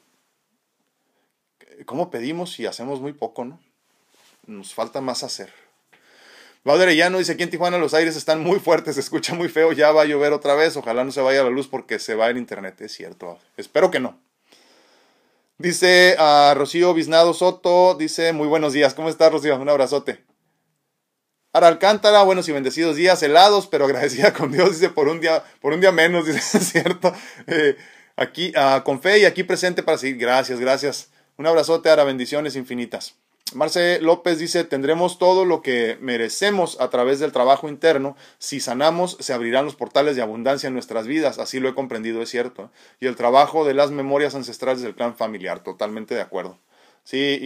¿cómo 1.86 2.10
pedimos 2.10 2.58
y 2.60 2.66
hacemos 2.66 3.00
muy 3.00 3.12
poco, 3.12 3.44
no? 3.44 3.58
Nos 4.46 4.74
falta 4.74 5.00
más 5.00 5.22
hacer. 5.22 5.52
no 6.64 7.18
dice, 7.18 7.32
aquí 7.32 7.42
en 7.42 7.50
Tijuana 7.50 7.78
los 7.78 7.94
aires 7.94 8.16
están 8.16 8.42
muy 8.42 8.60
fuertes, 8.60 8.94
se 8.94 9.00
escucha 9.00 9.34
muy 9.34 9.48
feo, 9.48 9.72
ya 9.72 9.92
va 9.92 10.02
a 10.02 10.06
llover 10.06 10.32
otra 10.32 10.54
vez, 10.54 10.76
ojalá 10.76 11.04
no 11.04 11.12
se 11.12 11.20
vaya 11.20 11.42
la 11.42 11.50
luz 11.50 11.68
porque 11.68 11.98
se 11.98 12.14
va 12.14 12.28
el 12.28 12.38
internet, 12.38 12.80
es 12.80 12.92
cierto, 12.92 13.38
espero 13.56 13.90
que 13.90 14.00
no. 14.00 14.20
Dice 15.58 16.16
a 16.18 16.52
Rocío 16.54 16.92
Biznado 16.92 17.32
Soto, 17.32 17.94
dice, 17.94 18.34
muy 18.34 18.46
buenos 18.46 18.74
días, 18.74 18.92
¿cómo 18.92 19.08
estás 19.08 19.32
Rocío? 19.32 19.56
Un 19.56 19.70
abrazote. 19.70 20.22
Ara 21.54 21.68
Alcántara, 21.68 22.22
buenos 22.22 22.46
y 22.50 22.52
bendecidos 22.52 22.96
días, 22.96 23.22
helados, 23.22 23.66
pero 23.66 23.86
agradecida 23.86 24.34
con 24.34 24.52
Dios, 24.52 24.72
dice, 24.72 24.90
por 24.90 25.08
un 25.08 25.20
día, 25.20 25.42
por 25.62 25.72
un 25.72 25.80
día 25.80 25.92
menos, 25.92 26.26
dice, 26.34 26.58
es 26.58 26.70
cierto. 26.70 27.14
Eh, 27.46 27.78
aquí 28.16 28.52
uh, 28.56 28.82
con 28.82 29.00
fe 29.00 29.20
y 29.20 29.24
aquí 29.24 29.44
presente 29.44 29.82
para 29.82 29.98
seguir. 29.98 30.18
Gracias, 30.18 30.58
gracias. 30.58 31.10
Un 31.36 31.46
abrazote, 31.46 31.90
Ara, 31.90 32.04
bendiciones 32.04 32.56
infinitas. 32.56 33.14
Marce 33.54 34.00
López 34.00 34.38
dice, 34.38 34.64
tendremos 34.64 35.18
todo 35.18 35.44
lo 35.44 35.62
que 35.62 35.98
merecemos 36.00 36.80
a 36.80 36.90
través 36.90 37.20
del 37.20 37.30
trabajo 37.30 37.68
interno. 37.68 38.16
Si 38.38 38.58
sanamos, 38.58 39.16
se 39.20 39.32
abrirán 39.32 39.64
los 39.64 39.76
portales 39.76 40.16
de 40.16 40.22
abundancia 40.22 40.66
en 40.66 40.74
nuestras 40.74 41.06
vidas. 41.06 41.38
Así 41.38 41.60
lo 41.60 41.68
he 41.68 41.74
comprendido, 41.74 42.20
es 42.22 42.28
cierto. 42.28 42.72
Y 42.98 43.06
el 43.06 43.14
trabajo 43.14 43.64
de 43.64 43.74
las 43.74 43.92
memorias 43.92 44.34
ancestrales 44.34 44.82
del 44.82 44.96
clan 44.96 45.16
familiar, 45.16 45.62
totalmente 45.62 46.14
de 46.14 46.22
acuerdo. 46.22 46.58
Sí, 47.04 47.38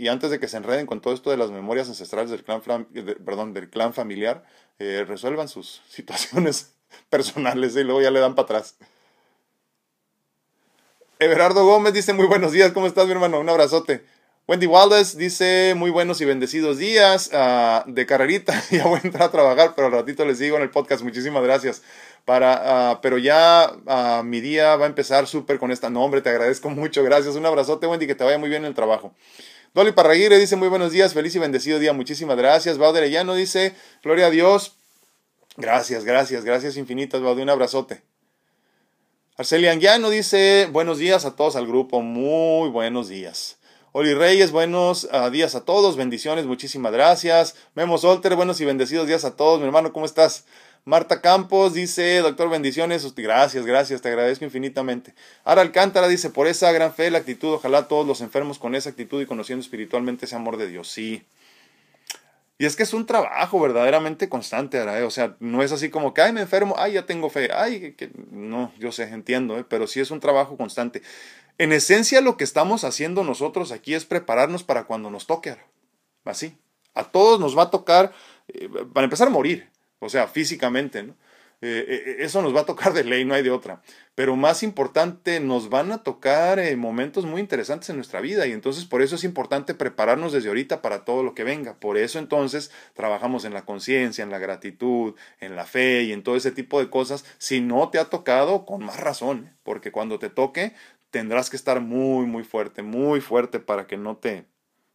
y, 0.00 0.08
antes 0.08 0.30
de 0.32 0.40
que 0.40 0.48
se 0.48 0.56
enreden 0.56 0.86
con 0.86 1.00
todo 1.00 1.14
esto 1.14 1.30
de 1.30 1.36
las 1.36 1.52
memorias 1.52 1.86
ancestrales 1.88 2.28
del 2.28 2.42
clan, 2.42 2.60
perdón, 2.60 3.52
del 3.52 3.70
clan 3.70 3.94
familiar, 3.94 4.42
eh, 4.80 5.04
resuelvan 5.06 5.46
sus 5.46 5.80
situaciones 5.88 6.74
personales 7.08 7.76
y 7.76 7.84
luego 7.84 8.02
ya 8.02 8.10
le 8.10 8.18
dan 8.18 8.34
para 8.34 8.46
atrás. 8.46 8.76
Everardo 11.18 11.64
Gómez 11.64 11.94
dice 11.94 12.12
muy 12.12 12.26
buenos 12.26 12.52
días, 12.52 12.72
¿cómo 12.72 12.86
estás 12.86 13.06
mi 13.06 13.12
hermano? 13.12 13.40
Un 13.40 13.48
abrazote. 13.48 14.04
Wendy 14.46 14.66
Wallace 14.66 15.16
dice 15.16 15.72
muy 15.74 15.90
buenos 15.90 16.20
y 16.20 16.26
bendecidos 16.26 16.76
días 16.76 17.30
uh, 17.32 17.90
de 17.90 18.04
carrerita. 18.04 18.62
ya 18.70 18.84
voy 18.84 19.00
a 19.02 19.06
entrar 19.06 19.22
a 19.24 19.30
trabajar, 19.30 19.72
pero 19.74 19.86
al 19.86 19.94
ratito 19.94 20.26
les 20.26 20.38
digo 20.38 20.58
en 20.58 20.62
el 20.62 20.70
podcast. 20.70 21.02
Muchísimas 21.02 21.42
gracias. 21.42 21.82
Para, 22.26 22.92
uh, 22.92 23.00
pero 23.00 23.16
ya 23.16 23.72
uh, 23.86 24.22
mi 24.24 24.42
día 24.42 24.76
va 24.76 24.84
a 24.84 24.88
empezar 24.88 25.26
súper 25.26 25.58
con 25.58 25.72
esta 25.72 25.88
nombre. 25.88 26.20
Te 26.20 26.28
agradezco 26.28 26.68
mucho. 26.68 27.02
Gracias. 27.02 27.34
Un 27.34 27.46
abrazote, 27.46 27.86
Wendy, 27.86 28.06
que 28.06 28.14
te 28.14 28.22
vaya 28.22 28.36
muy 28.36 28.50
bien 28.50 28.62
en 28.62 28.68
el 28.68 28.74
trabajo. 28.74 29.14
Dolly 29.72 29.92
Parraguirre 29.92 30.38
dice 30.38 30.56
muy 30.56 30.68
buenos 30.68 30.92
días, 30.92 31.14
feliz 31.14 31.34
y 31.34 31.38
bendecido 31.38 31.78
día. 31.78 31.94
Muchísimas 31.94 32.36
gracias. 32.36 32.76
Bauder 32.76 33.24
no 33.24 33.34
dice 33.34 33.74
gloria 34.02 34.26
a 34.26 34.30
Dios. 34.30 34.76
Gracias, 35.56 36.04
gracias, 36.04 36.44
gracias 36.44 36.76
infinitas, 36.76 37.22
Bauder. 37.22 37.42
Un 37.42 37.50
abrazote. 37.50 38.02
Arcelia 39.38 39.70
Anguiano 39.70 40.08
dice, 40.08 40.66
buenos 40.72 40.96
días 40.96 41.26
a 41.26 41.36
todos 41.36 41.56
al 41.56 41.66
grupo, 41.66 42.00
muy 42.00 42.70
buenos 42.70 43.08
días. 43.08 43.58
Oli 43.92 44.14
Reyes, 44.14 44.50
buenos 44.50 45.06
ah, 45.12 45.28
días 45.28 45.54
a 45.54 45.62
todos, 45.62 45.98
bendiciones, 45.98 46.46
muchísimas 46.46 46.90
gracias. 46.90 47.54
Memo 47.74 47.98
Solter, 47.98 48.34
buenos 48.34 48.62
y 48.62 48.64
bendecidos 48.64 49.06
días 49.06 49.26
a 49.26 49.36
todos, 49.36 49.60
mi 49.60 49.66
hermano, 49.66 49.92
¿cómo 49.92 50.06
estás? 50.06 50.46
Marta 50.86 51.20
Campos 51.20 51.74
dice, 51.74 52.20
doctor, 52.20 52.48
bendiciones, 52.48 53.14
gracias, 53.14 53.66
gracias, 53.66 54.00
te 54.00 54.08
agradezco 54.08 54.46
infinitamente. 54.46 55.12
Ara 55.44 55.60
Alcántara 55.60 56.08
dice, 56.08 56.30
por 56.30 56.46
esa 56.46 56.72
gran 56.72 56.94
fe, 56.94 57.10
la 57.10 57.18
actitud, 57.18 57.52
ojalá 57.52 57.88
todos 57.88 58.06
los 58.06 58.22
enfermos 58.22 58.58
con 58.58 58.74
esa 58.74 58.88
actitud 58.88 59.20
y 59.20 59.26
conociendo 59.26 59.60
espiritualmente 59.60 60.24
ese 60.24 60.36
amor 60.36 60.56
de 60.56 60.68
Dios. 60.68 60.88
Sí, 60.88 61.24
y 62.58 62.64
es 62.64 62.74
que 62.74 62.84
es 62.84 62.94
un 62.94 63.04
trabajo 63.04 63.60
verdaderamente 63.60 64.28
constante, 64.28 64.80
O 64.80 65.10
sea, 65.10 65.36
no 65.40 65.62
es 65.62 65.72
así 65.72 65.90
como 65.90 66.14
que, 66.14 66.22
ay, 66.22 66.32
me 66.32 66.40
enfermo, 66.40 66.74
ay, 66.78 66.94
ya 66.94 67.04
tengo 67.04 67.28
fe, 67.28 67.50
ay, 67.52 67.92
que, 67.92 68.10
no, 68.30 68.72
yo 68.78 68.92
sé, 68.92 69.04
entiendo, 69.04 69.58
¿eh? 69.58 69.64
pero 69.68 69.86
sí 69.86 70.00
es 70.00 70.10
un 70.10 70.20
trabajo 70.20 70.56
constante. 70.56 71.02
En 71.58 71.72
esencia, 71.72 72.20
lo 72.22 72.36
que 72.38 72.44
estamos 72.44 72.84
haciendo 72.84 73.24
nosotros 73.24 73.72
aquí 73.72 73.94
es 73.94 74.06
prepararnos 74.06 74.62
para 74.64 74.84
cuando 74.84 75.10
nos 75.10 75.26
toque, 75.26 75.56
así. 76.24 76.56
A 76.94 77.04
todos 77.04 77.38
nos 77.38 77.56
va 77.56 77.64
a 77.64 77.70
tocar, 77.70 78.12
eh, 78.48 78.70
para 78.92 79.04
empezar, 79.04 79.28
a 79.28 79.30
morir, 79.30 79.68
o 79.98 80.08
sea, 80.08 80.26
físicamente, 80.26 81.02
¿no? 81.02 81.14
Eh, 81.62 81.86
eh, 81.88 82.16
eso 82.18 82.42
nos 82.42 82.54
va 82.54 82.60
a 82.60 82.66
tocar 82.66 82.92
de 82.92 83.02
ley, 83.02 83.24
no 83.24 83.34
hay 83.34 83.42
de 83.42 83.50
otra. 83.50 83.82
Pero 84.14 84.36
más 84.36 84.62
importante, 84.62 85.40
nos 85.40 85.70
van 85.70 85.90
a 85.90 86.02
tocar 86.02 86.58
eh, 86.58 86.76
momentos 86.76 87.24
muy 87.24 87.40
interesantes 87.40 87.88
en 87.88 87.96
nuestra 87.96 88.20
vida 88.20 88.46
y 88.46 88.52
entonces 88.52 88.84
por 88.84 89.00
eso 89.00 89.16
es 89.16 89.24
importante 89.24 89.74
prepararnos 89.74 90.32
desde 90.32 90.48
ahorita 90.48 90.82
para 90.82 91.04
todo 91.04 91.22
lo 91.22 91.34
que 91.34 91.44
venga. 91.44 91.80
Por 91.80 91.96
eso 91.96 92.18
entonces 92.18 92.70
trabajamos 92.94 93.44
en 93.44 93.54
la 93.54 93.64
conciencia, 93.64 94.22
en 94.22 94.30
la 94.30 94.38
gratitud, 94.38 95.14
en 95.40 95.56
la 95.56 95.64
fe 95.64 96.02
y 96.04 96.12
en 96.12 96.22
todo 96.22 96.36
ese 96.36 96.52
tipo 96.52 96.78
de 96.78 96.90
cosas. 96.90 97.24
Si 97.38 97.60
no 97.60 97.88
te 97.88 97.98
ha 97.98 98.06
tocado, 98.10 98.66
con 98.66 98.84
más 98.84 99.00
razón, 99.00 99.56
porque 99.62 99.92
cuando 99.92 100.18
te 100.18 100.30
toque 100.30 100.74
tendrás 101.10 101.48
que 101.48 101.56
estar 101.56 101.80
muy, 101.80 102.26
muy 102.26 102.44
fuerte, 102.44 102.82
muy 102.82 103.20
fuerte 103.22 103.60
para 103.60 103.86
que 103.86 103.96
no 103.96 104.18
te, 104.18 104.46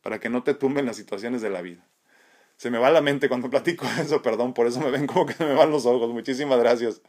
para 0.01 0.19
que 0.19 0.29
no 0.29 0.43
te 0.43 0.53
tumben 0.53 0.85
las 0.85 0.97
situaciones 0.97 1.41
de 1.41 1.49
la 1.49 1.61
vida 1.61 1.91
se 2.61 2.69
me 2.69 2.77
va 2.77 2.91
la 2.91 3.01
mente 3.01 3.27
cuando 3.27 3.49
platico 3.49 3.87
eso, 3.99 4.21
perdón, 4.21 4.53
por 4.53 4.67
eso 4.67 4.79
me 4.81 4.91
ven 4.91 5.07
como 5.07 5.25
que 5.25 5.33
se 5.33 5.45
me 5.45 5.55
van 5.55 5.71
los 5.71 5.87
ojos. 5.87 6.11
Muchísimas 6.11 6.59
gracias. 6.59 7.01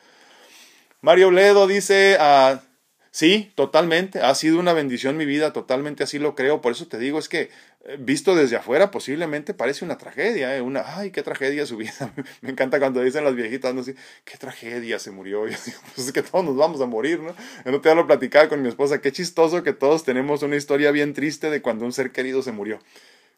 Mario 1.03 1.29
Bledo 1.29 1.67
dice, 1.67 2.17
ah, 2.19 2.63
sí, 3.11 3.53
totalmente, 3.55 4.21
ha 4.21 4.35
sido 4.35 4.59
una 4.59 4.73
bendición 4.73 5.19
mi 5.19 5.27
vida, 5.27 5.53
totalmente 5.53 6.05
así 6.05 6.19
lo 6.19 6.35
creo. 6.35 6.63
Por 6.63 6.73
eso 6.73 6.89
te 6.89 6.99
digo, 6.99 7.19
es 7.19 7.29
que 7.29 7.51
eh, 7.85 7.99
visto 8.01 8.35
desde 8.35 8.57
afuera 8.57 8.91
posiblemente 8.91 9.53
parece 9.53 9.85
una 9.85 9.99
tragedia, 9.99 10.57
¿eh? 10.57 10.63
una, 10.63 10.97
ay, 10.97 11.11
qué 11.11 11.23
tragedia 11.23 11.67
su 11.67 11.77
vida. 11.77 11.93
me 12.41 12.49
encanta 12.49 12.79
cuando 12.79 13.03
dicen 13.03 13.23
las 13.23 13.35
viejitas, 13.35 13.75
no 13.75 13.83
sé, 13.83 13.95
qué 14.25 14.39
tragedia 14.39 14.99
se 14.99 15.11
murió. 15.11 15.47
Yo 15.49 15.59
digo, 15.67 15.81
pues 15.95 16.07
es 16.07 16.13
que 16.15 16.23
todos 16.23 16.47
nos 16.47 16.57
vamos 16.57 16.81
a 16.81 16.87
morir, 16.87 17.21
¿no? 17.21 17.37
Yo 17.67 17.73
no 17.73 17.83
te 17.83 17.91
hablo 17.91 18.07
platicar 18.07 18.49
con 18.49 18.63
mi 18.63 18.71
esposa, 18.71 19.03
qué 19.03 19.13
chistoso 19.13 19.63
que 19.63 19.75
todos 19.75 20.03
tenemos 20.03 20.43
una 20.43 20.57
historia 20.57 20.93
bien 20.93 21.13
triste 21.13 21.51
de 21.51 21.61
cuando 21.61 21.85
un 21.85 21.93
ser 21.93 22.11
querido 22.11 22.41
se 22.41 22.53
murió 22.53 22.79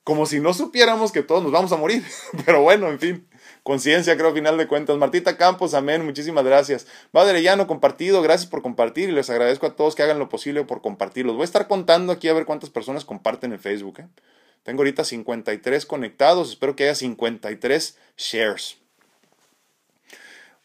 como 0.05 0.27
si 0.27 0.39
no 0.39 0.53
supiéramos 0.53 1.13
que 1.13 1.23
todos 1.23 1.43
nos 1.43 1.51
vamos 1.51 1.73
a 1.73 1.77
morir. 1.77 2.05
Pero 2.45 2.63
bueno, 2.63 2.89
en 2.89 3.01
fin, 3.01 3.27
conciencia 3.63 4.17
creo 4.17 4.29
al 4.29 4.35
final 4.35 4.59
de 4.59 4.69
cuentas. 4.69 4.97
Martita 4.99 5.37
Campos, 5.39 5.73
amén, 5.73 6.05
muchísimas 6.05 6.45
gracias. 6.45 6.87
Padre 7.11 7.43
Llano, 7.43 7.67
compartido, 7.67 8.23
gracias 8.23 8.49
por 8.49 8.63
compartir 8.63 9.09
y 9.09 9.13
les 9.13 9.31
agradezco 9.31 9.67
a 9.67 9.75
todos 9.75 9.95
que 9.95 10.03
hagan 10.03 10.19
lo 10.19 10.29
posible 10.29 10.65
por 10.65 10.83
compartirlos. 10.83 11.35
Voy 11.35 11.43
a 11.43 11.47
estar 11.47 11.67
contando 11.67 12.13
aquí 12.13 12.29
a 12.29 12.35
ver 12.35 12.45
cuántas 12.45 12.71
personas 12.71 13.05
comparten 13.07 13.53
en 13.53 13.61
Facebook. 13.61 14.01
¿eh? 14.01 14.09
Tengo 14.63 14.83
ahorita 14.83 15.05
53 15.05 15.87
conectados, 15.87 16.51
espero 16.51 16.77
que 16.77 16.85
haya 16.85 16.95
53 16.95 17.99
shares. 18.19 18.77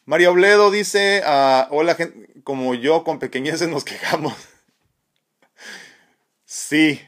María 0.04 0.30
Obledo 0.30 0.70
dice, 0.70 1.22
uh, 1.24 1.66
hola 1.70 1.94
gente, 1.94 2.28
como 2.42 2.74
yo 2.74 3.04
con 3.04 3.18
pequeñeces 3.18 3.68
nos 3.68 3.84
quejamos. 3.84 4.34
sí, 6.44 7.00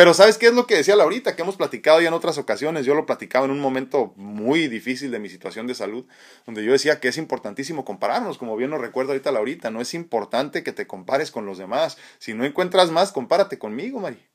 pero 0.00 0.14
¿sabes 0.14 0.38
qué 0.38 0.46
es 0.46 0.54
lo 0.54 0.66
que 0.66 0.76
decía 0.76 0.96
Laurita? 0.96 1.36
Que 1.36 1.42
hemos 1.42 1.56
platicado 1.56 2.00
ya 2.00 2.08
en 2.08 2.14
otras 2.14 2.38
ocasiones. 2.38 2.86
Yo 2.86 2.94
lo 2.94 3.04
platicaba 3.04 3.44
en 3.44 3.50
un 3.50 3.60
momento 3.60 4.14
muy 4.16 4.66
difícil 4.66 5.10
de 5.10 5.18
mi 5.18 5.28
situación 5.28 5.66
de 5.66 5.74
salud, 5.74 6.06
donde 6.46 6.64
yo 6.64 6.72
decía 6.72 7.00
que 7.00 7.08
es 7.08 7.18
importantísimo 7.18 7.84
compararnos, 7.84 8.38
como 8.38 8.56
bien 8.56 8.70
nos 8.70 8.80
recuerda 8.80 9.10
ahorita 9.10 9.30
Laurita. 9.30 9.70
No 9.70 9.82
es 9.82 9.92
importante 9.92 10.62
que 10.62 10.72
te 10.72 10.86
compares 10.86 11.30
con 11.30 11.44
los 11.44 11.58
demás. 11.58 11.98
Si 12.18 12.32
no 12.32 12.46
encuentras 12.46 12.90
más, 12.90 13.12
compárate 13.12 13.58
conmigo, 13.58 14.00
Mari. 14.00 14.26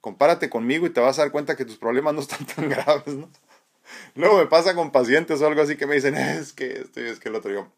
Compárate 0.00 0.50
conmigo 0.50 0.88
y 0.88 0.90
te 0.90 0.98
vas 0.98 1.20
a 1.20 1.22
dar 1.22 1.30
cuenta 1.30 1.54
que 1.54 1.66
tus 1.66 1.76
problemas 1.76 2.14
no 2.14 2.20
están 2.20 2.44
tan 2.56 2.68
graves, 2.68 3.14
¿no? 3.14 3.30
Luego 4.16 4.38
me 4.38 4.46
pasa 4.46 4.74
con 4.74 4.90
pacientes 4.90 5.40
o 5.40 5.46
algo 5.46 5.62
así 5.62 5.76
que 5.76 5.86
me 5.86 5.94
dicen, 5.94 6.16
es 6.16 6.52
que 6.52 6.80
este, 6.80 7.10
es 7.10 7.20
que 7.20 7.28
el 7.28 7.36
otro. 7.36 7.52
Yo, 7.52 7.68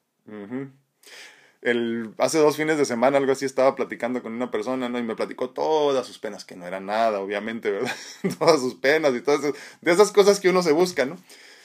el, 1.65 2.15
hace 2.19 2.39
dos 2.39 2.57
fines 2.57 2.77
de 2.77 2.85
semana, 2.85 3.17
algo 3.17 3.33
así, 3.33 3.47
estaba 3.47 3.75
platicando 3.75 4.23
con 4.23 4.35
una 4.35 4.51
persona, 4.51 4.89
¿no? 4.89 4.99
Y 4.99 5.03
me 5.03 5.17
platicó 5.17 5.51
todas 5.51 6.07
sus 6.07 6.19
penas, 6.19 6.45
que 6.45 6.57
no 6.57 6.67
era 6.67 6.79
nada, 6.79 7.21
obviamente, 7.21 7.71
¿verdad? 7.71 7.95
todas 8.39 8.61
sus 8.61 8.75
penas 8.75 9.15
y 9.15 9.23
todas 9.23 9.41
esas, 9.41 9.55
de 9.81 9.93
esas 9.93 10.13
cosas 10.13 10.41
que 10.41 10.51
uno 10.51 10.63
se 10.63 10.73
busca, 10.73 11.07
¿no? 11.07 11.17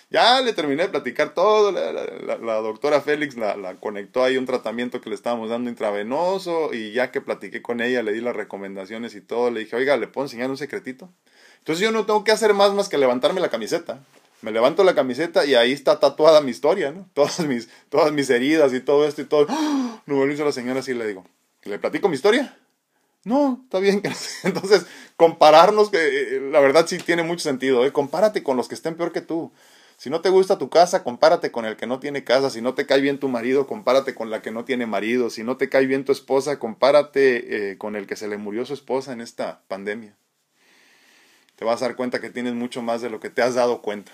Ya 0.10 0.42
le 0.42 0.54
terminé 0.54 0.84
de 0.84 0.90
platicar 0.90 1.36
todo, 1.36 1.72
la, 1.72 1.92
la, 1.92 2.56
doctora 2.56 3.00
Félix 3.02 3.36
la, 3.38 3.76
conectó 3.80 4.24
ahí 4.24 4.38
un 4.38 4.48
tratamiento 4.48 5.02
que 5.02 5.10
le 5.10 5.16
estábamos 5.16 5.50
dando 5.52 5.70
intravenoso 5.70 6.74
y 6.74 6.94
ya 6.94 7.12
que 7.12 7.22
platiqué 7.22 7.62
con 7.62 7.80
ella, 7.80 8.02
le 8.02 8.14
di 8.14 8.22
las 8.22 8.36
recomendaciones 8.36 9.14
y 9.14 9.22
todo, 9.22 9.52
le 9.52 9.60
dije, 9.60 9.76
oiga, 9.76 9.98
¿le 9.98 10.08
puedo 10.08 10.26
enseñar 10.26 10.50
un 10.50 10.58
secretito? 10.58 11.10
Entonces 11.60 11.84
yo 11.84 11.92
no 11.92 12.08
tengo 12.08 12.24
que 12.24 12.32
hacer 12.32 12.56
más 12.56 12.74
más 12.74 12.90
que 12.90 12.98
levantarme 12.98 13.40
la 13.40 13.50
camiseta 13.50 14.02
me 14.42 14.52
levanto 14.52 14.84
la 14.84 14.96
camiseta 14.96 15.46
y 15.46 15.56
ahí 15.56 15.72
está 15.72 16.00
tatuada 16.00 16.42
mi 16.42 16.52
historia, 16.52 16.92
¿no? 16.92 17.10
Todas 17.14 17.40
mis, 17.42 17.70
todas 17.90 18.12
mis 18.12 18.30
heridas 18.30 18.74
y 18.74 18.80
todo 18.80 19.08
esto 19.08 19.22
y 19.22 19.26
todo. 19.26 19.46
¡Ah! 19.50 20.02
No 20.06 20.16
me 20.16 20.26
lo 20.26 20.34
hizo 20.34 20.46
la 20.46 20.52
señora 20.52 20.80
así 20.80 20.94
le 20.94 21.08
digo, 21.08 21.26
¿le 21.64 21.80
platico 21.80 22.10
mi 22.10 22.16
historia? 22.16 22.58
No, 23.26 23.62
está 23.64 23.80
bien. 23.80 24.02
Entonces, 24.44 24.86
compararnos, 25.18 25.90
que 25.90 25.98
eh, 25.98 26.42
la 26.52 26.60
verdad 26.60 26.88
sí 26.88 26.98
tiene 26.98 27.24
mucho 27.24 27.44
sentido, 27.44 27.86
¿eh? 27.86 27.92
Compárate 27.92 28.44
con 28.44 28.58
los 28.58 28.68
que 28.68 28.76
estén 28.76 28.96
peor 28.96 29.12
que 29.12 29.22
tú. 29.22 29.52
Si 29.98 30.10
no 30.10 30.22
te 30.22 30.30
gusta 30.30 30.58
tu 30.58 30.70
casa, 30.70 31.04
compárate 31.04 31.52
con 31.52 31.66
el 31.66 31.76
que 31.76 31.86
no 31.86 32.00
tiene 32.00 32.24
casa. 32.24 32.50
Si 32.50 32.62
no 32.62 32.74
te 32.74 32.86
cae 32.86 33.02
bien 33.02 33.20
tu 33.20 33.28
marido, 33.28 33.68
compárate 33.68 34.16
con 34.16 34.30
la 34.30 34.42
que 34.42 34.50
no 34.50 34.64
tiene 34.64 34.86
marido. 34.86 35.30
Si 35.30 35.44
no 35.44 35.58
te 35.58 35.68
cae 35.68 35.86
bien 35.86 36.06
tu 36.06 36.14
esposa, 36.14 36.58
compárate 36.58 37.72
eh, 37.72 37.78
con 37.78 37.98
el 37.98 38.08
que 38.08 38.16
se 38.16 38.30
le 38.30 38.38
murió 38.38 38.66
su 38.66 38.74
esposa 38.74 39.12
en 39.12 39.20
esta 39.20 39.62
pandemia. 39.68 40.16
Te 41.58 41.66
vas 41.66 41.82
a 41.82 41.88
dar 41.88 41.98
cuenta 41.98 42.22
que 42.22 42.30
tienes 42.30 42.54
mucho 42.54 42.82
más 42.82 43.02
de 43.02 43.10
lo 43.10 43.20
que 43.20 43.30
te 43.30 43.42
has 43.42 43.56
dado 43.56 43.82
cuenta. 43.82 44.14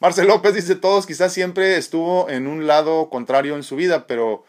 Marcel 0.00 0.28
López 0.28 0.54
dice, 0.54 0.76
todos 0.76 1.06
quizás 1.06 1.32
siempre 1.32 1.76
estuvo 1.76 2.28
en 2.30 2.46
un 2.46 2.66
lado 2.66 3.10
contrario 3.10 3.56
en 3.56 3.62
su 3.62 3.76
vida, 3.76 4.06
pero... 4.06 4.44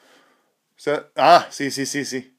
ah, 1.16 1.48
sí, 1.50 1.72
sí, 1.72 1.86
sí, 1.86 2.06
sí. 2.06 2.36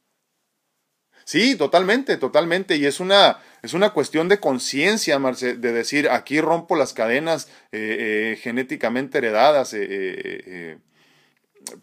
Sí, 1.25 1.57
totalmente, 1.57 2.17
totalmente. 2.17 2.77
Y 2.77 2.87
es 2.87 2.99
una, 2.99 3.39
es 3.63 3.75
una 3.75 3.91
cuestión 3.91 4.29
de 4.29 4.41
conciencia, 4.41 5.19
Marcel, 5.19 5.61
de 5.61 5.73
decir, 5.73 6.09
aquí 6.09 6.41
rompo 6.41 6.77
las 6.77 6.93
cadenas 6.93 7.49
eh, 7.73 8.33
eh, 8.33 8.37
genéticamente 8.41 9.19
heredadas. 9.19 9.73
Eh, 9.75 10.79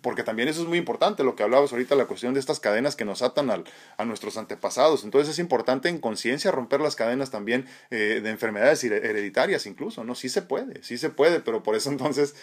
porque 0.01 0.23
también 0.23 0.49
eso 0.49 0.61
es 0.61 0.67
muy 0.67 0.77
importante, 0.77 1.23
lo 1.23 1.35
que 1.35 1.43
hablabas 1.43 1.71
ahorita, 1.71 1.95
la 1.95 2.05
cuestión 2.05 2.33
de 2.33 2.39
estas 2.39 2.59
cadenas 2.59 2.95
que 2.95 3.05
nos 3.05 3.21
atan 3.21 3.49
al, 3.49 3.63
a 3.97 4.05
nuestros 4.05 4.37
antepasados. 4.37 5.03
Entonces 5.03 5.33
es 5.33 5.39
importante 5.39 5.89
en 5.89 5.99
conciencia 5.99 6.51
romper 6.51 6.81
las 6.81 6.95
cadenas 6.95 7.31
también 7.31 7.67
eh, 7.91 8.19
de 8.23 8.29
enfermedades 8.29 8.83
hereditarias 8.83 9.65
incluso, 9.65 10.03
¿no? 10.03 10.15
Sí 10.15 10.29
se 10.29 10.41
puede, 10.41 10.83
sí 10.83 10.97
se 10.97 11.09
puede, 11.09 11.39
pero 11.39 11.63
por 11.63 11.75
eso 11.75 11.89
entonces 11.91 12.35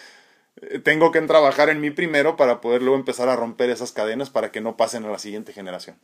eh, 0.61 0.79
tengo 0.79 1.11
que 1.11 1.21
trabajar 1.21 1.69
en 1.69 1.81
mí 1.81 1.91
primero 1.91 2.37
para 2.37 2.61
poder 2.61 2.81
luego 2.81 2.97
empezar 2.97 3.29
a 3.29 3.35
romper 3.35 3.69
esas 3.69 3.91
cadenas 3.91 4.29
para 4.29 4.51
que 4.51 4.61
no 4.61 4.77
pasen 4.77 5.05
a 5.05 5.11
la 5.11 5.19
siguiente 5.19 5.53
generación. 5.53 5.99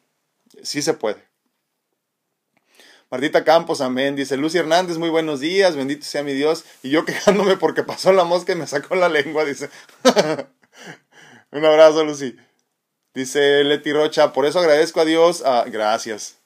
Sí 0.63 0.81
se 0.81 0.93
puede. 0.93 1.31
Martita 3.09 3.43
Campos, 3.43 3.81
amén. 3.81 4.15
Dice 4.15 4.37
Lucy 4.37 4.57
Hernández, 4.57 4.97
muy 4.97 5.09
buenos 5.09 5.41
días, 5.41 5.75
bendito 5.75 6.05
sea 6.05 6.23
mi 6.23 6.33
Dios. 6.33 6.65
Y 6.81 6.89
yo 6.91 7.03
quejándome 7.05 7.57
porque 7.57 7.83
pasó 7.83 8.13
la 8.13 8.23
mosca 8.23 8.53
y 8.53 8.55
me 8.55 8.67
sacó 8.67 8.95
la 8.95 9.09
lengua, 9.09 9.45
dice. 9.45 9.69
Un 11.51 11.65
abrazo, 11.65 12.03
Lucy. 12.03 12.35
Dice 13.13 13.63
Leti 13.63 13.91
Rocha, 13.91 14.31
por 14.31 14.45
eso 14.45 14.59
agradezco 14.59 15.01
a 15.01 15.05
Dios. 15.05 15.43
Ah, 15.45 15.65
gracias. 15.67 16.37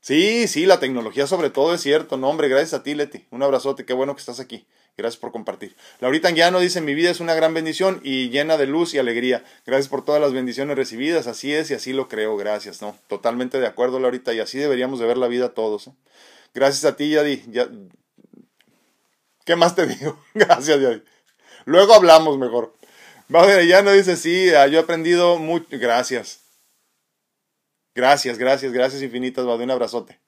Sí, 0.00 0.46
sí, 0.48 0.66
la 0.66 0.78
tecnología 0.80 1.26
sobre 1.26 1.48
todo 1.48 1.72
es 1.72 1.80
cierto. 1.80 2.18
No, 2.18 2.28
hombre, 2.28 2.48
gracias 2.48 2.74
a 2.74 2.82
ti, 2.82 2.94
Leti. 2.94 3.26
Un 3.30 3.42
abrazote, 3.42 3.86
qué 3.86 3.94
bueno 3.94 4.14
que 4.14 4.20
estás 4.20 4.40
aquí. 4.40 4.66
Gracias 4.98 5.18
por 5.18 5.32
compartir. 5.32 5.74
Laurita 6.00 6.28
Anguiano 6.28 6.60
dice, 6.60 6.82
mi 6.82 6.94
vida 6.94 7.10
es 7.10 7.20
una 7.20 7.32
gran 7.32 7.54
bendición 7.54 8.00
y 8.04 8.28
llena 8.28 8.58
de 8.58 8.66
luz 8.66 8.92
y 8.92 8.98
alegría. 8.98 9.42
Gracias 9.64 9.88
por 9.88 10.04
todas 10.04 10.20
las 10.20 10.34
bendiciones 10.34 10.76
recibidas. 10.76 11.26
Así 11.26 11.54
es 11.54 11.70
y 11.70 11.74
así 11.74 11.94
lo 11.94 12.08
creo. 12.08 12.36
Gracias, 12.36 12.82
¿no? 12.82 12.96
Totalmente 13.08 13.58
de 13.58 13.66
acuerdo, 13.66 13.98
Laurita. 13.98 14.34
Y 14.34 14.40
así 14.40 14.58
deberíamos 14.58 15.00
de 15.00 15.06
ver 15.06 15.16
la 15.16 15.26
vida 15.26 15.54
todos. 15.54 15.86
¿eh? 15.86 15.92
Gracias 16.52 16.84
a 16.84 16.96
ti, 16.96 17.08
Yadi. 17.08 17.42
Ya... 17.48 17.68
¿Qué 19.46 19.56
más 19.56 19.74
te 19.74 19.86
digo? 19.88 20.22
Gracias, 20.34 20.78
Yadi. 20.78 21.02
Luego 21.64 21.94
hablamos 21.94 22.36
mejor. 22.36 22.74
Ya 23.28 23.82
no 23.82 23.92
dice, 23.92 24.16
sí, 24.16 24.54
ah, 24.54 24.66
yo 24.66 24.78
he 24.78 24.82
aprendido 24.82 25.38
mucho. 25.38 25.66
Gracias. 25.70 26.40
Gracias, 27.94 28.38
gracias, 28.38 28.72
gracias 28.72 29.02
infinitas, 29.02 29.46
va, 29.46 29.54
un 29.54 29.70
abrazote. 29.70 30.20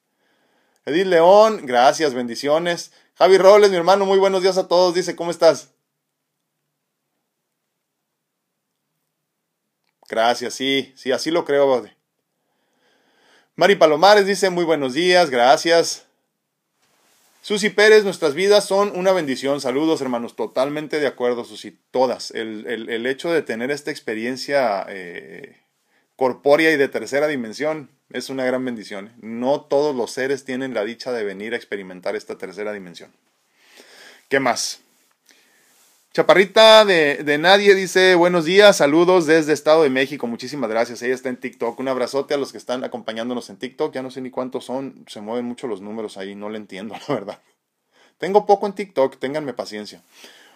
Edith 0.84 1.06
León, 1.06 1.66
gracias, 1.66 2.14
bendiciones. 2.14 2.92
Javi 3.14 3.38
Robles, 3.38 3.70
mi 3.70 3.76
hermano, 3.76 4.06
muy 4.06 4.18
buenos 4.18 4.42
días 4.42 4.56
a 4.56 4.68
todos. 4.68 4.94
Dice, 4.94 5.16
¿cómo 5.16 5.32
estás? 5.32 5.70
Gracias, 10.08 10.54
sí, 10.54 10.92
sí, 10.96 11.10
así 11.10 11.32
lo 11.32 11.44
creo, 11.44 11.66
Baude. 11.66 11.96
Mari 13.56 13.74
Palomares 13.74 14.26
dice, 14.26 14.50
muy 14.50 14.64
buenos 14.64 14.94
días, 14.94 15.30
gracias. 15.30 16.05
Susi 17.46 17.70
Pérez, 17.70 18.02
nuestras 18.02 18.34
vidas 18.34 18.66
son 18.66 18.90
una 18.98 19.12
bendición. 19.12 19.60
Saludos, 19.60 20.00
hermanos. 20.00 20.34
Totalmente 20.34 20.98
de 20.98 21.06
acuerdo, 21.06 21.44
Susi. 21.44 21.78
Todas. 21.92 22.32
El, 22.32 23.06
hecho 23.06 23.30
de 23.30 23.40
tener 23.42 23.70
esta 23.70 23.92
experiencia 23.92 24.84
eh, 24.88 25.62
corpórea 26.16 26.72
y 26.72 26.76
de 26.76 26.88
tercera 26.88 27.28
dimensión 27.28 27.88
es 28.10 28.30
una 28.30 28.44
gran 28.44 28.64
bendición. 28.64 29.12
No 29.20 29.60
todos 29.60 29.94
los 29.94 30.10
seres 30.10 30.44
tienen 30.44 30.74
la 30.74 30.82
dicha 30.82 31.12
de 31.12 31.22
venir 31.22 31.52
a 31.54 31.56
experimentar 31.56 32.16
esta 32.16 32.36
tercera 32.36 32.72
dimensión. 32.72 33.12
¿Qué 34.28 34.40
más? 34.40 34.80
Chaparrita 36.16 36.86
de, 36.86 37.16
de, 37.24 37.36
Nadie 37.36 37.74
dice 37.74 38.14
buenos 38.14 38.46
días, 38.46 38.78
saludos 38.78 39.26
desde 39.26 39.52
Estado 39.52 39.82
de 39.82 39.90
México, 39.90 40.26
muchísimas 40.26 40.70
gracias. 40.70 41.02
Ella 41.02 41.14
está 41.14 41.28
en 41.28 41.36
TikTok. 41.36 41.78
Un 41.78 41.88
abrazote 41.88 42.32
a 42.32 42.38
los 42.38 42.52
que 42.52 42.56
están 42.56 42.84
acompañándonos 42.84 43.50
en 43.50 43.58
TikTok. 43.58 43.92
Ya 43.92 44.00
no 44.00 44.10
sé 44.10 44.22
ni 44.22 44.30
cuántos 44.30 44.64
son, 44.64 45.04
se 45.08 45.20
mueven 45.20 45.44
mucho 45.44 45.66
los 45.66 45.82
números 45.82 46.16
ahí, 46.16 46.34
no 46.34 46.48
le 46.48 46.56
entiendo, 46.56 46.94
la 47.08 47.14
verdad. 47.14 47.42
Tengo 48.16 48.46
poco 48.46 48.66
en 48.66 48.72
TikTok, 48.72 49.18
ténganme 49.18 49.52
paciencia. 49.52 50.00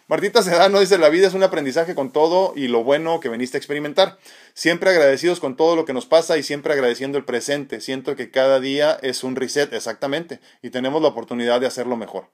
Martita 0.09 0.43
Sedano 0.43 0.81
dice, 0.81 0.97
la 0.97 1.11
vida 1.11 1.27
es 1.27 1.35
un 1.35 1.43
aprendizaje 1.43 1.95
con 1.95 2.11
todo 2.11 2.55
y 2.57 2.69
lo 2.69 2.83
bueno 2.83 3.21
que 3.21 3.29
veniste 3.29 3.59
a 3.59 3.61
experimentar. 3.61 4.17
Siempre 4.55 4.89
agradecidos 4.89 5.41
con 5.41 5.59
todo 5.59 5.77
lo 5.77 5.85
que 5.85 5.93
nos 5.93 6.07
pasa 6.07 6.39
y 6.39 6.43
siempre 6.43 6.73
agradeciendo 6.73 7.19
el 7.19 7.27
presente. 7.27 7.83
Siento 7.83 8.17
que 8.17 8.31
cada 8.31 8.61
día 8.61 8.99
es 9.03 9.25
un 9.25 9.37
reset, 9.37 9.71
exactamente, 9.75 10.41
y 10.63 10.71
tenemos 10.71 11.03
la 11.03 11.09
oportunidad 11.09 11.61
de 11.61 11.67
hacerlo 11.67 11.99
mejor. 11.99 12.31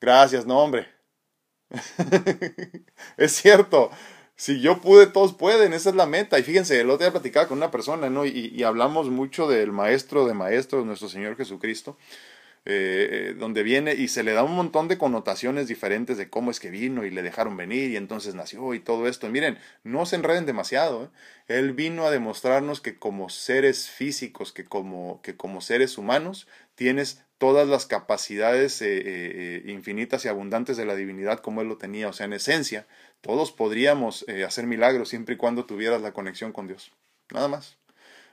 Gracias, 0.00 0.44
no 0.44 0.58
hombre. 0.58 0.88
es 3.16 3.32
cierto. 3.32 3.90
Si 4.36 4.60
yo 4.60 4.80
pude, 4.80 5.06
todos 5.06 5.32
pueden, 5.32 5.72
esa 5.72 5.90
es 5.90 5.96
la 5.96 6.06
meta. 6.06 6.38
Y 6.38 6.42
fíjense, 6.42 6.80
el 6.80 6.90
otro 6.90 7.04
día 7.04 7.12
platicaba 7.12 7.46
con 7.46 7.58
una 7.58 7.70
persona, 7.70 8.10
¿no? 8.10 8.26
Y, 8.26 8.62
hablamos 8.64 9.08
mucho 9.10 9.48
del 9.48 9.72
maestro 9.72 10.26
de 10.26 10.34
maestros, 10.34 10.84
nuestro 10.84 11.08
Señor 11.08 11.36
Jesucristo. 11.36 11.96
Eh, 12.66 13.34
donde 13.38 13.62
viene 13.62 13.92
y 13.92 14.08
se 14.08 14.22
le 14.22 14.32
da 14.32 14.42
un 14.42 14.56
montón 14.56 14.88
de 14.88 14.96
connotaciones 14.96 15.68
diferentes 15.68 16.16
de 16.16 16.30
cómo 16.30 16.50
es 16.50 16.60
que 16.60 16.70
vino 16.70 17.04
y 17.04 17.10
le 17.10 17.20
dejaron 17.20 17.58
venir 17.58 17.90
y 17.90 17.96
entonces 17.96 18.34
nació 18.34 18.72
y 18.72 18.80
todo 18.80 19.06
esto. 19.06 19.28
miren, 19.28 19.58
no 19.82 20.06
se 20.06 20.16
enreden 20.16 20.46
demasiado. 20.46 21.04
¿eh? 21.04 21.58
Él 21.58 21.74
vino 21.74 22.06
a 22.06 22.10
demostrarnos 22.10 22.80
que 22.80 22.98
como 22.98 23.28
seres 23.28 23.90
físicos, 23.90 24.52
que 24.52 24.64
como, 24.64 25.20
que 25.22 25.36
como 25.36 25.60
seres 25.60 25.98
humanos, 25.98 26.48
tienes 26.74 27.23
todas 27.38 27.68
las 27.68 27.86
capacidades 27.86 28.80
eh, 28.82 29.62
infinitas 29.66 30.24
y 30.24 30.28
abundantes 30.28 30.76
de 30.76 30.86
la 30.86 30.94
divinidad 30.94 31.40
como 31.40 31.60
Él 31.60 31.68
lo 31.68 31.78
tenía. 31.78 32.08
O 32.08 32.12
sea, 32.12 32.26
en 32.26 32.32
esencia, 32.32 32.86
todos 33.20 33.52
podríamos 33.52 34.24
hacer 34.46 34.66
milagros 34.66 35.08
siempre 35.08 35.34
y 35.34 35.38
cuando 35.38 35.66
tuvieras 35.66 36.00
la 36.00 36.12
conexión 36.12 36.52
con 36.52 36.66
Dios. 36.66 36.92
Nada 37.32 37.48
más. 37.48 37.78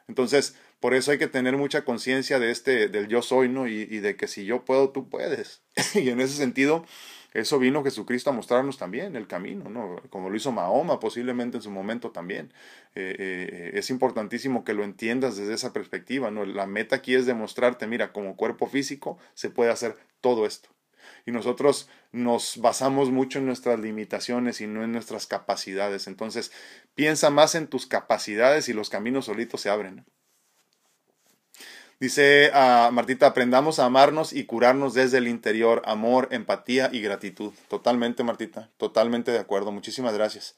Entonces, 0.08 0.56
por 0.82 0.96
eso 0.96 1.12
hay 1.12 1.20
que 1.20 1.28
tener 1.28 1.58
mucha 1.58 1.86
conciencia 1.86 2.40
de 2.40 2.50
este, 2.50 2.88
del 2.90 3.08
yo 3.08 3.22
soy, 3.22 3.48
¿no? 3.48 3.68
Y, 3.68 3.86
de 3.86 4.16
que 4.16 4.28
si 4.28 4.46
yo 4.46 4.66
puedo, 4.66 4.90
tú 4.90 5.10
puedes. 5.10 5.62
y 5.94 6.10
en 6.10 6.20
ese 6.20 6.36
sentido, 6.36 6.86
eso 7.34 7.60
vino 7.60 7.84
Jesucristo 7.84 8.30
a 8.30 8.34
mostrarnos 8.34 8.78
también 8.78 9.16
el 9.16 9.26
camino, 9.26 9.70
¿no? 9.70 10.02
Como 10.10 10.30
lo 10.30 10.36
hizo 10.36 10.52
Mahoma 10.52 11.00
posiblemente 11.00 11.58
en 11.58 11.64
su 11.64 11.72
momento 11.72 12.12
también. 12.12 12.54
Eh, 12.94 13.16
eh, 13.18 13.72
es 13.76 13.90
importantísimo 13.90 14.66
que 14.66 14.74
lo 14.74 14.84
entiendas 14.84 15.38
desde 15.38 15.54
esa 15.54 15.72
perspectiva, 15.72 16.30
¿no? 16.30 16.46
La 16.46 16.68
meta 16.68 16.98
aquí 16.98 17.16
es 17.16 17.26
demostrarte, 17.26 17.88
mira, 17.88 18.12
como 18.12 18.36
cuerpo 18.36 18.68
físico 18.68 19.18
se 19.34 19.50
puede 19.50 19.72
hacer 19.72 19.96
todo 20.20 20.46
esto. 20.46 20.70
Y 21.26 21.32
nosotros 21.32 21.90
nos 22.12 22.58
basamos 22.58 23.12
mucho 23.12 23.40
en 23.40 23.46
nuestras 23.46 23.80
limitaciones 23.80 24.60
y 24.60 24.68
no 24.68 24.84
en 24.84 24.92
nuestras 24.92 25.26
capacidades. 25.26 26.08
Entonces, 26.08 26.52
piensa 26.96 27.30
más 27.30 27.56
en 27.56 27.68
tus 27.68 27.86
capacidades 27.86 28.68
y 28.68 28.74
los 28.74 28.90
caminos 28.90 29.26
solitos 29.26 29.62
se 29.62 29.70
abren. 29.70 30.06
Dice 32.02 32.50
a 32.52 32.88
ah, 32.88 32.92
Martita, 32.92 33.28
aprendamos 33.28 33.78
a 33.78 33.86
amarnos 33.86 34.34
y 34.34 34.46
curarnos 34.46 34.96
desde 34.96 35.20
el 35.20 35.28
interior, 35.28 35.84
amor, 35.86 36.30
empatía 36.32 36.90
y 36.92 37.00
gratitud. 37.00 37.54
Totalmente, 37.68 38.24
Martita, 38.24 38.70
totalmente 38.78 39.30
de 39.30 39.38
acuerdo. 39.38 39.72
Muchísimas 39.72 40.16
gracias. 40.16 40.56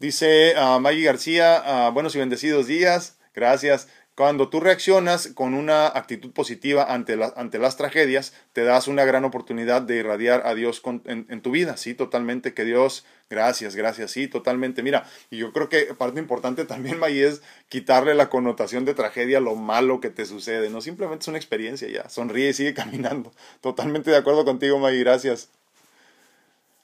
Dice 0.00 0.56
a 0.56 0.74
ah, 0.74 0.78
Maggie 0.80 1.04
García, 1.04 1.62
ah, 1.64 1.90
buenos 1.90 2.16
y 2.16 2.18
bendecidos 2.18 2.66
días. 2.66 3.16
Gracias. 3.32 3.86
Cuando 4.14 4.48
tú 4.48 4.60
reaccionas 4.60 5.26
con 5.34 5.54
una 5.54 5.88
actitud 5.88 6.30
positiva 6.30 6.84
ante, 6.84 7.18
ante 7.34 7.58
las 7.58 7.76
tragedias, 7.76 8.32
te 8.52 8.62
das 8.62 8.86
una 8.86 9.04
gran 9.04 9.24
oportunidad 9.24 9.82
de 9.82 9.96
irradiar 9.96 10.46
a 10.46 10.54
Dios 10.54 10.80
en, 11.06 11.40
tu 11.40 11.50
vida, 11.50 11.76
sí, 11.76 11.94
totalmente, 11.94 12.54
que 12.54 12.64
Dios, 12.64 13.04
gracias, 13.28 13.74
gracias, 13.74 14.12
sí, 14.12 14.28
totalmente. 14.28 14.84
Mira, 14.84 15.04
y 15.30 15.38
yo 15.38 15.52
creo 15.52 15.68
que 15.68 15.92
parte 15.94 16.20
importante 16.20 16.64
también, 16.64 17.00
May, 17.00 17.22
es 17.22 17.42
quitarle 17.68 18.14
la 18.14 18.30
connotación 18.30 18.84
de 18.84 18.94
tragedia 18.94 19.38
a 19.38 19.40
lo 19.40 19.56
malo 19.56 20.00
que 20.00 20.10
te 20.10 20.26
sucede, 20.26 20.70
no 20.70 20.80
simplemente 20.80 21.24
es 21.24 21.28
una 21.28 21.38
experiencia 21.38 21.88
ya, 21.88 22.08
sonríe 22.08 22.50
y 22.50 22.54
sigue 22.54 22.72
caminando. 22.74 23.32
Totalmente 23.60 24.12
de 24.12 24.16
acuerdo 24.16 24.44
contigo, 24.44 24.78
May, 24.78 25.00
gracias. 25.00 25.48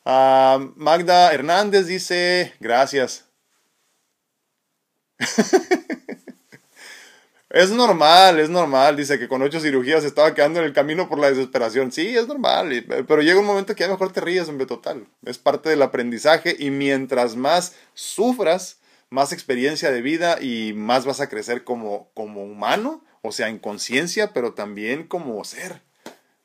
Ah, 0.05 0.59
Magda 0.75 1.33
Hernández 1.33 1.87
dice, 1.87 2.55
gracias. 2.59 3.27
Es 7.51 7.71
normal, 7.71 8.39
es 8.39 8.49
normal. 8.49 8.97
Dice 8.97 9.19
que 9.19 9.27
con 9.27 9.43
ocho 9.43 9.61
cirugías 9.61 10.05
estaba 10.05 10.35
quedando 10.35 10.61
en 10.61 10.67
el 10.67 10.73
camino 10.73 11.09
por 11.09 11.19
la 11.19 11.31
desesperación. 11.31 11.91
Sí, 11.91 12.17
es 12.17 12.29
normal. 12.29 12.85
Pero 12.87 13.23
llega 13.23 13.41
un 13.41 13.47
momento 13.47 13.75
que 13.75 13.83
a 13.83 13.89
lo 13.89 13.95
mejor 13.95 14.13
te 14.13 14.21
ríes, 14.21 14.49
hombre, 14.49 14.67
total. 14.67 15.07
Es 15.25 15.39
parte 15.39 15.69
del 15.69 15.83
aprendizaje 15.83 16.55
y 16.57 16.71
mientras 16.71 17.35
más 17.35 17.75
sufras, 17.93 18.79
más 19.11 19.33
experiencia 19.33 19.91
de 19.91 20.01
vida 20.01 20.39
y 20.41 20.75
más 20.75 21.05
vas 21.05 21.21
a 21.21 21.29
crecer 21.29 21.65
como, 21.65 22.09
como 22.15 22.45
humano, 22.45 23.05
o 23.21 23.33
sea, 23.33 23.49
en 23.49 23.59
conciencia, 23.59 24.33
pero 24.33 24.55
también 24.55 25.09
como 25.09 25.43
ser. 25.45 25.83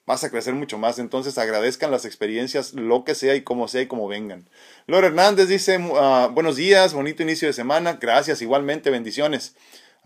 Vas 0.07 0.23
a 0.23 0.31
crecer 0.31 0.55
mucho 0.55 0.79
más. 0.79 0.97
Entonces 0.97 1.37
agradezcan 1.37 1.91
las 1.91 2.05
experiencias, 2.05 2.73
lo 2.73 3.03
que 3.03 3.13
sea 3.13 3.35
y 3.35 3.43
como 3.43 3.67
sea 3.67 3.81
y 3.83 3.87
como 3.87 4.07
vengan. 4.07 4.49
Lore 4.87 5.07
Hernández 5.07 5.49
dice, 5.49 5.77
ah, 5.97 6.31
buenos 6.33 6.55
días, 6.55 6.95
bonito 6.95 7.21
inicio 7.21 7.47
de 7.47 7.53
semana. 7.53 7.99
Gracias, 8.01 8.41
igualmente, 8.41 8.89
bendiciones. 8.89 9.55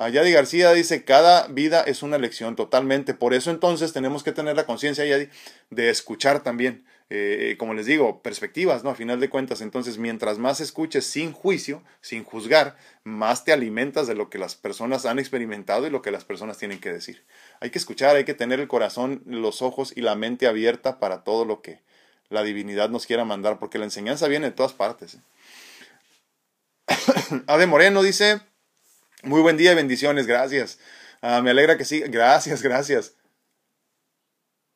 Yadi 0.08 0.32
García 0.32 0.72
dice, 0.72 1.04
cada 1.04 1.48
vida 1.48 1.82
es 1.82 2.04
una 2.04 2.18
lección 2.18 2.56
totalmente. 2.56 3.14
Por 3.14 3.34
eso 3.34 3.52
entonces 3.52 3.92
tenemos 3.92 4.24
que 4.24 4.32
tener 4.32 4.56
la 4.56 4.66
conciencia, 4.66 5.06
Yadi, 5.06 5.28
de 5.72 5.90
escuchar 5.90 6.42
también. 6.42 6.86
Eh, 7.12 7.56
como 7.58 7.74
les 7.74 7.88
digo, 7.88 8.22
perspectivas, 8.22 8.84
¿no? 8.84 8.92
A 8.92 8.96
final 8.96 9.20
de 9.20 9.30
cuentas, 9.30 9.62
entonces, 9.62 9.98
mientras 9.98 10.38
más 10.38 10.62
escuches 10.62 11.06
sin 11.06 11.32
juicio, 11.32 11.84
sin 12.02 12.24
juzgar, 12.24 12.78
más 13.04 13.44
te 13.44 13.52
alimentas 13.52 14.06
de 14.06 14.14
lo 14.14 14.30
que 14.30 14.38
las 14.38 14.56
personas 14.56 15.08
han 15.08 15.18
experimentado 15.18 15.88
y 15.88 15.90
lo 15.90 16.04
que 16.04 16.12
las 16.12 16.24
personas 16.24 16.60
tienen 16.60 16.80
que 16.80 16.94
decir. 16.94 17.26
Hay 17.62 17.72
que 17.72 17.80
escuchar, 17.80 18.16
hay 18.16 18.26
que 18.26 18.36
tener 18.36 18.60
el 18.60 18.68
corazón, 18.68 19.24
los 19.26 19.64
ojos 19.64 19.92
y 19.96 20.02
la 20.02 20.16
mente 20.16 20.46
abierta 20.46 21.00
para 21.00 21.24
todo 21.24 21.46
lo 21.46 21.64
que 21.64 21.82
la 22.30 22.44
divinidad 22.44 22.90
nos 22.90 23.08
quiera 23.08 23.26
mandar, 23.26 23.58
porque 23.58 23.80
la 23.80 23.86
enseñanza 23.86 24.28
viene 24.28 24.48
de 24.48 24.56
todas 24.56 24.74
partes. 24.74 25.16
¿eh? 25.16 25.22
Ade 27.48 27.66
Moreno 27.66 28.04
dice, 28.04 28.40
muy 29.24 29.42
buen 29.42 29.58
día 29.58 29.74
y 29.74 29.76
bendiciones, 29.76 30.28
gracias. 30.28 30.80
Ah, 31.22 31.42
me 31.42 31.50
alegra 31.52 31.78
que 31.78 31.86
sí, 31.86 32.00
gracias, 32.02 32.62
gracias. 32.62 33.14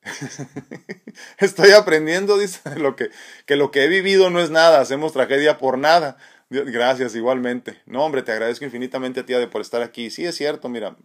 Estoy 1.37 1.71
aprendiendo, 1.71 2.37
dice, 2.37 2.59
lo 2.77 2.95
que, 2.95 3.09
que 3.45 3.55
lo 3.55 3.71
que 3.71 3.85
he 3.85 3.87
vivido 3.87 4.29
no 4.29 4.41
es 4.41 4.49
nada, 4.49 4.81
hacemos 4.81 5.13
tragedia 5.13 5.57
por 5.57 5.77
nada. 5.77 6.17
Gracias, 6.49 7.15
igualmente. 7.15 7.81
No, 7.85 8.03
hombre, 8.03 8.21
te 8.21 8.31
agradezco 8.31 8.65
infinitamente 8.65 9.21
a 9.21 9.25
ti 9.25 9.33
de 9.33 9.47
por 9.47 9.61
estar 9.61 9.81
aquí. 9.81 10.09
Sí, 10.09 10.25
es 10.25 10.35
cierto, 10.35 10.69
mira, 10.69 10.95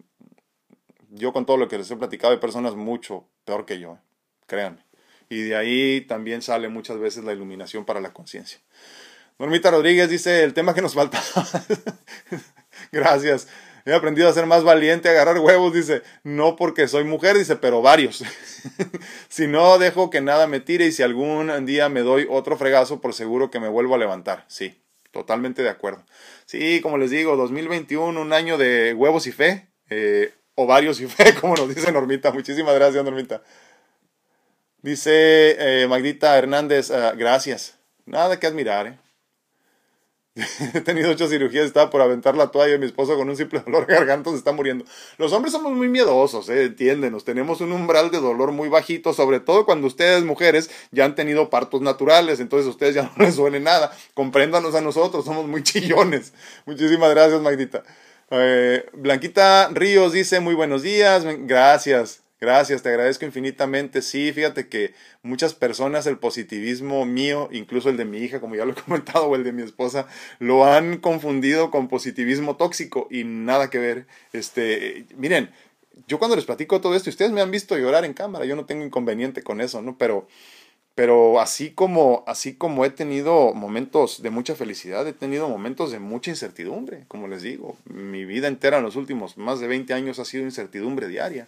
yo 1.09 1.33
con 1.33 1.45
todo 1.45 1.57
lo 1.57 1.67
que 1.67 1.77
les 1.77 1.89
he 1.89 1.95
platicado 1.95 2.33
hay 2.33 2.39
personas 2.39 2.75
mucho 2.75 3.27
peor 3.45 3.65
que 3.65 3.79
yo, 3.79 3.99
créanme. 4.45 4.85
Y 5.29 5.41
de 5.43 5.55
ahí 5.55 6.01
también 6.01 6.41
sale 6.41 6.69
muchas 6.69 6.99
veces 6.99 7.23
la 7.23 7.33
iluminación 7.33 7.85
para 7.85 7.99
la 7.99 8.13
conciencia. 8.13 8.59
Normita 9.37 9.71
Rodríguez 9.71 10.09
dice, 10.09 10.43
el 10.43 10.53
tema 10.53 10.73
que 10.73 10.81
nos 10.81 10.93
falta. 10.93 11.21
Gracias. 12.91 13.47
He 13.85 13.93
aprendido 13.93 14.29
a 14.29 14.33
ser 14.33 14.45
más 14.45 14.63
valiente, 14.63 15.07
a 15.09 15.11
agarrar 15.13 15.39
huevos, 15.39 15.73
dice, 15.73 16.03
no 16.23 16.55
porque 16.55 16.87
soy 16.87 17.05
mujer, 17.05 17.37
dice, 17.37 17.55
pero 17.55 17.81
varios. 17.81 18.23
si 19.29 19.47
no, 19.47 19.79
dejo 19.79 20.09
que 20.09 20.21
nada 20.21 20.47
me 20.47 20.59
tire 20.59 20.85
y 20.85 20.91
si 20.91 21.01
algún 21.01 21.65
día 21.65 21.89
me 21.89 22.01
doy 22.01 22.27
otro 22.29 22.57
fregazo, 22.57 23.01
por 23.01 23.13
seguro 23.13 23.49
que 23.49 23.59
me 23.59 23.69
vuelvo 23.69 23.95
a 23.95 23.97
levantar. 23.97 24.45
Sí, 24.47 24.79
totalmente 25.11 25.63
de 25.63 25.69
acuerdo. 25.69 26.03
Sí, 26.45 26.81
como 26.81 26.97
les 26.97 27.09
digo, 27.09 27.35
2021, 27.35 28.21
un 28.21 28.33
año 28.33 28.57
de 28.57 28.93
huevos 28.93 29.27
y 29.27 29.31
fe, 29.31 29.69
eh, 29.89 30.33
ovarios 30.55 30.99
y 30.99 31.07
fe, 31.07 31.33
como 31.33 31.55
nos 31.55 31.73
dice 31.73 31.91
Normita. 31.91 32.31
Muchísimas 32.31 32.75
gracias, 32.75 33.03
Normita. 33.03 33.41
Dice 34.81 35.55
eh, 35.59 35.87
Magdita 35.87 36.37
Hernández, 36.37 36.91
ah, 36.91 37.13
gracias. 37.17 37.77
Nada 38.05 38.39
que 38.39 38.47
admirar, 38.47 38.87
¿eh? 38.87 38.97
He 40.73 40.81
tenido 40.81 41.11
ocho 41.11 41.27
cirugías, 41.27 41.65
estaba 41.65 41.89
por 41.89 42.01
aventar 42.01 42.35
la 42.35 42.47
toalla 42.47 42.75
y 42.75 42.79
mi 42.79 42.85
esposo 42.85 43.17
con 43.17 43.29
un 43.29 43.35
simple 43.35 43.59
dolor 43.65 43.87
de 43.87 43.93
garganta 43.93 44.29
se 44.29 44.37
está 44.37 44.51
muriendo. 44.51 44.85
Los 45.17 45.33
hombres 45.33 45.51
somos 45.51 45.73
muy 45.73 45.89
miedosos, 45.89 46.49
¿eh? 46.49 46.65
entiéndenos. 46.65 47.25
Tenemos 47.25 47.61
un 47.61 47.71
umbral 47.71 48.11
de 48.11 48.19
dolor 48.19 48.51
muy 48.51 48.69
bajito, 48.69 49.13
sobre 49.13 49.39
todo 49.39 49.65
cuando 49.65 49.87
ustedes, 49.87 50.23
mujeres, 50.23 50.69
ya 50.91 51.05
han 51.05 51.15
tenido 51.15 51.49
partos 51.49 51.81
naturales, 51.81 52.39
entonces 52.39 52.67
a 52.67 52.71
ustedes 52.71 52.95
ya 52.95 53.11
no 53.17 53.25
les 53.25 53.35
duele 53.35 53.59
nada. 53.59 53.91
Compréndanos 54.13 54.75
a 54.75 54.81
nosotros, 54.81 55.25
somos 55.25 55.47
muy 55.47 55.63
chillones. 55.63 56.33
Muchísimas 56.65 57.09
gracias, 57.11 57.41
Magdita. 57.41 57.83
Eh, 58.31 58.85
Blanquita 58.93 59.69
Ríos 59.69 60.13
dice 60.13 60.39
muy 60.39 60.53
buenos 60.53 60.83
días, 60.83 61.25
gracias. 61.25 62.28
Gracias, 62.41 62.81
te 62.81 62.89
agradezco 62.89 63.25
infinitamente. 63.25 64.01
Sí, 64.01 64.31
fíjate 64.31 64.69
que 64.69 64.93
muchas 65.23 65.53
personas 65.53 66.07
el 66.07 66.17
positivismo 66.17 67.05
mío, 67.05 67.49
incluso 67.51 67.89
el 67.89 67.97
de 67.97 68.05
mi 68.05 68.19
hija, 68.19 68.39
como 68.39 68.55
ya 68.55 68.63
lo 68.65 68.71
he 68.71 68.75
comentado, 68.81 69.25
o 69.25 69.35
el 69.35 69.43
de 69.43 69.51
mi 69.51 69.61
esposa, 69.61 70.07
lo 70.39 70.65
han 70.65 70.97
confundido 70.97 71.69
con 71.69 71.89
positivismo 71.89 72.55
tóxico 72.55 73.07
y 73.11 73.25
nada 73.25 73.69
que 73.69 73.79
ver. 73.79 74.07
Este, 74.31 75.05
miren, 75.17 75.49
yo 76.07 76.17
cuando 76.17 76.37
les 76.37 76.45
platico 76.45 76.79
todo 76.79 76.95
esto, 76.95 77.09
ustedes 77.09 77.31
me 77.31 77.41
han 77.41 77.51
visto 77.51 77.77
llorar 77.77 78.05
en 78.05 78.13
cámara, 78.13 78.45
yo 78.45 78.55
no 78.55 78.65
tengo 78.65 78.85
inconveniente 78.85 79.43
con 79.43 79.59
eso, 79.59 79.81
¿no? 79.81 79.97
Pero 79.97 80.27
pero 80.95 81.39
así 81.39 81.71
como 81.71 82.25
así 82.27 82.55
como 82.55 82.83
he 82.83 82.89
tenido 82.89 83.53
momentos 83.53 84.21
de 84.21 84.31
mucha 84.31 84.53
felicidad, 84.55 85.07
he 85.07 85.13
tenido 85.13 85.47
momentos 85.47 85.91
de 85.91 85.99
mucha 85.99 86.29
incertidumbre, 86.29 87.05
como 87.07 87.29
les 87.29 87.41
digo, 87.41 87.77
mi 87.85 88.25
vida 88.25 88.49
entera 88.49 88.79
en 88.79 88.83
los 88.83 88.97
últimos 88.97 89.37
más 89.37 89.61
de 89.61 89.67
20 89.67 89.93
años 89.93 90.19
ha 90.19 90.25
sido 90.25 90.43
incertidumbre 90.43 91.07
diaria. 91.07 91.47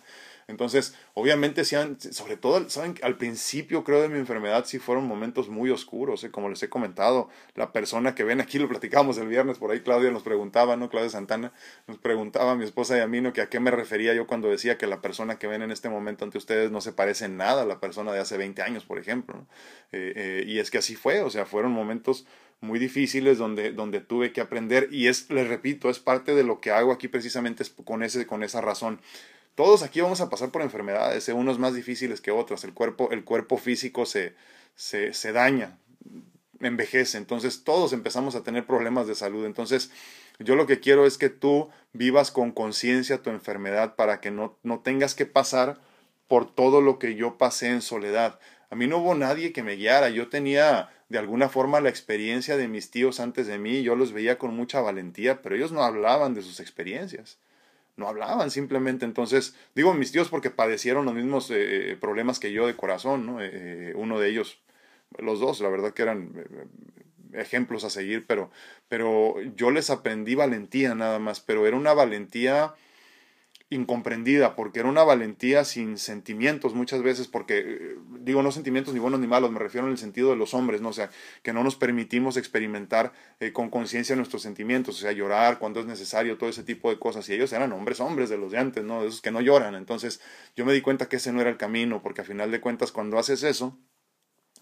Entonces, 0.52 0.96
obviamente, 1.16 1.64
sobre 1.66 2.38
todo, 2.38 2.70
¿saben? 2.70 2.96
Al 3.02 3.18
principio, 3.18 3.84
creo, 3.84 4.02
de 4.02 4.10
mi 4.10 4.20
enfermedad, 4.20 4.66
sí 4.66 4.78
fueron 4.78 5.08
momentos 5.08 5.50
muy 5.50 5.72
oscuros, 5.72 6.24
¿eh? 6.24 6.30
como 6.30 6.50
les 6.50 6.62
he 6.62 6.70
comentado. 6.70 7.30
La 7.56 7.72
persona 7.72 8.14
que 8.14 8.24
ven 8.24 8.40
aquí, 8.40 8.60
lo 8.60 8.70
platicamos 8.70 9.18
el 9.18 9.28
viernes, 9.28 9.58
por 9.58 9.72
ahí 9.72 9.80
Claudia 9.80 10.12
nos 10.12 10.24
preguntaba, 10.24 10.76
¿no? 10.78 10.90
Claudia 10.90 11.10
Santana 11.10 11.54
nos 11.88 11.98
preguntaba 11.98 12.52
a 12.52 12.56
mi 12.56 12.64
esposa 12.64 12.98
y 12.98 13.00
a 13.00 13.08
mí, 13.08 13.22
¿no? 13.22 13.34
Que 13.34 13.42
a 13.42 13.50
qué 13.50 13.60
me 13.60 13.72
refería 13.72 14.14
yo 14.14 14.28
cuando 14.28 14.50
decía 14.50 14.78
que 14.78 14.86
la 14.86 15.02
persona 15.02 15.40
que 15.40 15.48
ven 15.48 15.64
en 15.64 15.72
este 15.72 15.90
momento 15.90 16.26
ante 16.26 16.38
ustedes 16.38 16.70
no 16.70 16.82
se 16.82 16.92
parece 16.92 17.26
en 17.26 17.38
nada 17.38 17.64
a 17.64 17.66
la 17.66 17.80
persona 17.80 18.12
de 18.12 18.20
hace 18.20 18.38
20 18.38 18.62
años, 18.62 18.86
por 18.86 19.00
ejemplo. 19.00 19.48
Eh, 19.92 20.14
eh, 20.16 20.44
y 20.46 20.60
es 20.60 20.70
que 20.70 20.78
así 20.78 20.96
fue, 20.96 21.22
o 21.22 21.30
sea, 21.30 21.46
fueron 21.46 21.72
momentos 21.72 22.26
muy 22.62 22.78
difíciles 22.78 23.40
donde, 23.40 23.72
donde 23.72 24.00
tuve 24.00 24.32
que 24.32 24.40
aprender 24.40 24.88
y 24.92 25.08
es, 25.08 25.30
les 25.32 25.48
repito, 25.48 25.90
es 25.90 26.00
parte 26.00 26.36
de 26.36 26.44
lo 26.44 26.62
que 26.62 26.72
hago 26.72 26.92
aquí 26.92 27.08
precisamente 27.08 27.64
con, 27.84 28.04
ese, 28.04 28.26
con 28.28 28.44
esa 28.44 28.62
razón. 28.62 29.02
Todos 29.62 29.84
aquí 29.84 30.02
vamos 30.02 30.22
a 30.22 30.30
pasar 30.32 30.50
por 30.50 30.64
enfermedades, 30.64 31.30
¿eh? 31.30 31.34
unos 31.34 31.60
más 31.60 31.76
difíciles 31.76 32.20
que 32.20 32.32
otros. 32.32 32.64
El 32.64 32.74
cuerpo, 32.74 33.12
el 33.12 33.24
cuerpo 33.24 33.58
físico 33.58 34.08
se, 34.08 34.34
se, 34.74 35.14
se 35.14 35.34
daña, 35.34 35.78
envejece. 36.62 37.20
Entonces 37.20 37.64
todos 37.64 37.94
empezamos 37.94 38.34
a 38.34 38.42
tener 38.42 38.66
problemas 38.66 39.06
de 39.06 39.14
salud. 39.14 39.46
Entonces 39.46 39.92
yo 40.40 40.56
lo 40.56 40.66
que 40.66 40.80
quiero 40.80 41.06
es 41.06 41.20
que 41.20 41.30
tú 41.30 41.70
vivas 41.94 42.32
con 42.32 42.52
conciencia 42.52 43.22
tu 43.22 43.30
enfermedad 43.30 43.94
para 43.94 44.20
que 44.20 44.32
no, 44.32 44.58
no 44.64 44.80
tengas 44.80 45.14
que 45.14 45.28
pasar 45.28 45.80
por 46.28 46.52
todo 46.52 46.82
lo 46.82 46.98
que 46.98 47.14
yo 47.14 47.38
pasé 47.38 47.68
en 47.68 47.84
soledad. 47.84 48.40
A 48.72 48.76
mí 48.76 48.88
no 48.88 48.98
hubo 48.98 49.14
nadie 49.14 49.54
que 49.54 49.62
me 49.62 49.76
guiara. 49.76 50.10
Yo 50.10 50.28
tenía 50.28 50.90
de 51.10 51.20
alguna 51.20 51.50
forma 51.50 51.82
la 51.82 51.90
experiencia 51.90 52.58
de 52.58 52.68
mis 52.68 52.90
tíos 52.90 53.20
antes 53.20 53.46
de 53.46 53.60
mí. 53.60 53.84
Yo 53.84 53.96
los 53.96 54.12
veía 54.12 54.40
con 54.40 54.56
mucha 54.56 54.82
valentía, 54.82 55.44
pero 55.44 55.54
ellos 55.54 55.72
no 55.72 55.84
hablaban 55.84 56.34
de 56.34 56.42
sus 56.42 56.60
experiencias 56.60 57.38
no 57.98 58.08
hablaban 58.08 58.52
simplemente. 58.52 59.06
Entonces, 59.06 59.56
digo 59.76 59.94
mis 59.94 60.12
tíos 60.12 60.30
porque 60.30 60.50
padecieron 60.50 61.06
los 61.06 61.14
mismos 61.14 61.52
eh, 61.52 61.98
problemas 62.00 62.40
que 62.40 62.52
yo 62.52 62.68
de 62.68 62.76
corazón, 62.76 63.26
¿no? 63.26 63.42
Eh, 63.42 63.50
eh, 63.54 63.94
uno 63.96 64.20
de 64.20 64.30
ellos, 64.30 64.62
los 65.18 65.40
dos, 65.40 65.60
la 65.62 65.70
verdad 65.70 65.94
que 65.94 66.04
eran 66.04 66.34
ejemplos 67.34 67.84
a 67.84 67.90
seguir, 67.90 68.26
pero, 68.28 68.52
pero 68.88 69.36
yo 69.56 69.72
les 69.72 69.90
aprendí 69.90 70.36
valentía 70.36 70.96
nada 70.96 71.20
más, 71.20 71.40
pero 71.40 71.66
era 71.68 71.78
una 71.78 71.94
valentía 71.94 72.74
incomprendida, 73.72 74.56
porque 74.56 74.82
era 74.82 74.90
una 74.90 75.04
valentía 75.04 75.64
sin 75.64 75.98
sentimientos 75.98 76.76
muchas 76.76 77.02
veces, 77.02 77.30
porque 77.30 77.60
eh, 77.60 77.96
digo 78.20 78.44
no 78.44 78.52
sentimientos 78.52 78.94
ni 78.94 79.00
buenos 79.00 79.22
ni 79.22 79.28
malos, 79.28 79.50
me 79.50 79.60
refiero 79.60 79.88
en 79.88 79.94
el 79.94 79.98
sentido 79.98 80.30
de 80.30 80.36
los 80.36 80.54
hombres, 80.54 80.82
¿no? 80.82 80.90
O 80.90 80.94
sea, 80.94 81.10
que 81.42 81.54
no 81.54 81.64
nos 81.64 81.78
permitimos 81.78 82.36
experimentar 82.36 83.14
eh, 83.40 83.54
con 83.54 83.70
conciencia 83.70 84.16
nuestros 84.18 84.42
sentimientos, 84.42 84.98
o 84.98 85.02
sea, 85.02 85.14
llorar 85.14 85.58
cuando 85.58 85.80
es 85.80 85.86
necesario, 85.86 86.38
todo 86.38 86.50
ese 86.50 86.64
tipo 86.64 86.90
de 86.90 87.00
cosas, 87.00 87.28
y 87.30 87.34
ellos 87.34 87.54
eran 87.54 87.72
hombres, 87.72 88.02
hombres 88.02 88.30
de 88.30 88.38
los 88.38 88.52
de 88.52 88.58
antes, 88.58 88.84
¿no? 88.84 89.04
De 89.04 89.08
esos 89.08 89.22
que 89.22 89.32
no 89.32 89.40
lloran, 89.40 89.76
entonces 89.76 90.20
yo 90.58 90.66
me 90.66 90.74
di 90.74 90.82
cuenta 90.82 91.08
que 91.08 91.16
ese 91.16 91.32
no 91.32 91.40
era 91.40 91.50
el 91.50 91.58
camino, 91.58 92.02
porque 92.04 92.22
a 92.22 92.26
final 92.26 92.52
de 92.52 92.60
cuentas 92.60 92.92
cuando 92.92 93.18
haces 93.18 93.42
eso, 93.44 93.80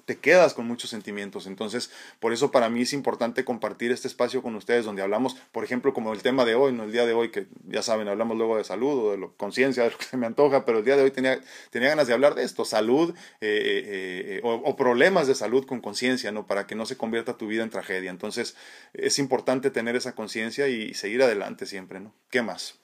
te 0.10 0.18
quedas 0.18 0.55
con 0.55 0.66
muchos 0.66 0.89
sentimientos. 0.89 1.45
Entonces, 1.45 1.91
por 2.20 2.34
eso 2.34 2.49
para 2.49 2.68
mí 2.68 2.82
es 2.82 2.93
importante 2.93 3.45
compartir 3.45 3.91
este 3.91 4.07
espacio 4.07 4.41
con 4.41 4.55
ustedes 4.55 4.84
donde 4.84 5.03
hablamos, 5.03 5.36
por 5.51 5.64
ejemplo, 5.64 5.93
como 5.93 6.14
el 6.14 6.24
tema 6.24 6.45
de 6.45 6.55
hoy, 6.55 6.74
no 6.74 6.86
el 6.86 6.91
día 6.91 7.05
de 7.05 7.14
hoy, 7.14 7.30
que 7.30 7.45
ya 7.68 7.84
saben, 7.84 8.07
hablamos 8.07 8.36
luego 8.36 8.57
de 8.57 8.64
salud 8.64 9.05
o 9.05 9.12
de 9.12 9.30
conciencia, 9.38 9.84
de 9.86 9.91
lo 9.91 9.97
que 9.99 10.05
se 10.05 10.18
me 10.18 10.26
antoja, 10.26 10.66
pero 10.66 10.80
el 10.80 10.84
día 10.84 10.97
de 10.97 11.03
hoy 11.03 11.12
tenía, 11.12 11.39
tenía 11.70 11.89
ganas 11.89 12.07
de 12.07 12.16
hablar 12.16 12.34
de 12.34 12.43
esto, 12.43 12.66
salud 12.66 13.14
eh, 13.39 13.45
eh, 13.51 14.24
eh, 14.38 14.41
o, 14.43 14.76
problemas 14.76 15.28
de 15.28 15.36
salud 15.36 15.68
con 15.68 15.80
conciencia, 15.80 16.32
¿no? 16.32 16.47
Para 16.47 16.66
que 16.66 16.74
no 16.74 16.88
se 16.88 16.97
convierta 16.97 17.38
tu 17.38 17.45
vida 17.45 17.62
en 17.62 17.70
tragedia. 17.70 18.10
Entonces, 18.10 18.55
es 18.93 19.20
importante 19.20 19.70
tener 19.70 19.95
esa 19.95 20.16
conciencia 20.16 20.70
y 20.70 20.95
seguir 20.95 21.22
adelante 21.22 21.68
siempre, 21.68 21.99
¿no? 21.99 22.16
¿Qué 22.32 22.41
más? 22.41 22.80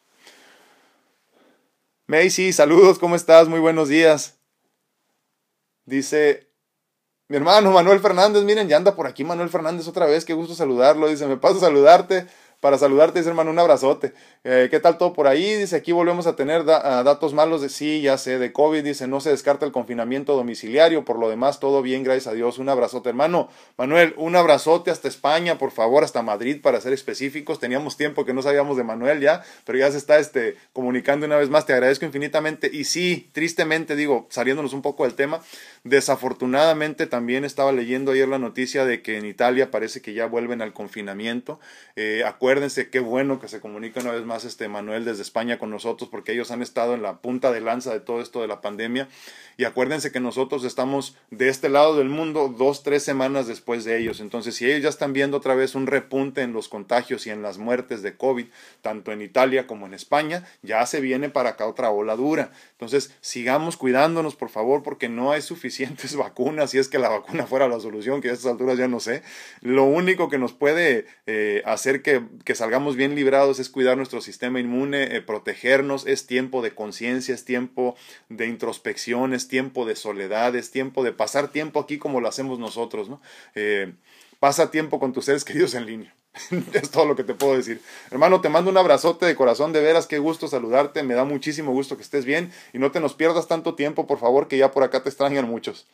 Macy, 2.05 2.53
saludos, 2.53 2.99
¿cómo 2.99 3.15
estás? 3.15 3.47
Muy 3.47 3.59
buenos 3.59 3.89
días. 3.89 4.37
Dice 5.85 6.44
mi 7.27 7.37
hermano 7.37 7.71
Manuel 7.71 7.99
Fernández, 7.99 8.43
miren, 8.43 8.67
ya 8.67 8.77
anda 8.77 8.95
por 8.95 9.07
aquí 9.07 9.23
Manuel 9.23 9.49
Fernández 9.49 9.87
otra 9.87 10.05
vez, 10.05 10.25
qué 10.25 10.33
gusto 10.33 10.53
saludarlo. 10.53 11.07
Dice, 11.07 11.25
me 11.27 11.37
paso 11.37 11.57
a 11.57 11.61
saludarte 11.61 12.27
para 12.65 12.79
saludarte, 12.79 13.19
dice 13.19 13.29
hermano, 13.29 13.51
un 13.51 13.59
abrazote. 13.59 14.13
Eh, 14.43 14.69
¿Qué 14.71 14.79
tal 14.79 14.97
todo 14.97 15.13
por 15.13 15.27
ahí? 15.27 15.53
Dice, 15.53 15.75
aquí 15.75 15.91
volvemos 15.91 16.25
a 16.25 16.35
tener 16.35 16.65
datos 16.65 17.35
malos 17.35 17.61
de 17.61 17.69
sí, 17.69 18.01
ya 18.01 18.17
sé, 18.17 18.39
de 18.39 18.51
COVID. 18.51 18.83
Dice, 18.83 19.07
no 19.07 19.21
se 19.21 19.29
descarta 19.29 19.67
el 19.67 19.71
confinamiento 19.71 20.35
domiciliario. 20.35 21.05
Por 21.05 21.19
lo 21.19 21.29
demás, 21.29 21.59
todo 21.59 21.83
bien, 21.83 22.01
gracias 22.01 22.25
a 22.25 22.33
Dios. 22.33 22.57
Un 22.57 22.67
abrazote, 22.69 23.09
hermano. 23.09 23.49
Manuel, 23.77 24.15
un 24.17 24.35
abrazote 24.35 24.89
hasta 24.89 25.07
España, 25.07 25.59
por 25.59 25.69
favor, 25.69 26.03
hasta 26.03 26.23
Madrid, 26.23 26.59
para 26.59 26.81
ser 26.81 26.91
específicos. 26.93 27.59
Teníamos 27.59 27.97
tiempo 27.97 28.25
que 28.25 28.33
no 28.33 28.41
sabíamos 28.41 28.77
de 28.77 28.83
Manuel 28.83 29.19
ya, 29.19 29.43
pero 29.63 29.77
ya 29.77 29.91
se 29.91 29.99
está 29.99 30.17
este, 30.17 30.57
comunicando 30.73 31.27
una 31.27 31.37
vez 31.37 31.51
más. 31.51 31.67
Te 31.67 31.73
agradezco 31.73 32.05
infinitamente. 32.05 32.71
Y 32.73 32.85
sí, 32.85 33.29
tristemente, 33.31 33.95
digo, 33.95 34.25
saliéndonos 34.31 34.73
un 34.73 34.81
poco 34.81 35.03
del 35.03 35.13
tema, 35.13 35.39
desafortunadamente 35.83 37.05
también 37.05 37.45
estaba 37.45 37.71
leyendo 37.71 38.13
ayer 38.13 38.27
la 38.27 38.39
noticia 38.39 38.85
de 38.85 39.03
que 39.03 39.19
en 39.19 39.27
Italia 39.27 39.69
parece 39.69 40.01
que 40.01 40.15
ya 40.15 40.25
vuelven 40.25 40.63
al 40.63 40.73
confinamiento. 40.73 41.59
Eh, 41.95 42.23
qué 42.91 42.99
bueno 42.99 43.39
que 43.39 43.47
se 43.47 43.59
comunica 43.59 43.99
una 43.99 44.11
vez 44.11 44.23
más 44.23 44.45
este 44.45 44.67
Manuel 44.67 45.03
desde 45.03 45.23
España 45.23 45.59
con 45.59 45.69
nosotros 45.69 46.09
porque 46.09 46.31
ellos 46.31 46.51
han 46.51 46.61
estado 46.61 46.93
en 46.93 47.01
la 47.01 47.17
punta 47.17 47.51
de 47.51 47.59
lanza 47.59 47.91
de 47.91 47.99
todo 47.99 48.21
esto 48.21 48.41
de 48.41 48.47
la 48.47 48.61
pandemia 48.61 49.09
y 49.57 49.63
acuérdense 49.63 50.11
que 50.11 50.19
nosotros 50.19 50.63
estamos 50.65 51.15
de 51.31 51.47
este 51.49 51.69
lado 51.69 51.97
del 51.97 52.09
mundo 52.09 52.53
dos, 52.57 52.83
tres 52.83 53.03
semanas 53.03 53.47
después 53.47 53.85
de 53.85 53.97
ellos. 53.97 54.19
Entonces, 54.19 54.55
si 54.55 54.65
ellos 54.65 54.83
ya 54.83 54.89
están 54.89 55.13
viendo 55.13 55.37
otra 55.37 55.55
vez 55.55 55.75
un 55.75 55.87
repunte 55.87 56.41
en 56.41 56.51
los 56.51 56.67
contagios 56.67 57.25
y 57.25 57.29
en 57.29 57.41
las 57.41 57.57
muertes 57.57 58.01
de 58.01 58.17
COVID, 58.17 58.47
tanto 58.81 59.13
en 59.13 59.21
Italia 59.21 59.65
como 59.65 59.85
en 59.85 59.93
España, 59.93 60.45
ya 60.61 60.85
se 60.85 60.99
viene 60.99 61.29
para 61.29 61.51
acá 61.51 61.67
otra 61.67 61.89
ola 61.89 62.17
dura. 62.17 62.51
Entonces, 62.71 63.15
sigamos 63.21 63.77
cuidándonos, 63.77 64.35
por 64.35 64.49
favor, 64.49 64.83
porque 64.83 65.07
no 65.07 65.31
hay 65.31 65.41
suficientes 65.41 66.15
vacunas, 66.17 66.71
si 66.71 66.77
es 66.77 66.89
que 66.89 66.99
la 66.99 67.09
vacuna 67.09 67.45
fuera 67.45 67.69
la 67.69 67.79
solución, 67.79 68.21
que 68.21 68.29
a 68.29 68.33
estas 68.33 68.51
alturas 68.51 68.77
ya 68.77 68.89
no 68.89 68.99
sé. 68.99 69.23
Lo 69.61 69.85
único 69.85 70.29
que 70.29 70.37
nos 70.37 70.51
puede 70.51 71.05
eh, 71.27 71.61
hacer 71.65 72.01
que, 72.01 72.21
que, 72.45 72.55
salgamos 72.55 72.95
bien 72.95 73.15
librados 73.15 73.59
es 73.59 73.69
cuidar 73.69 73.97
nuestro 73.97 74.21
sistema 74.21 74.59
inmune, 74.59 75.15
eh, 75.15 75.21
protegernos, 75.21 76.05
es 76.07 76.27
tiempo 76.27 76.61
de 76.61 76.73
conciencia, 76.73 77.33
es 77.35 77.45
tiempo 77.45 77.95
de 78.29 78.47
introspección, 78.47 79.33
es 79.33 79.47
tiempo 79.47 79.85
de 79.85 79.95
soledad, 79.95 80.55
es 80.55 80.71
tiempo 80.71 81.03
de 81.03 81.11
pasar 81.11 81.51
tiempo 81.51 81.79
aquí 81.79 81.97
como 81.97 82.21
lo 82.21 82.27
hacemos 82.27 82.59
nosotros, 82.59 83.09
¿no? 83.09 83.21
Eh, 83.55 83.93
pasa 84.39 84.71
tiempo 84.71 84.99
con 84.99 85.13
tus 85.13 85.25
seres 85.25 85.43
queridos 85.45 85.73
en 85.73 85.85
línea. 85.85 86.15
es 86.73 86.91
todo 86.91 87.05
lo 87.05 87.15
que 87.15 87.23
te 87.23 87.33
puedo 87.33 87.55
decir. 87.55 87.81
Hermano, 88.11 88.41
te 88.41 88.49
mando 88.49 88.69
un 88.69 88.77
abrazote 88.77 89.25
de 89.25 89.35
corazón, 89.35 89.71
de 89.73 89.81
veras, 89.81 90.05
qué 90.05 90.19
gusto 90.19 90.47
saludarte, 90.47 91.01
me 91.03 91.13
da 91.13 91.23
muchísimo 91.23 91.71
gusto 91.71 91.95
que 91.95 92.03
estés 92.03 92.25
bien 92.25 92.51
y 92.73 92.79
no 92.79 92.91
te 92.91 92.99
nos 92.99 93.13
pierdas 93.13 93.47
tanto 93.47 93.75
tiempo, 93.75 94.05
por 94.05 94.19
favor, 94.19 94.47
que 94.47 94.57
ya 94.57 94.71
por 94.71 94.83
acá 94.83 95.01
te 95.01 95.09
extrañan 95.09 95.47
muchos. 95.47 95.87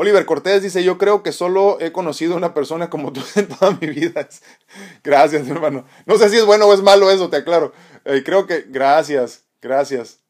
Oliver 0.00 0.24
Cortés 0.24 0.62
dice, 0.62 0.82
yo 0.82 0.96
creo 0.96 1.22
que 1.22 1.30
solo 1.30 1.76
he 1.78 1.92
conocido 1.92 2.34
una 2.34 2.54
persona 2.54 2.88
como 2.88 3.12
tú 3.12 3.20
en 3.34 3.48
toda 3.48 3.76
mi 3.78 3.86
vida. 3.88 4.26
Gracias, 5.04 5.46
hermano. 5.46 5.84
No 6.06 6.16
sé 6.16 6.30
si 6.30 6.38
es 6.38 6.46
bueno 6.46 6.64
o 6.64 6.72
es 6.72 6.80
malo 6.80 7.10
eso, 7.10 7.28
te 7.28 7.36
aclaro. 7.36 7.74
Eh, 8.06 8.22
creo 8.24 8.46
que, 8.46 8.64
gracias, 8.66 9.44
gracias. 9.60 10.20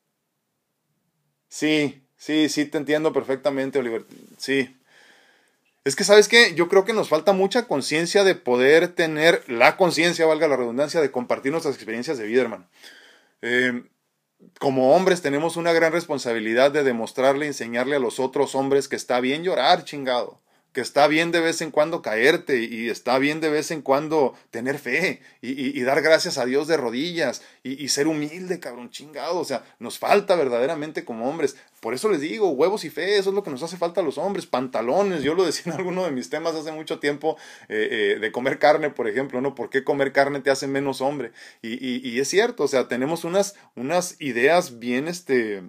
Sí, 1.48 2.02
sí, 2.16 2.48
sí, 2.48 2.64
te 2.64 2.78
entiendo 2.78 3.12
perfectamente, 3.12 3.78
Oliver. 3.78 4.04
Sí, 4.38 4.76
es 5.84 5.94
que, 5.94 6.02
¿sabes 6.02 6.26
qué? 6.26 6.52
Yo 6.56 6.68
creo 6.68 6.84
que 6.84 6.92
nos 6.92 7.08
falta 7.08 7.32
mucha 7.32 7.68
conciencia 7.68 8.24
de 8.24 8.34
poder 8.34 8.88
tener 8.88 9.44
la 9.46 9.76
conciencia, 9.76 10.26
valga 10.26 10.48
la 10.48 10.56
redundancia, 10.56 11.00
de 11.00 11.12
compartir 11.12 11.52
nuestras 11.52 11.76
experiencias 11.76 12.18
de 12.18 12.26
vida, 12.26 12.42
hermano. 12.42 12.68
Eh, 13.40 13.84
como 14.58 14.94
hombres 14.94 15.22
tenemos 15.22 15.56
una 15.56 15.72
gran 15.72 15.92
responsabilidad 15.92 16.70
de 16.70 16.84
demostrarle, 16.84 17.46
enseñarle 17.46 17.96
a 17.96 18.00
los 18.00 18.20
otros 18.20 18.54
hombres 18.54 18.88
que 18.88 18.96
está 18.96 19.20
bien 19.20 19.42
llorar, 19.42 19.84
chingado 19.84 20.40
que 20.72 20.80
está 20.80 21.08
bien 21.08 21.32
de 21.32 21.40
vez 21.40 21.60
en 21.62 21.70
cuando 21.70 22.00
caerte 22.02 22.62
y 22.62 22.88
está 22.88 23.18
bien 23.18 23.40
de 23.40 23.50
vez 23.50 23.70
en 23.70 23.82
cuando 23.82 24.34
tener 24.50 24.78
fe 24.78 25.20
y, 25.42 25.80
dar 25.82 26.02
gracias 26.02 26.38
a 26.38 26.44
Dios 26.44 26.68
de 26.68 26.76
rodillas 26.76 27.42
y, 27.62 27.88
ser 27.88 28.06
humilde, 28.06 28.60
cabrón, 28.60 28.90
chingado. 28.90 29.38
O 29.38 29.44
sea, 29.44 29.64
nos 29.78 29.98
falta 29.98 30.36
verdaderamente 30.36 31.04
como 31.04 31.28
hombres. 31.28 31.56
Por 31.80 31.94
eso 31.94 32.08
les 32.08 32.20
digo, 32.20 32.50
huevos 32.50 32.84
y 32.84 32.90
fe, 32.90 33.18
eso 33.18 33.30
es 33.30 33.34
lo 33.34 33.42
que 33.42 33.50
nos 33.50 33.62
hace 33.62 33.76
falta 33.76 34.00
a 34.00 34.04
los 34.04 34.18
hombres. 34.18 34.46
Pantalones, 34.46 35.22
yo 35.22 35.34
lo 35.34 35.44
decía 35.44 35.72
en 35.72 35.78
alguno 35.78 36.04
de 36.04 36.12
mis 36.12 36.30
temas 36.30 36.54
hace 36.54 36.72
mucho 36.72 36.98
tiempo 36.98 37.36
eh, 37.68 37.88
eh, 38.16 38.18
de 38.20 38.32
comer 38.32 38.58
carne, 38.58 38.90
por 38.90 39.08
ejemplo, 39.08 39.40
¿no? 39.40 39.54
¿Por 39.54 39.70
qué 39.70 39.82
comer 39.82 40.12
carne 40.12 40.40
te 40.40 40.50
hace 40.50 40.66
menos 40.66 41.00
hombre? 41.00 41.32
Y, 41.62 42.20
es 42.20 42.28
cierto, 42.28 42.64
o 42.64 42.68
sea, 42.68 42.86
tenemos 42.86 43.24
unas, 43.24 43.54
unas 43.74 44.20
ideas 44.20 44.78
bien, 44.78 45.08
este, 45.08 45.62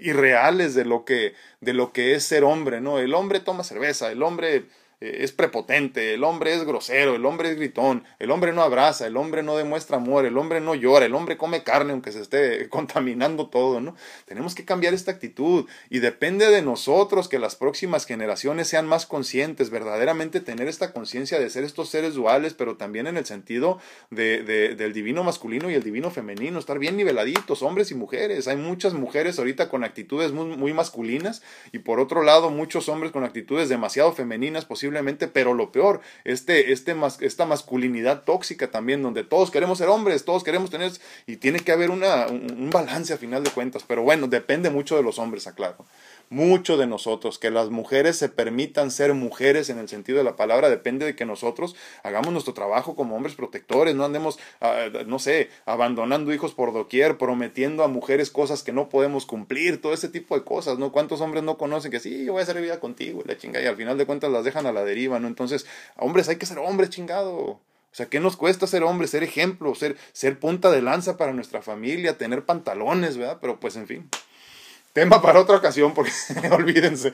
irreales 0.00 0.74
de 0.74 0.84
lo 0.84 1.04
que 1.04 1.34
de 1.60 1.72
lo 1.72 1.92
que 1.92 2.14
es 2.14 2.24
ser 2.24 2.44
hombre, 2.44 2.80
¿no? 2.80 2.98
El 2.98 3.14
hombre 3.14 3.40
toma 3.40 3.64
cerveza, 3.64 4.10
el 4.12 4.22
hombre 4.22 4.66
es 5.00 5.32
prepotente, 5.32 6.14
el 6.14 6.24
hombre 6.24 6.54
es 6.54 6.64
grosero, 6.64 7.14
el 7.14 7.26
hombre 7.26 7.50
es 7.50 7.56
gritón, 7.56 8.04
el 8.18 8.30
hombre 8.30 8.52
no 8.52 8.62
abraza, 8.62 9.06
el 9.06 9.16
hombre 9.16 9.42
no 9.42 9.56
demuestra 9.56 9.96
amor, 9.96 10.24
el 10.24 10.38
hombre 10.38 10.60
no 10.60 10.74
llora, 10.74 11.06
el 11.06 11.14
hombre 11.14 11.36
come 11.36 11.62
carne 11.62 11.92
aunque 11.92 12.12
se 12.12 12.20
esté 12.20 12.68
contaminando 12.70 13.48
todo, 13.48 13.80
¿no? 13.80 13.94
Tenemos 14.24 14.54
que 14.54 14.64
cambiar 14.64 14.94
esta 14.94 15.10
actitud 15.10 15.66
y 15.90 15.98
depende 15.98 16.46
de 16.50 16.62
nosotros 16.62 17.28
que 17.28 17.38
las 17.38 17.56
próximas 17.56 18.06
generaciones 18.06 18.68
sean 18.68 18.86
más 18.86 19.06
conscientes, 19.06 19.70
verdaderamente 19.70 20.40
tener 20.40 20.68
esta 20.68 20.92
conciencia 20.92 21.38
de 21.38 21.50
ser 21.50 21.64
estos 21.64 21.88
seres 21.88 22.14
duales, 22.14 22.54
pero 22.54 22.76
también 22.76 23.06
en 23.06 23.16
el 23.16 23.26
sentido 23.26 23.78
de, 24.10 24.42
del 24.42 24.92
divino 24.92 25.24
masculino 25.24 25.70
y 25.70 25.74
el 25.74 25.82
divino 25.82 26.10
femenino, 26.10 26.58
estar 26.58 26.78
bien 26.78 26.96
niveladitos, 26.96 27.62
hombres 27.62 27.90
y 27.90 27.94
mujeres. 27.94 28.48
Hay 28.48 28.56
muchas 28.56 28.94
mujeres 28.94 29.38
ahorita 29.38 29.68
con 29.68 29.84
actitudes 29.84 30.32
muy, 30.32 30.56
muy 30.56 30.72
masculinas 30.72 31.42
y 31.72 31.80
por 31.80 32.00
otro 32.00 32.22
lado 32.22 32.50
muchos 32.50 32.88
hombres 32.88 33.12
con 33.12 33.24
actitudes 33.24 33.68
demasiado 33.68 34.12
femeninas, 34.12 34.64
pero 35.32 35.54
lo 35.54 35.72
peor, 35.72 36.00
este, 36.24 36.72
este, 36.72 36.94
esta 37.20 37.46
masculinidad 37.46 38.24
tóxica 38.24 38.70
también, 38.70 39.02
donde 39.02 39.24
todos 39.24 39.50
queremos 39.50 39.78
ser 39.78 39.88
hombres, 39.88 40.24
todos 40.24 40.44
queremos 40.44 40.70
tener, 40.70 40.92
y 41.26 41.36
tiene 41.36 41.60
que 41.60 41.72
haber 41.72 41.90
una, 41.90 42.26
un, 42.26 42.70
balance 42.70 43.12
a 43.12 43.18
final 43.18 43.44
de 43.44 43.50
cuentas, 43.50 43.84
pero 43.86 44.02
bueno, 44.02 44.26
depende 44.26 44.70
mucho 44.70 44.96
de 44.96 45.02
los 45.02 45.18
hombres, 45.18 45.46
aclaro 45.46 45.84
mucho 46.30 46.76
de 46.76 46.86
nosotros. 46.86 47.38
Que 47.38 47.50
las 47.50 47.70
mujeres 47.70 48.16
se 48.16 48.28
permitan 48.28 48.90
ser 48.90 49.14
mujeres 49.14 49.70
en 49.70 49.78
el 49.78 49.88
sentido 49.88 50.18
de 50.18 50.24
la 50.24 50.36
palabra 50.36 50.70
depende 50.70 51.06
de 51.06 51.16
que 51.16 51.24
nosotros 51.24 51.76
hagamos 52.02 52.32
nuestro 52.32 52.54
trabajo 52.54 52.96
como 52.96 53.16
hombres 53.16 53.34
protectores, 53.34 53.94
no 53.94 54.04
andemos, 54.04 54.38
ah, 54.60 54.86
no 55.06 55.18
sé, 55.18 55.50
abandonando 55.66 56.32
hijos 56.32 56.54
por 56.54 56.72
doquier, 56.72 57.18
prometiendo 57.18 57.84
a 57.84 57.88
mujeres 57.88 58.30
cosas 58.30 58.62
que 58.62 58.72
no 58.72 58.88
podemos 58.88 59.26
cumplir, 59.26 59.80
todo 59.80 59.92
ese 59.92 60.08
tipo 60.08 60.34
de 60.36 60.44
cosas, 60.44 60.78
¿no? 60.78 60.92
¿Cuántos 60.92 61.20
hombres 61.20 61.42
no 61.42 61.58
conocen 61.58 61.90
que 61.90 62.00
sí, 62.00 62.24
yo 62.24 62.32
voy 62.32 62.40
a 62.40 62.42
hacer 62.42 62.60
vida 62.60 62.80
contigo 62.80 63.22
y 63.24 63.28
la 63.28 63.36
chinga 63.36 63.60
y 63.60 63.66
al 63.66 63.76
final 63.76 63.98
de 63.98 64.06
cuentas 64.06 64.30
las 64.30 64.44
dejan 64.44 64.66
a 64.66 64.72
la 64.72 64.84
deriva, 64.84 65.18
¿no? 65.18 65.28
Entonces, 65.28 65.66
hombres, 65.96 66.28
hay 66.28 66.36
que 66.36 66.46
ser 66.46 66.58
hombres, 66.58 66.90
chingado. 66.90 67.60
O 67.94 67.96
sea, 67.96 68.06
¿qué 68.06 68.18
nos 68.18 68.36
cuesta 68.36 68.66
ser 68.66 68.82
hombres, 68.82 69.10
ser 69.10 69.22
ejemplo, 69.22 69.72
ser, 69.76 69.96
ser 70.12 70.40
punta 70.40 70.72
de 70.72 70.82
lanza 70.82 71.16
para 71.16 71.32
nuestra 71.32 71.62
familia, 71.62 72.18
tener 72.18 72.44
pantalones, 72.44 73.16
¿verdad? 73.16 73.38
Pero 73.40 73.60
pues 73.60 73.76
en 73.76 73.86
fin. 73.86 74.10
Tema 74.94 75.20
para 75.20 75.40
otra 75.40 75.56
ocasión, 75.56 75.92
porque 75.92 76.12
olvídense. 76.52 77.12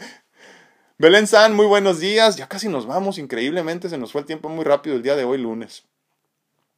Belén 0.98 1.26
San, 1.26 1.54
muy 1.54 1.64
buenos 1.64 1.98
días. 1.98 2.36
Ya 2.36 2.46
casi 2.46 2.68
nos 2.68 2.86
vamos, 2.86 3.16
increíblemente 3.16 3.88
se 3.88 3.96
nos 3.96 4.12
fue 4.12 4.20
el 4.20 4.26
tiempo 4.26 4.50
muy 4.50 4.66
rápido 4.66 4.96
el 4.96 5.02
día 5.02 5.16
de 5.16 5.24
hoy, 5.24 5.38
lunes. 5.38 5.84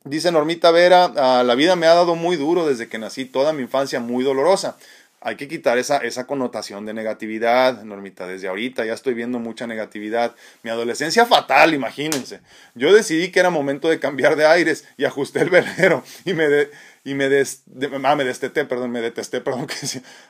Dice 0.04 0.30
Normita 0.30 0.70
Vera, 0.70 1.12
ah, 1.16 1.42
la 1.44 1.56
vida 1.56 1.74
me 1.74 1.88
ha 1.88 1.94
dado 1.94 2.14
muy 2.14 2.36
duro 2.36 2.68
desde 2.68 2.88
que 2.88 2.98
nací, 2.98 3.24
toda 3.24 3.52
mi 3.52 3.62
infancia 3.62 3.98
muy 3.98 4.22
dolorosa. 4.22 4.76
Hay 5.20 5.34
que 5.34 5.48
quitar 5.48 5.76
esa, 5.76 5.98
esa 5.98 6.24
connotación 6.28 6.86
de 6.86 6.94
negatividad, 6.94 7.82
Normita. 7.82 8.28
Desde 8.28 8.46
ahorita 8.46 8.84
ya 8.84 8.92
estoy 8.92 9.14
viendo 9.14 9.40
mucha 9.40 9.66
negatividad. 9.66 10.36
Mi 10.62 10.70
adolescencia 10.70 11.26
fatal, 11.26 11.74
imagínense. 11.74 12.40
Yo 12.76 12.94
decidí 12.94 13.32
que 13.32 13.40
era 13.40 13.50
momento 13.50 13.88
de 13.88 13.98
cambiar 13.98 14.36
de 14.36 14.46
aires 14.46 14.84
y 14.96 15.04
ajusté 15.04 15.40
el 15.40 15.50
velero 15.50 16.04
y 16.24 16.34
me, 16.34 16.48
de, 16.48 16.70
y 17.04 17.14
me, 17.14 17.28
des, 17.28 17.64
ah, 18.04 18.14
me 18.14 18.24
desteté, 18.24 18.64
perdón, 18.64 18.92
me 18.92 19.00
detesté, 19.00 19.40
perdón, 19.42 19.66
que 19.66 19.74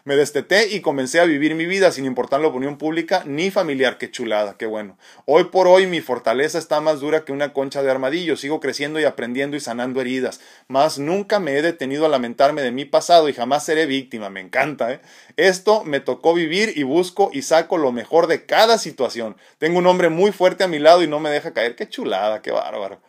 me 0.04 0.16
desteté 0.16 0.74
y 0.74 0.80
comencé 0.80 1.20
a 1.20 1.24
vivir 1.24 1.54
mi 1.54 1.66
vida 1.66 1.92
sin 1.92 2.06
importar 2.06 2.40
la 2.40 2.48
opinión 2.48 2.78
pública 2.78 3.24
ni 3.26 3.50
familiar, 3.50 3.98
qué 3.98 4.10
chulada, 4.10 4.56
qué 4.56 4.64
bueno. 4.64 4.96
Hoy 5.26 5.44
por 5.44 5.68
hoy 5.68 5.86
mi 5.86 6.00
fortaleza 6.00 6.58
está 6.58 6.80
más 6.80 7.00
dura 7.00 7.24
que 7.24 7.32
una 7.32 7.52
concha 7.52 7.82
de 7.82 7.90
armadillo, 7.90 8.36
sigo 8.36 8.60
creciendo 8.60 8.98
y 9.00 9.04
aprendiendo 9.04 9.56
y 9.56 9.60
sanando 9.60 10.00
heridas, 10.00 10.40
mas 10.66 10.98
nunca 10.98 11.40
me 11.40 11.58
he 11.58 11.62
detenido 11.62 12.06
a 12.06 12.08
lamentarme 12.08 12.62
de 12.62 12.72
mi 12.72 12.86
pasado 12.86 13.28
y 13.28 13.34
jamás 13.34 13.66
seré 13.66 13.84
víctima, 13.84 14.30
me 14.30 14.40
encanta, 14.40 14.92
¿eh? 14.92 15.00
Esto 15.36 15.84
me 15.84 16.00
tocó 16.00 16.32
vivir 16.34 16.72
y 16.76 16.84
busco 16.84 17.30
y 17.32 17.42
saco 17.42 17.76
lo 17.76 17.92
mejor 17.92 18.26
de 18.26 18.46
cada 18.46 18.78
situación. 18.78 19.36
Tengo 19.58 19.78
un 19.78 19.86
hombre 19.86 20.08
muy 20.08 20.32
fuerte 20.32 20.64
a 20.64 20.68
mi 20.68 20.78
lado 20.78 21.02
y 21.02 21.06
no 21.06 21.20
me 21.20 21.30
deja 21.30 21.52
caer, 21.52 21.76
qué 21.76 21.88
chulada, 21.88 22.42
qué 22.42 22.50
bárbaro. 22.50 23.00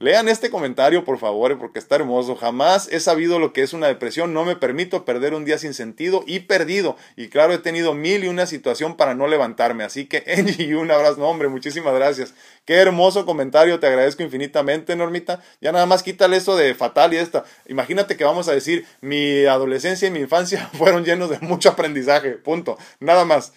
Lean 0.00 0.28
este 0.28 0.48
comentario, 0.48 1.04
por 1.04 1.18
favor, 1.18 1.58
porque 1.58 1.80
está 1.80 1.96
hermoso. 1.96 2.36
Jamás 2.36 2.88
he 2.92 3.00
sabido 3.00 3.40
lo 3.40 3.52
que 3.52 3.62
es 3.62 3.72
una 3.72 3.88
depresión. 3.88 4.32
No 4.32 4.44
me 4.44 4.54
permito 4.54 5.04
perder 5.04 5.34
un 5.34 5.44
día 5.44 5.58
sin 5.58 5.74
sentido 5.74 6.22
y 6.24 6.38
perdido. 6.40 6.96
Y 7.16 7.30
claro, 7.30 7.52
he 7.52 7.58
tenido 7.58 7.94
mil 7.94 8.22
y 8.22 8.28
una 8.28 8.46
situación 8.46 8.96
para 8.96 9.16
no 9.16 9.26
levantarme. 9.26 9.82
Así 9.82 10.06
que, 10.06 10.22
Angie, 10.38 10.76
un 10.76 10.92
abrazo. 10.92 11.16
No, 11.18 11.28
hombre, 11.28 11.48
muchísimas 11.48 11.92
gracias. 11.94 12.32
Qué 12.64 12.76
hermoso 12.76 13.26
comentario. 13.26 13.80
Te 13.80 13.88
agradezco 13.88 14.22
infinitamente, 14.22 14.94
Normita. 14.94 15.42
Ya 15.60 15.72
nada 15.72 15.86
más 15.86 16.04
quítale 16.04 16.36
eso 16.36 16.56
de 16.56 16.76
fatal 16.76 17.12
y 17.12 17.16
esta. 17.16 17.42
Imagínate 17.66 18.16
que 18.16 18.22
vamos 18.22 18.46
a 18.46 18.52
decir, 18.52 18.86
mi 19.00 19.46
adolescencia 19.46 20.06
y 20.06 20.12
mi 20.12 20.20
infancia 20.20 20.68
fueron 20.74 21.04
llenos 21.04 21.28
de 21.28 21.40
mucho 21.40 21.70
aprendizaje. 21.70 22.34
Punto. 22.34 22.78
Nada 23.00 23.24
más. 23.24 23.52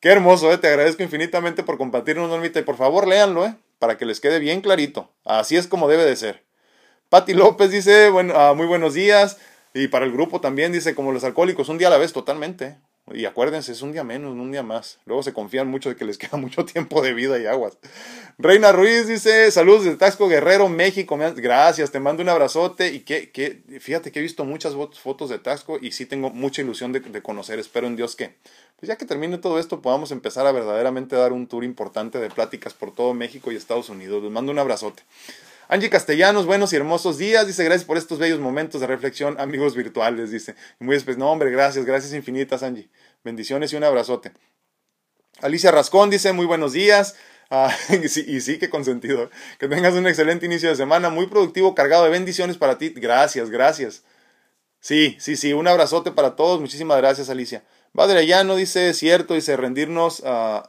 Qué 0.00 0.08
hermoso, 0.08 0.52
¿eh? 0.52 0.58
Te 0.58 0.66
agradezco 0.66 1.04
infinitamente 1.04 1.62
por 1.62 1.78
compartirnos, 1.78 2.28
Normita. 2.28 2.58
Y 2.58 2.62
por 2.62 2.76
favor, 2.76 3.06
léanlo, 3.06 3.46
¿eh? 3.46 3.54
Para 3.84 3.98
que 3.98 4.06
les 4.06 4.18
quede 4.18 4.38
bien 4.38 4.62
clarito. 4.62 5.10
Así 5.26 5.58
es 5.58 5.66
como 5.66 5.88
debe 5.88 6.06
de 6.06 6.16
ser. 6.16 6.42
Pati 7.10 7.34
López 7.34 7.70
dice, 7.70 8.08
bueno, 8.08 8.32
ah, 8.34 8.54
muy 8.54 8.64
buenos 8.64 8.94
días. 8.94 9.36
Y 9.74 9.88
para 9.88 10.06
el 10.06 10.12
grupo 10.12 10.40
también 10.40 10.72
dice, 10.72 10.94
como 10.94 11.12
los 11.12 11.22
alcohólicos, 11.22 11.68
un 11.68 11.76
día 11.76 11.88
a 11.88 11.90
la 11.90 11.98
vez, 11.98 12.14
totalmente. 12.14 12.78
Y 13.12 13.26
acuérdense, 13.26 13.72
es 13.72 13.82
un 13.82 13.92
día 13.92 14.02
menos, 14.02 14.32
un 14.32 14.50
día 14.50 14.62
más. 14.62 14.98
Luego 15.04 15.22
se 15.22 15.34
confían 15.34 15.68
mucho 15.68 15.90
de 15.90 15.96
que 15.96 16.06
les 16.06 16.16
queda 16.18 16.38
mucho 16.38 16.64
tiempo 16.64 17.02
de 17.02 17.12
vida 17.12 17.38
y 17.38 17.46
aguas. 17.46 17.76
Reina 18.38 18.72
Ruiz 18.72 19.06
dice, 19.06 19.50
saludos 19.50 19.84
de 19.84 19.96
Taxco 19.96 20.26
Guerrero, 20.26 20.68
México. 20.68 21.18
Gracias, 21.36 21.90
te 21.90 22.00
mando 22.00 22.22
un 22.22 22.30
abrazote. 22.30 22.94
Y 22.94 23.00
que, 23.00 23.30
que 23.30 23.62
fíjate 23.78 24.10
que 24.10 24.20
he 24.20 24.22
visto 24.22 24.44
muchas 24.44 24.74
fotos 24.74 25.28
de 25.28 25.38
Taxco 25.38 25.78
y 25.80 25.92
sí 25.92 26.06
tengo 26.06 26.30
mucha 26.30 26.62
ilusión 26.62 26.92
de, 26.92 27.00
de 27.00 27.22
conocer. 27.22 27.58
Espero 27.58 27.86
en 27.86 27.96
Dios 27.96 28.16
que, 28.16 28.36
pues 28.80 28.88
ya 28.88 28.96
que 28.96 29.04
termine 29.04 29.36
todo 29.36 29.58
esto, 29.58 29.82
podamos 29.82 30.10
empezar 30.10 30.46
a 30.46 30.52
verdaderamente 30.52 31.14
dar 31.14 31.32
un 31.32 31.46
tour 31.46 31.62
importante 31.62 32.18
de 32.18 32.30
pláticas 32.30 32.72
por 32.72 32.94
todo 32.94 33.12
México 33.12 33.52
y 33.52 33.56
Estados 33.56 33.90
Unidos. 33.90 34.22
Les 34.22 34.32
mando 34.32 34.50
un 34.50 34.58
abrazote. 34.58 35.02
Angie 35.68 35.90
Castellanos, 35.90 36.46
buenos 36.46 36.72
y 36.72 36.76
hermosos 36.76 37.18
días. 37.18 37.46
Dice, 37.46 37.64
gracias 37.64 37.84
por 37.84 37.96
estos 37.96 38.18
bellos 38.18 38.40
momentos 38.40 38.80
de 38.80 38.86
reflexión, 38.86 39.40
amigos 39.40 39.74
virtuales. 39.74 40.30
Dice, 40.30 40.54
muy 40.78 40.96
especial. 40.96 41.20
No, 41.20 41.30
hombre, 41.30 41.50
gracias, 41.50 41.84
gracias 41.84 42.12
infinitas, 42.12 42.62
Angie. 42.62 42.90
Bendiciones 43.22 43.72
y 43.72 43.76
un 43.76 43.84
abrazote. 43.84 44.32
Alicia 45.40 45.70
Rascón 45.70 46.10
dice, 46.10 46.32
muy 46.32 46.46
buenos 46.46 46.72
días. 46.72 47.16
Ah, 47.50 47.74
y, 48.02 48.08
sí, 48.08 48.24
y 48.26 48.40
sí, 48.40 48.58
que 48.58 48.68
consentido. 48.68 49.30
Que 49.58 49.68
tengas 49.68 49.94
un 49.94 50.06
excelente 50.06 50.46
inicio 50.46 50.68
de 50.68 50.76
semana, 50.76 51.08
muy 51.08 51.26
productivo, 51.26 51.74
cargado 51.74 52.04
de 52.04 52.10
bendiciones 52.10 52.58
para 52.58 52.78
ti. 52.78 52.90
Gracias, 52.90 53.50
gracias. 53.50 54.04
Sí, 54.80 55.16
sí, 55.18 55.36
sí, 55.36 55.54
un 55.54 55.66
abrazote 55.66 56.12
para 56.12 56.36
todos. 56.36 56.60
Muchísimas 56.60 56.98
gracias, 56.98 57.30
Alicia. 57.30 57.64
Padre 57.94 58.26
no 58.44 58.56
dice, 58.56 58.92
cierto, 58.92 59.34
dice, 59.34 59.56
rendirnos, 59.56 60.20
uh, 60.20 60.62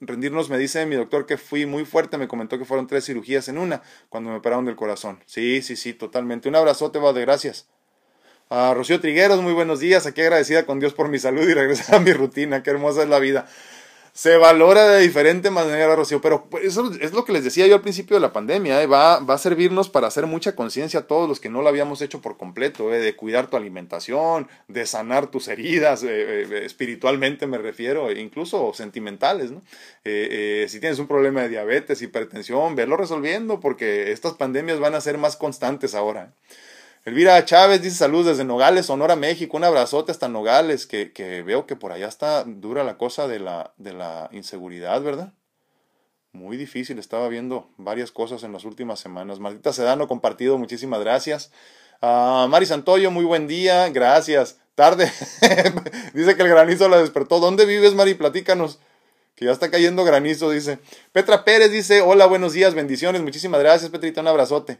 rendirnos, 0.00 0.50
me 0.50 0.58
dice 0.58 0.84
mi 0.86 0.96
doctor 0.96 1.26
que 1.26 1.36
fui 1.36 1.66
muy 1.66 1.84
fuerte, 1.84 2.18
me 2.18 2.28
comentó 2.28 2.58
que 2.58 2.64
fueron 2.64 2.86
tres 2.86 3.04
cirugías 3.04 3.48
en 3.48 3.58
una 3.58 3.82
cuando 4.08 4.30
me 4.30 4.36
operaron 4.36 4.64
del 4.64 4.76
corazón. 4.76 5.22
Sí, 5.26 5.62
sí, 5.62 5.76
sí, 5.76 5.94
totalmente. 5.94 6.48
Un 6.48 6.56
abrazote, 6.56 7.00
Padre, 7.00 7.22
gracias. 7.22 7.68
Uh, 8.50 8.74
Rocío 8.74 9.00
Trigueros, 9.00 9.40
muy 9.40 9.52
buenos 9.52 9.80
días, 9.80 10.06
aquí 10.06 10.20
agradecida 10.20 10.66
con 10.66 10.78
Dios 10.78 10.92
por 10.92 11.08
mi 11.08 11.18
salud 11.18 11.48
y 11.48 11.54
regresar 11.54 11.96
a 11.96 12.00
mi 12.00 12.12
rutina, 12.12 12.62
qué 12.62 12.70
hermosa 12.70 13.02
es 13.02 13.08
la 13.08 13.18
vida 13.18 13.46
se 14.14 14.36
valora 14.36 14.88
de 14.88 15.02
diferente 15.02 15.50
manera, 15.50 15.96
Rocío, 15.96 16.20
pero 16.20 16.46
eso 16.62 16.92
es 17.00 17.12
lo 17.12 17.24
que 17.24 17.32
les 17.32 17.42
decía 17.42 17.66
yo 17.66 17.74
al 17.74 17.80
principio 17.80 18.14
de 18.14 18.20
la 18.20 18.32
pandemia, 18.32 18.80
¿eh? 18.80 18.86
va, 18.86 19.18
va 19.18 19.34
a 19.34 19.38
servirnos 19.38 19.88
para 19.88 20.06
hacer 20.06 20.26
mucha 20.26 20.54
conciencia 20.54 21.00
a 21.00 21.06
todos 21.08 21.28
los 21.28 21.40
que 21.40 21.48
no 21.48 21.62
lo 21.62 21.68
habíamos 21.68 22.00
hecho 22.00 22.20
por 22.20 22.36
completo, 22.36 22.94
¿eh? 22.94 23.00
de 23.00 23.16
cuidar 23.16 23.50
tu 23.50 23.56
alimentación, 23.56 24.46
de 24.68 24.86
sanar 24.86 25.32
tus 25.32 25.48
heridas, 25.48 26.04
eh, 26.04 26.64
espiritualmente 26.64 27.48
me 27.48 27.58
refiero, 27.58 28.08
e 28.08 28.20
incluso 28.20 28.72
sentimentales, 28.72 29.50
¿no? 29.50 29.62
si 30.04 30.80
tienes 30.80 31.00
un 31.00 31.08
problema 31.08 31.42
de 31.42 31.48
diabetes, 31.48 32.00
hipertensión, 32.00 32.76
verlo 32.76 32.96
resolviendo, 32.96 33.58
porque 33.58 34.12
estas 34.12 34.34
pandemias 34.34 34.78
van 34.78 34.94
a 34.94 35.00
ser 35.00 35.18
más 35.18 35.36
constantes 35.36 35.96
ahora. 35.96 36.32
Elvira 37.04 37.44
Chávez 37.44 37.82
dice 37.82 37.96
salud 37.96 38.26
desde 38.26 38.44
Nogales, 38.44 38.86
Sonora, 38.86 39.14
México. 39.14 39.58
Un 39.58 39.64
abrazote 39.64 40.10
hasta 40.10 40.28
Nogales, 40.28 40.86
que, 40.86 41.12
que, 41.12 41.42
veo 41.42 41.66
que 41.66 41.76
por 41.76 41.92
allá 41.92 42.08
está 42.08 42.44
dura 42.44 42.82
la 42.82 42.96
cosa 42.96 43.28
de 43.28 43.38
la, 43.40 43.74
de 43.76 43.92
la 43.92 44.30
inseguridad, 44.32 45.02
¿verdad? 45.02 45.34
Muy 46.32 46.56
difícil, 46.56 46.98
estaba 46.98 47.28
viendo 47.28 47.68
varias 47.76 48.10
cosas 48.10 48.42
en 48.42 48.52
las 48.52 48.64
últimas 48.64 49.00
semanas. 49.00 49.38
Maldita 49.38 49.74
Sedano 49.74 50.08
compartido, 50.08 50.56
muchísimas 50.56 51.00
gracias. 51.00 51.52
Uh, 52.00 52.48
Mari 52.48 52.64
Santoyo, 52.64 53.10
muy 53.10 53.24
buen 53.26 53.46
día, 53.48 53.88
gracias. 53.90 54.58
Tarde, 54.74 55.04
dice 56.14 56.36
que 56.36 56.42
el 56.42 56.48
granizo 56.48 56.88
la 56.88 56.98
despertó. 56.98 57.38
¿Dónde 57.38 57.66
vives, 57.66 57.94
Mari? 57.94 58.14
Platícanos. 58.14 58.80
Que 59.36 59.44
ya 59.44 59.52
está 59.52 59.70
cayendo 59.70 60.04
granizo, 60.04 60.50
dice. 60.50 60.78
Petra 61.12 61.44
Pérez 61.44 61.70
dice, 61.70 62.00
hola, 62.00 62.24
buenos 62.26 62.54
días, 62.54 62.74
bendiciones. 62.74 63.20
Muchísimas 63.20 63.60
gracias, 63.60 63.90
Petrita, 63.90 64.22
un 64.22 64.28
abrazote. 64.28 64.78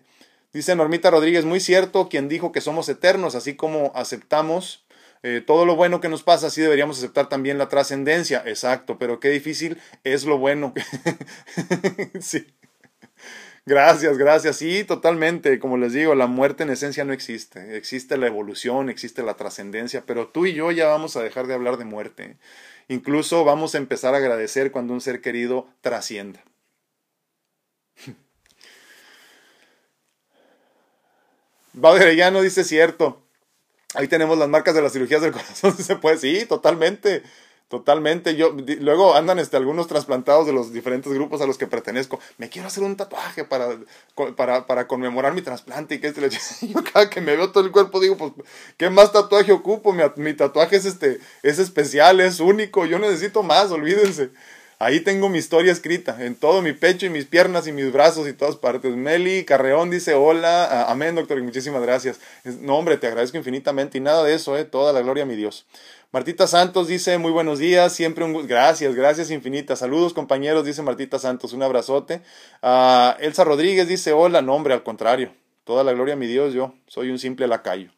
Dice 0.54 0.76
Normita 0.76 1.10
Rodríguez, 1.10 1.44
muy 1.44 1.58
cierto, 1.58 2.08
quien 2.08 2.28
dijo 2.28 2.52
que 2.52 2.60
somos 2.60 2.88
eternos, 2.88 3.34
así 3.34 3.56
como 3.56 3.90
aceptamos 3.94 4.86
eh, 5.24 5.42
todo 5.44 5.66
lo 5.66 5.74
bueno 5.74 6.00
que 6.00 6.08
nos 6.08 6.22
pasa, 6.22 6.46
así 6.46 6.60
deberíamos 6.60 6.98
aceptar 6.98 7.28
también 7.28 7.58
la 7.58 7.68
trascendencia. 7.68 8.42
Exacto, 8.46 8.98
pero 8.98 9.18
qué 9.18 9.30
difícil 9.30 9.78
es 10.04 10.24
lo 10.24 10.38
bueno. 10.38 10.72
sí. 12.20 12.46
Gracias, 13.66 14.16
gracias. 14.18 14.56
Sí, 14.56 14.84
totalmente. 14.84 15.58
Como 15.58 15.78
les 15.78 15.94
digo, 15.94 16.14
la 16.14 16.26
muerte 16.26 16.62
en 16.62 16.70
esencia 16.70 17.04
no 17.04 17.14
existe. 17.14 17.76
Existe 17.76 18.18
la 18.18 18.26
evolución, 18.26 18.90
existe 18.90 19.22
la 19.22 19.34
trascendencia, 19.34 20.04
pero 20.06 20.28
tú 20.28 20.46
y 20.46 20.52
yo 20.52 20.70
ya 20.70 20.86
vamos 20.86 21.16
a 21.16 21.22
dejar 21.22 21.46
de 21.46 21.54
hablar 21.54 21.78
de 21.78 21.86
muerte. 21.86 22.36
Incluso 22.88 23.44
vamos 23.44 23.74
a 23.74 23.78
empezar 23.78 24.14
a 24.14 24.18
agradecer 24.18 24.70
cuando 24.70 24.92
un 24.92 25.00
ser 25.00 25.20
querido 25.20 25.66
trascienda. 25.80 26.44
Ya 32.16 32.30
no 32.30 32.42
dice 32.42 32.64
cierto. 32.64 33.22
Ahí 33.94 34.08
tenemos 34.08 34.36
las 34.38 34.48
marcas 34.48 34.74
de 34.74 34.82
las 34.82 34.92
cirugías 34.92 35.22
del 35.22 35.32
corazón, 35.32 35.76
se 35.76 35.96
puede, 35.96 36.18
sí, 36.18 36.46
totalmente. 36.46 37.22
Totalmente. 37.68 38.36
Yo, 38.36 38.54
luego 38.80 39.14
andan 39.16 39.38
este, 39.38 39.56
algunos 39.56 39.88
trasplantados 39.88 40.46
de 40.46 40.52
los 40.52 40.72
diferentes 40.72 41.12
grupos 41.12 41.40
a 41.40 41.46
los 41.46 41.58
que 41.58 41.66
pertenezco. 41.66 42.20
Me 42.36 42.48
quiero 42.48 42.68
hacer 42.68 42.84
un 42.84 42.96
tatuaje 42.96 43.44
para, 43.44 43.78
para, 44.36 44.66
para 44.66 44.86
conmemorar 44.86 45.32
mi 45.34 45.42
trasplante. 45.42 45.94
Y 45.94 45.98
que 45.98 46.08
este, 46.08 46.20
yo 46.68 46.84
cada 46.92 47.08
que 47.08 47.20
me 47.20 47.34
veo 47.34 47.50
todo 47.50 47.64
el 47.64 47.72
cuerpo 47.72 48.00
digo, 48.00 48.16
pues, 48.16 48.32
¿qué 48.76 48.90
más 48.90 49.12
tatuaje 49.12 49.50
ocupo? 49.50 49.92
Mi, 49.92 50.02
mi, 50.16 50.34
tatuaje 50.34 50.76
es, 50.76 50.84
este, 50.84 51.20
es 51.42 51.58
especial, 51.58 52.20
es 52.20 52.38
único. 52.38 52.84
Yo 52.84 52.98
necesito 52.98 53.42
más, 53.42 53.70
olvídense. 53.70 54.30
Ahí 54.78 55.00
tengo 55.00 55.28
mi 55.28 55.38
historia 55.38 55.72
escrita, 55.72 56.16
en 56.20 56.34
todo 56.34 56.60
mi 56.60 56.72
pecho 56.72 57.06
y 57.06 57.10
mis 57.10 57.26
piernas 57.26 57.66
y 57.66 57.72
mis 57.72 57.92
brazos 57.92 58.28
y 58.28 58.32
todas 58.32 58.56
partes. 58.56 58.94
Meli 58.94 59.44
Carreón 59.44 59.90
dice, 59.90 60.14
hola, 60.14 60.86
amén 60.90 61.14
doctor, 61.14 61.38
y 61.38 61.42
muchísimas 61.42 61.82
gracias. 61.82 62.20
No 62.44 62.76
hombre, 62.76 62.96
te 62.96 63.06
agradezco 63.06 63.36
infinitamente 63.36 63.98
y 63.98 64.00
nada 64.00 64.24
de 64.24 64.34
eso, 64.34 64.56
eh, 64.58 64.64
toda 64.64 64.92
la 64.92 65.00
gloria 65.00 65.22
a 65.22 65.26
mi 65.26 65.36
Dios. 65.36 65.66
Martita 66.10 66.46
Santos 66.46 66.86
dice, 66.86 67.18
muy 67.18 67.32
buenos 67.32 67.58
días, 67.58 67.92
siempre 67.92 68.24
un 68.24 68.46
Gracias, 68.46 68.94
gracias 68.94 69.30
infinitas. 69.30 69.80
Saludos 69.80 70.12
compañeros, 70.12 70.64
dice 70.64 70.82
Martita 70.82 71.18
Santos, 71.18 71.52
un 71.52 71.62
abrazote. 71.62 72.22
Uh, 72.62 73.20
Elsa 73.20 73.42
Rodríguez 73.42 73.88
dice, 73.88 74.12
hola, 74.12 74.40
no 74.40 74.54
hombre, 74.54 74.74
al 74.74 74.82
contrario. 74.82 75.32
Toda 75.64 75.82
la 75.82 75.92
gloria 75.92 76.14
a 76.14 76.16
mi 76.16 76.26
Dios, 76.26 76.52
yo 76.54 76.74
soy 76.86 77.10
un 77.10 77.18
simple 77.18 77.48
lacayo. 77.48 77.90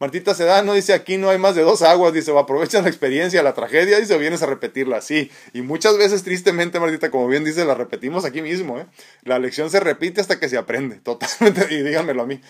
Martita 0.00 0.32
Sedano 0.32 0.72
dice, 0.72 0.94
aquí 0.94 1.18
no 1.18 1.28
hay 1.28 1.36
más 1.36 1.54
de 1.54 1.60
dos 1.60 1.82
aguas, 1.82 2.14
dice, 2.14 2.30
o 2.30 2.38
aprovechas 2.38 2.82
la 2.82 2.88
experiencia, 2.88 3.42
la 3.42 3.52
tragedia, 3.52 4.00
dice, 4.00 4.14
o 4.14 4.18
vienes 4.18 4.42
a 4.42 4.46
repetirla, 4.46 5.02
sí. 5.02 5.30
Y 5.52 5.60
muchas 5.60 5.98
veces, 5.98 6.22
tristemente, 6.22 6.80
Martita, 6.80 7.10
como 7.10 7.28
bien 7.28 7.44
dice, 7.44 7.66
la 7.66 7.74
repetimos 7.74 8.24
aquí 8.24 8.40
mismo, 8.40 8.80
¿eh? 8.80 8.86
La 9.24 9.38
lección 9.38 9.68
se 9.68 9.78
repite 9.78 10.22
hasta 10.22 10.40
que 10.40 10.48
se 10.48 10.56
aprende, 10.56 10.96
totalmente, 10.96 11.66
y 11.74 11.82
díganmelo 11.82 12.22
a 12.22 12.26
mí. 12.26 12.40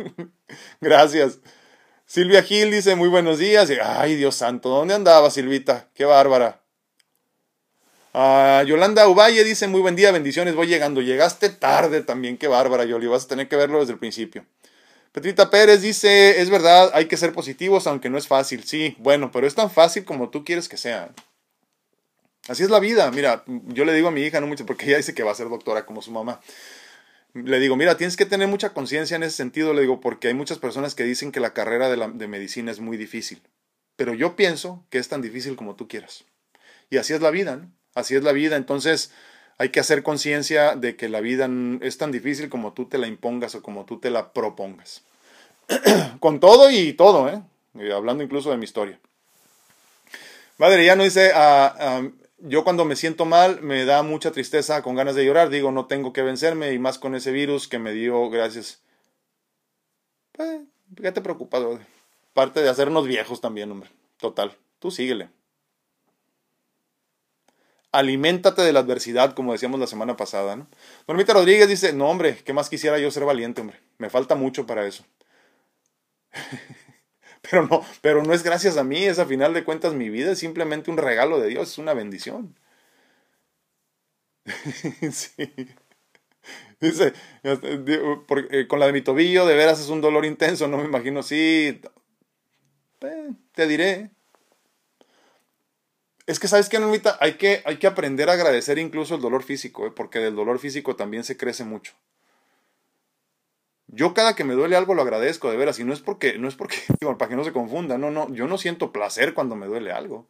Gracias. 0.80 1.38
Silvia 2.06 2.42
Gil 2.42 2.72
dice, 2.72 2.96
muy 2.96 3.08
buenos 3.08 3.38
días. 3.38 3.70
Ay, 3.80 4.16
Dios 4.16 4.34
santo, 4.34 4.68
¿dónde 4.68 4.94
andaba 4.94 5.30
Silvita? 5.30 5.90
Qué 5.94 6.04
bárbara. 6.04 6.60
Ah, 8.12 8.64
Yolanda 8.66 9.06
Uvalle 9.06 9.44
dice, 9.44 9.68
muy 9.68 9.80
buen 9.80 9.94
día, 9.94 10.10
bendiciones, 10.10 10.56
voy 10.56 10.66
llegando. 10.66 11.00
Llegaste 11.00 11.50
tarde 11.50 12.02
también, 12.02 12.36
qué 12.36 12.48
bárbara, 12.48 12.84
Yoli, 12.84 13.06
vas 13.06 13.26
a 13.26 13.28
tener 13.28 13.48
que 13.48 13.54
verlo 13.54 13.78
desde 13.78 13.92
el 13.92 14.00
principio. 14.00 14.44
Petrita 15.14 15.48
Pérez 15.48 15.80
dice, 15.80 16.40
es 16.40 16.50
verdad, 16.50 16.90
hay 16.92 17.04
que 17.04 17.16
ser 17.16 17.32
positivos, 17.32 17.86
aunque 17.86 18.10
no 18.10 18.18
es 18.18 18.26
fácil. 18.26 18.64
Sí, 18.64 18.96
bueno, 18.98 19.30
pero 19.30 19.46
es 19.46 19.54
tan 19.54 19.70
fácil 19.70 20.04
como 20.04 20.28
tú 20.28 20.44
quieres 20.44 20.68
que 20.68 20.76
sea. 20.76 21.14
Así 22.48 22.64
es 22.64 22.68
la 22.68 22.80
vida. 22.80 23.08
Mira, 23.12 23.44
yo 23.46 23.84
le 23.84 23.94
digo 23.94 24.08
a 24.08 24.10
mi 24.10 24.22
hija, 24.22 24.40
no 24.40 24.48
mucho, 24.48 24.66
porque 24.66 24.86
ella 24.86 24.96
dice 24.96 25.14
que 25.14 25.22
va 25.22 25.30
a 25.30 25.36
ser 25.36 25.48
doctora 25.48 25.86
como 25.86 26.02
su 26.02 26.10
mamá. 26.10 26.40
Le 27.32 27.60
digo, 27.60 27.76
mira, 27.76 27.96
tienes 27.96 28.16
que 28.16 28.26
tener 28.26 28.48
mucha 28.48 28.70
conciencia 28.70 29.14
en 29.14 29.22
ese 29.22 29.36
sentido, 29.36 29.72
le 29.72 29.82
digo, 29.82 30.00
porque 30.00 30.26
hay 30.26 30.34
muchas 30.34 30.58
personas 30.58 30.96
que 30.96 31.04
dicen 31.04 31.30
que 31.30 31.38
la 31.38 31.54
carrera 31.54 31.88
de, 31.88 31.96
la, 31.96 32.08
de 32.08 32.26
medicina 32.26 32.72
es 32.72 32.80
muy 32.80 32.96
difícil. 32.96 33.40
Pero 33.94 34.14
yo 34.14 34.34
pienso 34.34 34.84
que 34.90 34.98
es 34.98 35.08
tan 35.08 35.22
difícil 35.22 35.54
como 35.54 35.76
tú 35.76 35.86
quieras. 35.86 36.24
Y 36.90 36.96
así 36.96 37.12
es 37.12 37.20
la 37.20 37.30
vida, 37.30 37.54
¿no? 37.54 37.70
Así 37.94 38.16
es 38.16 38.24
la 38.24 38.32
vida. 38.32 38.56
Entonces, 38.56 39.12
hay 39.58 39.68
que 39.68 39.80
hacer 39.80 40.02
conciencia 40.02 40.76
de 40.76 40.96
que 40.96 41.08
la 41.08 41.20
vida 41.20 41.48
es 41.80 41.98
tan 41.98 42.10
difícil 42.10 42.48
como 42.48 42.72
tú 42.72 42.86
te 42.86 42.98
la 42.98 43.06
impongas 43.06 43.54
o 43.54 43.62
como 43.62 43.84
tú 43.84 43.98
te 44.00 44.10
la 44.10 44.32
propongas. 44.32 45.02
Con 46.20 46.40
todo 46.40 46.70
y 46.70 46.92
todo, 46.92 47.28
¿eh? 47.28 47.42
hablando 47.92 48.22
incluso 48.22 48.50
de 48.50 48.56
mi 48.56 48.64
historia. 48.64 48.98
Madre, 50.58 50.84
ya 50.84 50.94
no 50.94 51.02
dice, 51.02 51.32
ah, 51.34 51.74
ah, 51.78 52.02
yo 52.38 52.62
cuando 52.62 52.84
me 52.84 52.96
siento 52.96 53.24
mal 53.24 53.60
me 53.62 53.84
da 53.84 54.02
mucha 54.02 54.30
tristeza 54.30 54.82
con 54.82 54.94
ganas 54.94 55.16
de 55.16 55.24
llorar, 55.24 55.48
digo, 55.48 55.72
no 55.72 55.86
tengo 55.86 56.12
que 56.12 56.22
vencerme 56.22 56.72
y 56.72 56.78
más 56.78 56.98
con 56.98 57.16
ese 57.16 57.32
virus 57.32 57.66
que 57.66 57.80
me 57.80 57.92
dio 57.92 58.30
gracias. 58.30 58.80
Pues, 60.30 60.60
¿qué 61.00 61.10
te 61.10 61.20
preocupas? 61.20 61.62
Parte 62.34 62.62
de 62.62 62.68
hacernos 62.68 63.08
viejos 63.08 63.40
también, 63.40 63.72
hombre. 63.72 63.90
Total, 64.18 64.56
tú 64.78 64.92
síguele 64.92 65.28
aliméntate 67.94 68.62
de 68.62 68.72
la 68.72 68.80
adversidad, 68.80 69.34
como 69.34 69.52
decíamos 69.52 69.80
la 69.80 69.86
semana 69.86 70.16
pasada. 70.16 70.56
¿no? 70.56 70.66
Normita 71.06 71.32
Rodríguez 71.32 71.68
dice, 71.68 71.92
no 71.92 72.08
hombre, 72.08 72.38
¿qué 72.44 72.52
más 72.52 72.68
quisiera 72.68 72.98
yo 72.98 73.10
ser 73.10 73.24
valiente, 73.24 73.60
hombre? 73.60 73.80
Me 73.98 74.10
falta 74.10 74.34
mucho 74.34 74.66
para 74.66 74.86
eso. 74.86 75.04
pero 77.42 77.66
no, 77.66 77.84
pero 78.02 78.22
no 78.24 78.34
es 78.34 78.42
gracias 78.42 78.76
a 78.76 78.84
mí, 78.84 79.04
es 79.04 79.18
a 79.18 79.26
final 79.26 79.54
de 79.54 79.64
cuentas 79.64 79.94
mi 79.94 80.10
vida, 80.10 80.32
es 80.32 80.38
simplemente 80.38 80.90
un 80.90 80.96
regalo 80.96 81.40
de 81.40 81.48
Dios, 81.48 81.70
es 81.70 81.78
una 81.78 81.94
bendición. 81.94 82.56
sí. 85.12 85.52
Dice, 86.80 87.14
eh, 87.42 88.66
con 88.68 88.80
la 88.80 88.86
de 88.86 88.92
mi 88.92 89.00
tobillo, 89.00 89.46
de 89.46 89.54
veras 89.54 89.80
es 89.80 89.88
un 89.88 90.00
dolor 90.00 90.26
intenso, 90.26 90.68
no 90.68 90.76
me 90.78 90.84
imagino, 90.84 91.22
sí, 91.22 91.80
eh, 93.00 93.30
te 93.52 93.66
diré, 93.66 94.10
es 96.26 96.40
que, 96.40 96.48
¿sabes 96.48 96.68
qué, 96.68 96.78
Normita? 96.78 97.18
Hay 97.20 97.34
que, 97.34 97.62
hay 97.66 97.76
que 97.76 97.86
aprender 97.86 98.30
a 98.30 98.32
agradecer 98.32 98.78
incluso 98.78 99.14
el 99.14 99.20
dolor 99.20 99.42
físico, 99.42 99.86
¿eh? 99.86 99.92
porque 99.94 100.20
del 100.20 100.34
dolor 100.34 100.58
físico 100.58 100.96
también 100.96 101.24
se 101.24 101.36
crece 101.36 101.64
mucho. 101.64 101.92
Yo 103.88 104.14
cada 104.14 104.34
que 104.34 104.44
me 104.44 104.54
duele 104.54 104.76
algo 104.76 104.94
lo 104.94 105.02
agradezco, 105.02 105.50
de 105.50 105.56
veras, 105.56 105.78
y 105.78 105.84
no 105.84 105.92
es 105.92 106.00
porque, 106.00 106.38
no 106.38 106.48
es 106.48 106.54
porque, 106.54 106.76
digo, 107.00 107.16
para 107.18 107.28
que 107.28 107.36
no 107.36 107.44
se 107.44 107.52
confunda, 107.52 107.98
no, 107.98 108.10
no, 108.10 108.32
yo 108.32 108.46
no 108.46 108.56
siento 108.56 108.92
placer 108.92 109.34
cuando 109.34 109.54
me 109.54 109.66
duele 109.66 109.92
algo, 109.92 110.26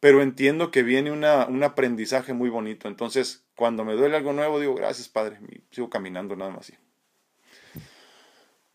pero 0.00 0.22
entiendo 0.22 0.70
que 0.70 0.82
viene 0.82 1.10
un 1.10 1.64
aprendizaje 1.64 2.32
muy 2.32 2.50
bonito, 2.50 2.88
entonces 2.88 3.44
cuando 3.56 3.84
me 3.84 3.94
duele 3.94 4.16
algo 4.16 4.32
nuevo 4.32 4.60
digo, 4.60 4.74
gracias 4.74 5.08
Padre, 5.08 5.38
y 5.48 5.62
sigo 5.74 5.90
caminando 5.90 6.36
nada 6.36 6.50
más 6.50 6.60
así. 6.60 6.74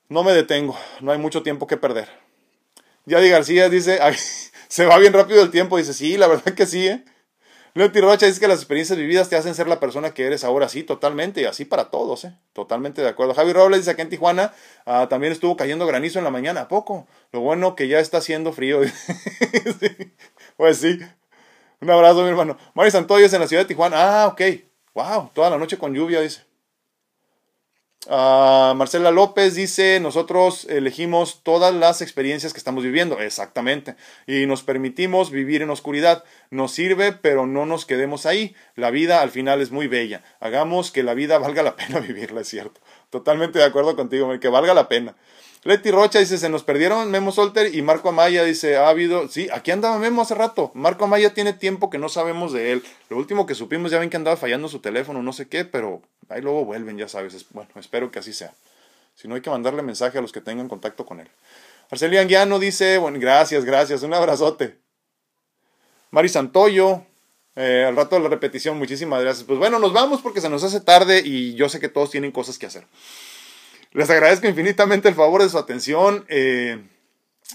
No 0.08 0.24
me 0.24 0.34
detengo, 0.34 0.78
no 1.02 1.12
hay 1.12 1.18
mucho 1.18 1.42
tiempo 1.42 1.66
que 1.66 1.78
perder. 1.78 2.08
Yadi 3.06 3.30
García 3.30 3.70
dice, 3.70 4.00
se 4.68 4.86
va 4.86 4.98
bien 4.98 5.14
rápido 5.14 5.42
el 5.42 5.52
tiempo. 5.52 5.78
Dice, 5.78 5.94
sí, 5.94 6.18
la 6.18 6.28
verdad 6.30 6.54
que 6.54 6.66
sí, 6.66 6.88
¿eh? 6.88 7.04
Leti 7.74 8.00
Rocha 8.00 8.26
dice 8.26 8.40
que 8.40 8.48
las 8.48 8.60
experiencias 8.60 8.98
vividas 8.98 9.28
te 9.28 9.36
hacen 9.36 9.54
ser 9.54 9.68
la 9.68 9.82
persona 9.82 10.14
que 10.14 10.26
eres 10.26 10.46
ahora. 10.46 10.70
Sí, 10.70 10.84
totalmente, 10.84 11.42
y 11.42 11.46
así 11.46 11.66
para 11.66 11.90
todos, 11.90 12.24
¿eh? 12.24 12.34
Totalmente 12.54 13.02
de 13.02 13.10
acuerdo. 13.10 13.34
Javi 13.34 13.52
Robles 13.52 13.82
dice 13.82 13.98
que 13.98 14.02
en 14.02 14.10
Tijuana 14.10 14.54
ah, 14.86 15.08
también 15.10 15.34
estuvo 15.34 15.58
cayendo 15.58 15.86
granizo 15.86 16.18
en 16.18 16.24
la 16.24 16.32
mañana. 16.32 16.62
¿A 16.62 16.68
poco? 16.70 17.06
Lo 17.34 17.42
bueno 17.42 17.76
que 17.76 17.90
ya 17.90 18.00
está 18.00 18.20
haciendo 18.20 18.54
frío. 18.54 18.80
Pues 20.58 20.78
sí. 20.78 21.00
Un 21.82 21.90
abrazo, 21.90 22.24
mi 22.24 22.30
hermano. 22.30 22.58
Mari 22.76 22.92
Santoyo 22.92 23.26
en 23.26 23.42
la 23.42 23.48
ciudad 23.48 23.64
de 23.64 23.68
Tijuana. 23.68 24.24
Ah, 24.24 24.28
ok. 24.28 24.42
Wow, 24.94 25.32
toda 25.34 25.50
la 25.50 25.58
noche 25.58 25.78
con 25.78 25.94
lluvia, 25.94 26.22
dice. 26.22 26.46
Ah, 28.08 28.74
Marcela 28.76 29.12
López 29.12 29.56
dice, 29.56 30.00
nosotros 30.00 30.66
elegimos 30.66 31.42
todas 31.44 31.74
las 31.74 32.02
experiencias 32.02 32.54
que 32.54 32.60
estamos 32.60 32.84
viviendo, 32.84 33.20
exactamente, 33.20 33.96
y 34.28 34.46
nos 34.46 34.64
permitimos 34.64 35.32
vivir 35.32 35.62
en 35.62 35.70
oscuridad. 35.72 36.24
Nos 36.52 36.72
sirve, 36.72 37.14
pero 37.14 37.48
no 37.48 37.66
nos 37.66 37.86
quedemos 37.86 38.26
ahí. 38.26 38.56
La 38.76 38.92
vida 38.92 39.22
al 39.22 39.32
final 39.32 39.62
es 39.62 39.72
muy 39.72 39.88
bella. 39.88 40.24
Hagamos 40.40 40.92
que 40.92 41.04
la 41.04 41.14
vida 41.14 41.38
valga 41.40 41.64
la 41.64 41.76
pena 41.76 42.00
vivirla, 42.02 42.42
es 42.42 42.48
cierto. 42.48 42.80
Totalmente 43.10 43.60
de 43.60 43.66
acuerdo 43.66 43.96
contigo, 43.96 44.40
que 44.40 44.50
valga 44.50 44.74
la 44.74 44.88
pena. 44.88 45.16
Leti 45.66 45.90
Rocha 45.90 46.20
dice, 46.20 46.38
se 46.38 46.48
nos 46.48 46.62
perdieron 46.62 47.10
Memo 47.10 47.32
Solter 47.32 47.74
y 47.74 47.82
Marco 47.82 48.10
Amaya 48.10 48.44
dice, 48.44 48.78
ha 48.78 48.88
habido, 48.88 49.28
sí, 49.30 49.48
aquí 49.52 49.72
andaba 49.72 49.98
Memo 49.98 50.22
hace 50.22 50.36
rato. 50.36 50.72
Marco 50.76 51.06
Amaya 51.06 51.34
tiene 51.34 51.54
tiempo 51.54 51.90
que 51.90 51.98
no 51.98 52.08
sabemos 52.08 52.54
de 52.54 52.72
él. 52.72 52.84
Lo 53.10 53.18
último 53.18 53.48
que 53.48 53.56
supimos, 53.56 53.90
ya 53.90 53.98
ven 53.98 54.12
que 54.12 54.18
andaba 54.18 54.38
fallando 54.38 54.68
su 54.68 54.78
teléfono, 54.78 55.24
no 55.24 55.34
sé 55.34 55.48
qué, 55.48 55.66
pero 55.66 56.04
ahí 56.30 56.42
luego 56.42 56.66
vuelven, 56.66 56.98
ya 56.98 57.08
sabes. 57.08 57.46
Bueno, 57.52 57.70
espero 57.76 58.12
que 58.12 58.20
así 58.20 58.34
sea. 58.34 58.54
Si 59.16 59.28
no, 59.28 59.36
hay 59.36 59.42
que 59.42 59.50
mandarle 59.50 59.82
mensaje 59.82 60.18
a 60.18 60.22
los 60.22 60.32
que 60.32 60.42
tengan 60.42 60.68
contacto 60.68 61.06
con 61.06 61.20
él. 61.20 61.30
Arcelia 61.90 62.22
Anguiano 62.22 62.60
dice, 62.60 62.98
bueno, 62.98 63.20
gracias, 63.20 63.64
gracias, 63.64 64.04
un 64.04 64.14
abrazote. 64.14 64.78
Mari 66.12 66.30
Santoyo, 66.30 67.04
eh, 67.56 67.86
al 67.88 67.96
rato 67.96 68.16
de 68.16 68.24
la 68.24 68.30
repetición, 68.30 68.78
muchísimas 68.78 69.22
gracias. 69.22 69.46
Pues 69.46 69.60
bueno, 69.60 69.80
nos 69.80 69.94
vamos 69.94 70.22
porque 70.22 70.42
se 70.42 70.50
nos 70.50 70.64
hace 70.64 70.82
tarde 70.82 71.22
y 71.24 71.56
yo 71.56 71.70
sé 71.70 71.80
que 71.80 71.90
todos 71.90 72.12
tienen 72.12 72.32
cosas 72.32 72.58
que 72.58 72.66
hacer. 72.66 72.86
Les 73.92 74.10
agradezco 74.10 74.48
infinitamente 74.48 75.08
el 75.08 75.16
favor 75.16 75.42
de 75.42 75.50
su 75.50 75.58
atención. 75.58 76.26
Eh, 76.28 76.84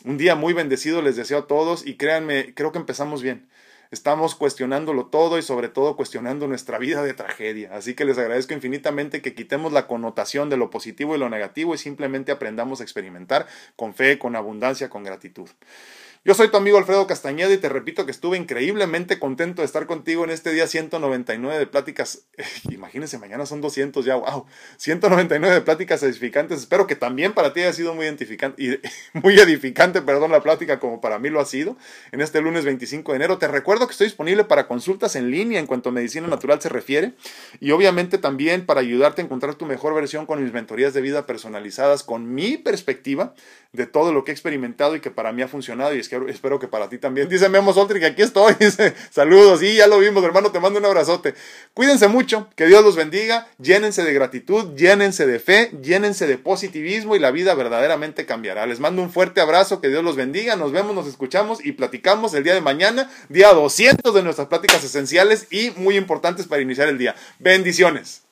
un 0.04 0.16
día 0.16 0.36
muy 0.36 0.52
bendecido 0.52 1.02
les 1.02 1.16
deseo 1.16 1.40
a 1.40 1.46
todos 1.46 1.86
y 1.86 1.96
créanme, 1.96 2.54
creo 2.54 2.72
que 2.72 2.78
empezamos 2.78 3.22
bien. 3.22 3.48
Estamos 3.90 4.36
cuestionándolo 4.36 5.06
todo 5.06 5.36
y 5.36 5.42
sobre 5.42 5.68
todo 5.68 5.96
cuestionando 5.96 6.46
nuestra 6.46 6.78
vida 6.78 7.02
de 7.02 7.12
tragedia. 7.12 7.74
Así 7.74 7.94
que 7.94 8.04
les 8.04 8.18
agradezco 8.18 8.54
infinitamente 8.54 9.20
que 9.20 9.34
quitemos 9.34 9.72
la 9.72 9.88
connotación 9.88 10.48
de 10.48 10.56
lo 10.56 10.70
positivo 10.70 11.16
y 11.16 11.18
lo 11.18 11.28
negativo 11.28 11.74
y 11.74 11.78
simplemente 11.78 12.30
aprendamos 12.30 12.80
a 12.80 12.84
experimentar 12.84 13.48
con 13.74 13.92
fe, 13.92 14.16
con 14.16 14.36
abundancia, 14.36 14.88
con 14.88 15.02
gratitud. 15.02 15.48
Yo 16.22 16.34
soy 16.34 16.48
tu 16.48 16.58
amigo 16.58 16.76
Alfredo 16.76 17.06
Castañeda 17.06 17.50
y 17.50 17.56
te 17.56 17.70
repito 17.70 18.04
que 18.04 18.10
estuve 18.10 18.36
increíblemente 18.36 19.18
contento 19.18 19.62
de 19.62 19.66
estar 19.66 19.86
contigo 19.86 20.22
en 20.22 20.28
este 20.28 20.52
día 20.52 20.66
199 20.66 21.58
de 21.58 21.66
pláticas. 21.66 22.26
Imagínense, 22.70 23.16
mañana 23.16 23.46
son 23.46 23.62
200 23.62 24.04
ya, 24.04 24.16
wow. 24.16 24.44
199 24.76 25.54
de 25.54 25.60
pláticas 25.62 26.02
edificantes. 26.02 26.58
Espero 26.58 26.86
que 26.86 26.94
también 26.94 27.32
para 27.32 27.54
ti 27.54 27.60
haya 27.60 27.72
sido 27.72 27.94
muy 27.94 28.04
edificante, 28.04 28.82
muy 29.14 29.40
edificante, 29.40 30.02
perdón, 30.02 30.30
la 30.30 30.42
plática 30.42 30.78
como 30.78 31.00
para 31.00 31.18
mí 31.18 31.30
lo 31.30 31.40
ha 31.40 31.46
sido 31.46 31.78
en 32.12 32.20
este 32.20 32.42
lunes 32.42 32.66
25 32.66 33.12
de 33.12 33.16
enero. 33.16 33.38
Te 33.38 33.48
recuerdo 33.48 33.86
que 33.86 33.92
estoy 33.92 34.08
disponible 34.08 34.44
para 34.44 34.66
consultas 34.68 35.16
en 35.16 35.30
línea 35.30 35.58
en 35.58 35.66
cuanto 35.66 35.88
a 35.88 35.92
medicina 35.92 36.26
natural 36.26 36.60
se 36.60 36.68
refiere 36.68 37.14
y 37.60 37.70
obviamente 37.70 38.18
también 38.18 38.66
para 38.66 38.80
ayudarte 38.80 39.22
a 39.22 39.24
encontrar 39.24 39.54
tu 39.54 39.64
mejor 39.64 39.94
versión 39.94 40.26
con 40.26 40.44
mis 40.44 40.52
mentorías 40.52 40.92
de 40.92 41.00
vida 41.00 41.24
personalizadas, 41.24 42.02
con 42.02 42.34
mi 42.34 42.58
perspectiva 42.58 43.32
de 43.72 43.86
todo 43.86 44.12
lo 44.12 44.24
que 44.24 44.32
he 44.32 44.34
experimentado 44.34 44.96
y 44.96 45.00
que 45.00 45.10
para 45.10 45.32
mí 45.32 45.40
ha 45.40 45.48
funcionado 45.48 45.94
y 45.94 46.09
espero 46.28 46.58
que 46.58 46.68
para 46.68 46.88
ti 46.88 46.98
también. 46.98 47.28
Dice 47.28 47.48
Memo 47.48 47.72
Soltri 47.72 48.00
que 48.00 48.06
aquí 48.06 48.22
estoy. 48.22 48.54
Dice, 48.60 48.94
saludos. 49.10 49.62
Y 49.62 49.76
ya 49.76 49.86
lo 49.86 49.98
vimos, 49.98 50.22
hermano, 50.24 50.50
te 50.50 50.60
mando 50.60 50.78
un 50.78 50.84
abrazote. 50.86 51.34
Cuídense 51.74 52.08
mucho, 52.08 52.48
que 52.56 52.66
Dios 52.66 52.84
los 52.84 52.96
bendiga, 52.96 53.48
llénense 53.58 54.02
de 54.02 54.12
gratitud, 54.12 54.74
llénense 54.74 55.26
de 55.26 55.38
fe, 55.38 55.70
llénense 55.82 56.26
de 56.26 56.38
positivismo 56.38 57.16
y 57.16 57.18
la 57.18 57.30
vida 57.30 57.54
verdaderamente 57.54 58.26
cambiará. 58.26 58.66
Les 58.66 58.80
mando 58.80 59.02
un 59.02 59.10
fuerte 59.10 59.40
abrazo, 59.40 59.80
que 59.80 59.88
Dios 59.88 60.04
los 60.04 60.16
bendiga. 60.16 60.56
Nos 60.56 60.72
vemos, 60.72 60.94
nos 60.94 61.06
escuchamos 61.06 61.64
y 61.64 61.72
platicamos 61.72 62.34
el 62.34 62.44
día 62.44 62.54
de 62.54 62.60
mañana, 62.60 63.10
día 63.28 63.52
200 63.52 64.14
de 64.14 64.22
nuestras 64.22 64.48
pláticas 64.48 64.82
esenciales 64.84 65.46
y 65.50 65.70
muy 65.76 65.96
importantes 65.96 66.46
para 66.46 66.62
iniciar 66.62 66.88
el 66.88 66.98
día. 66.98 67.14
Bendiciones. 67.38 68.29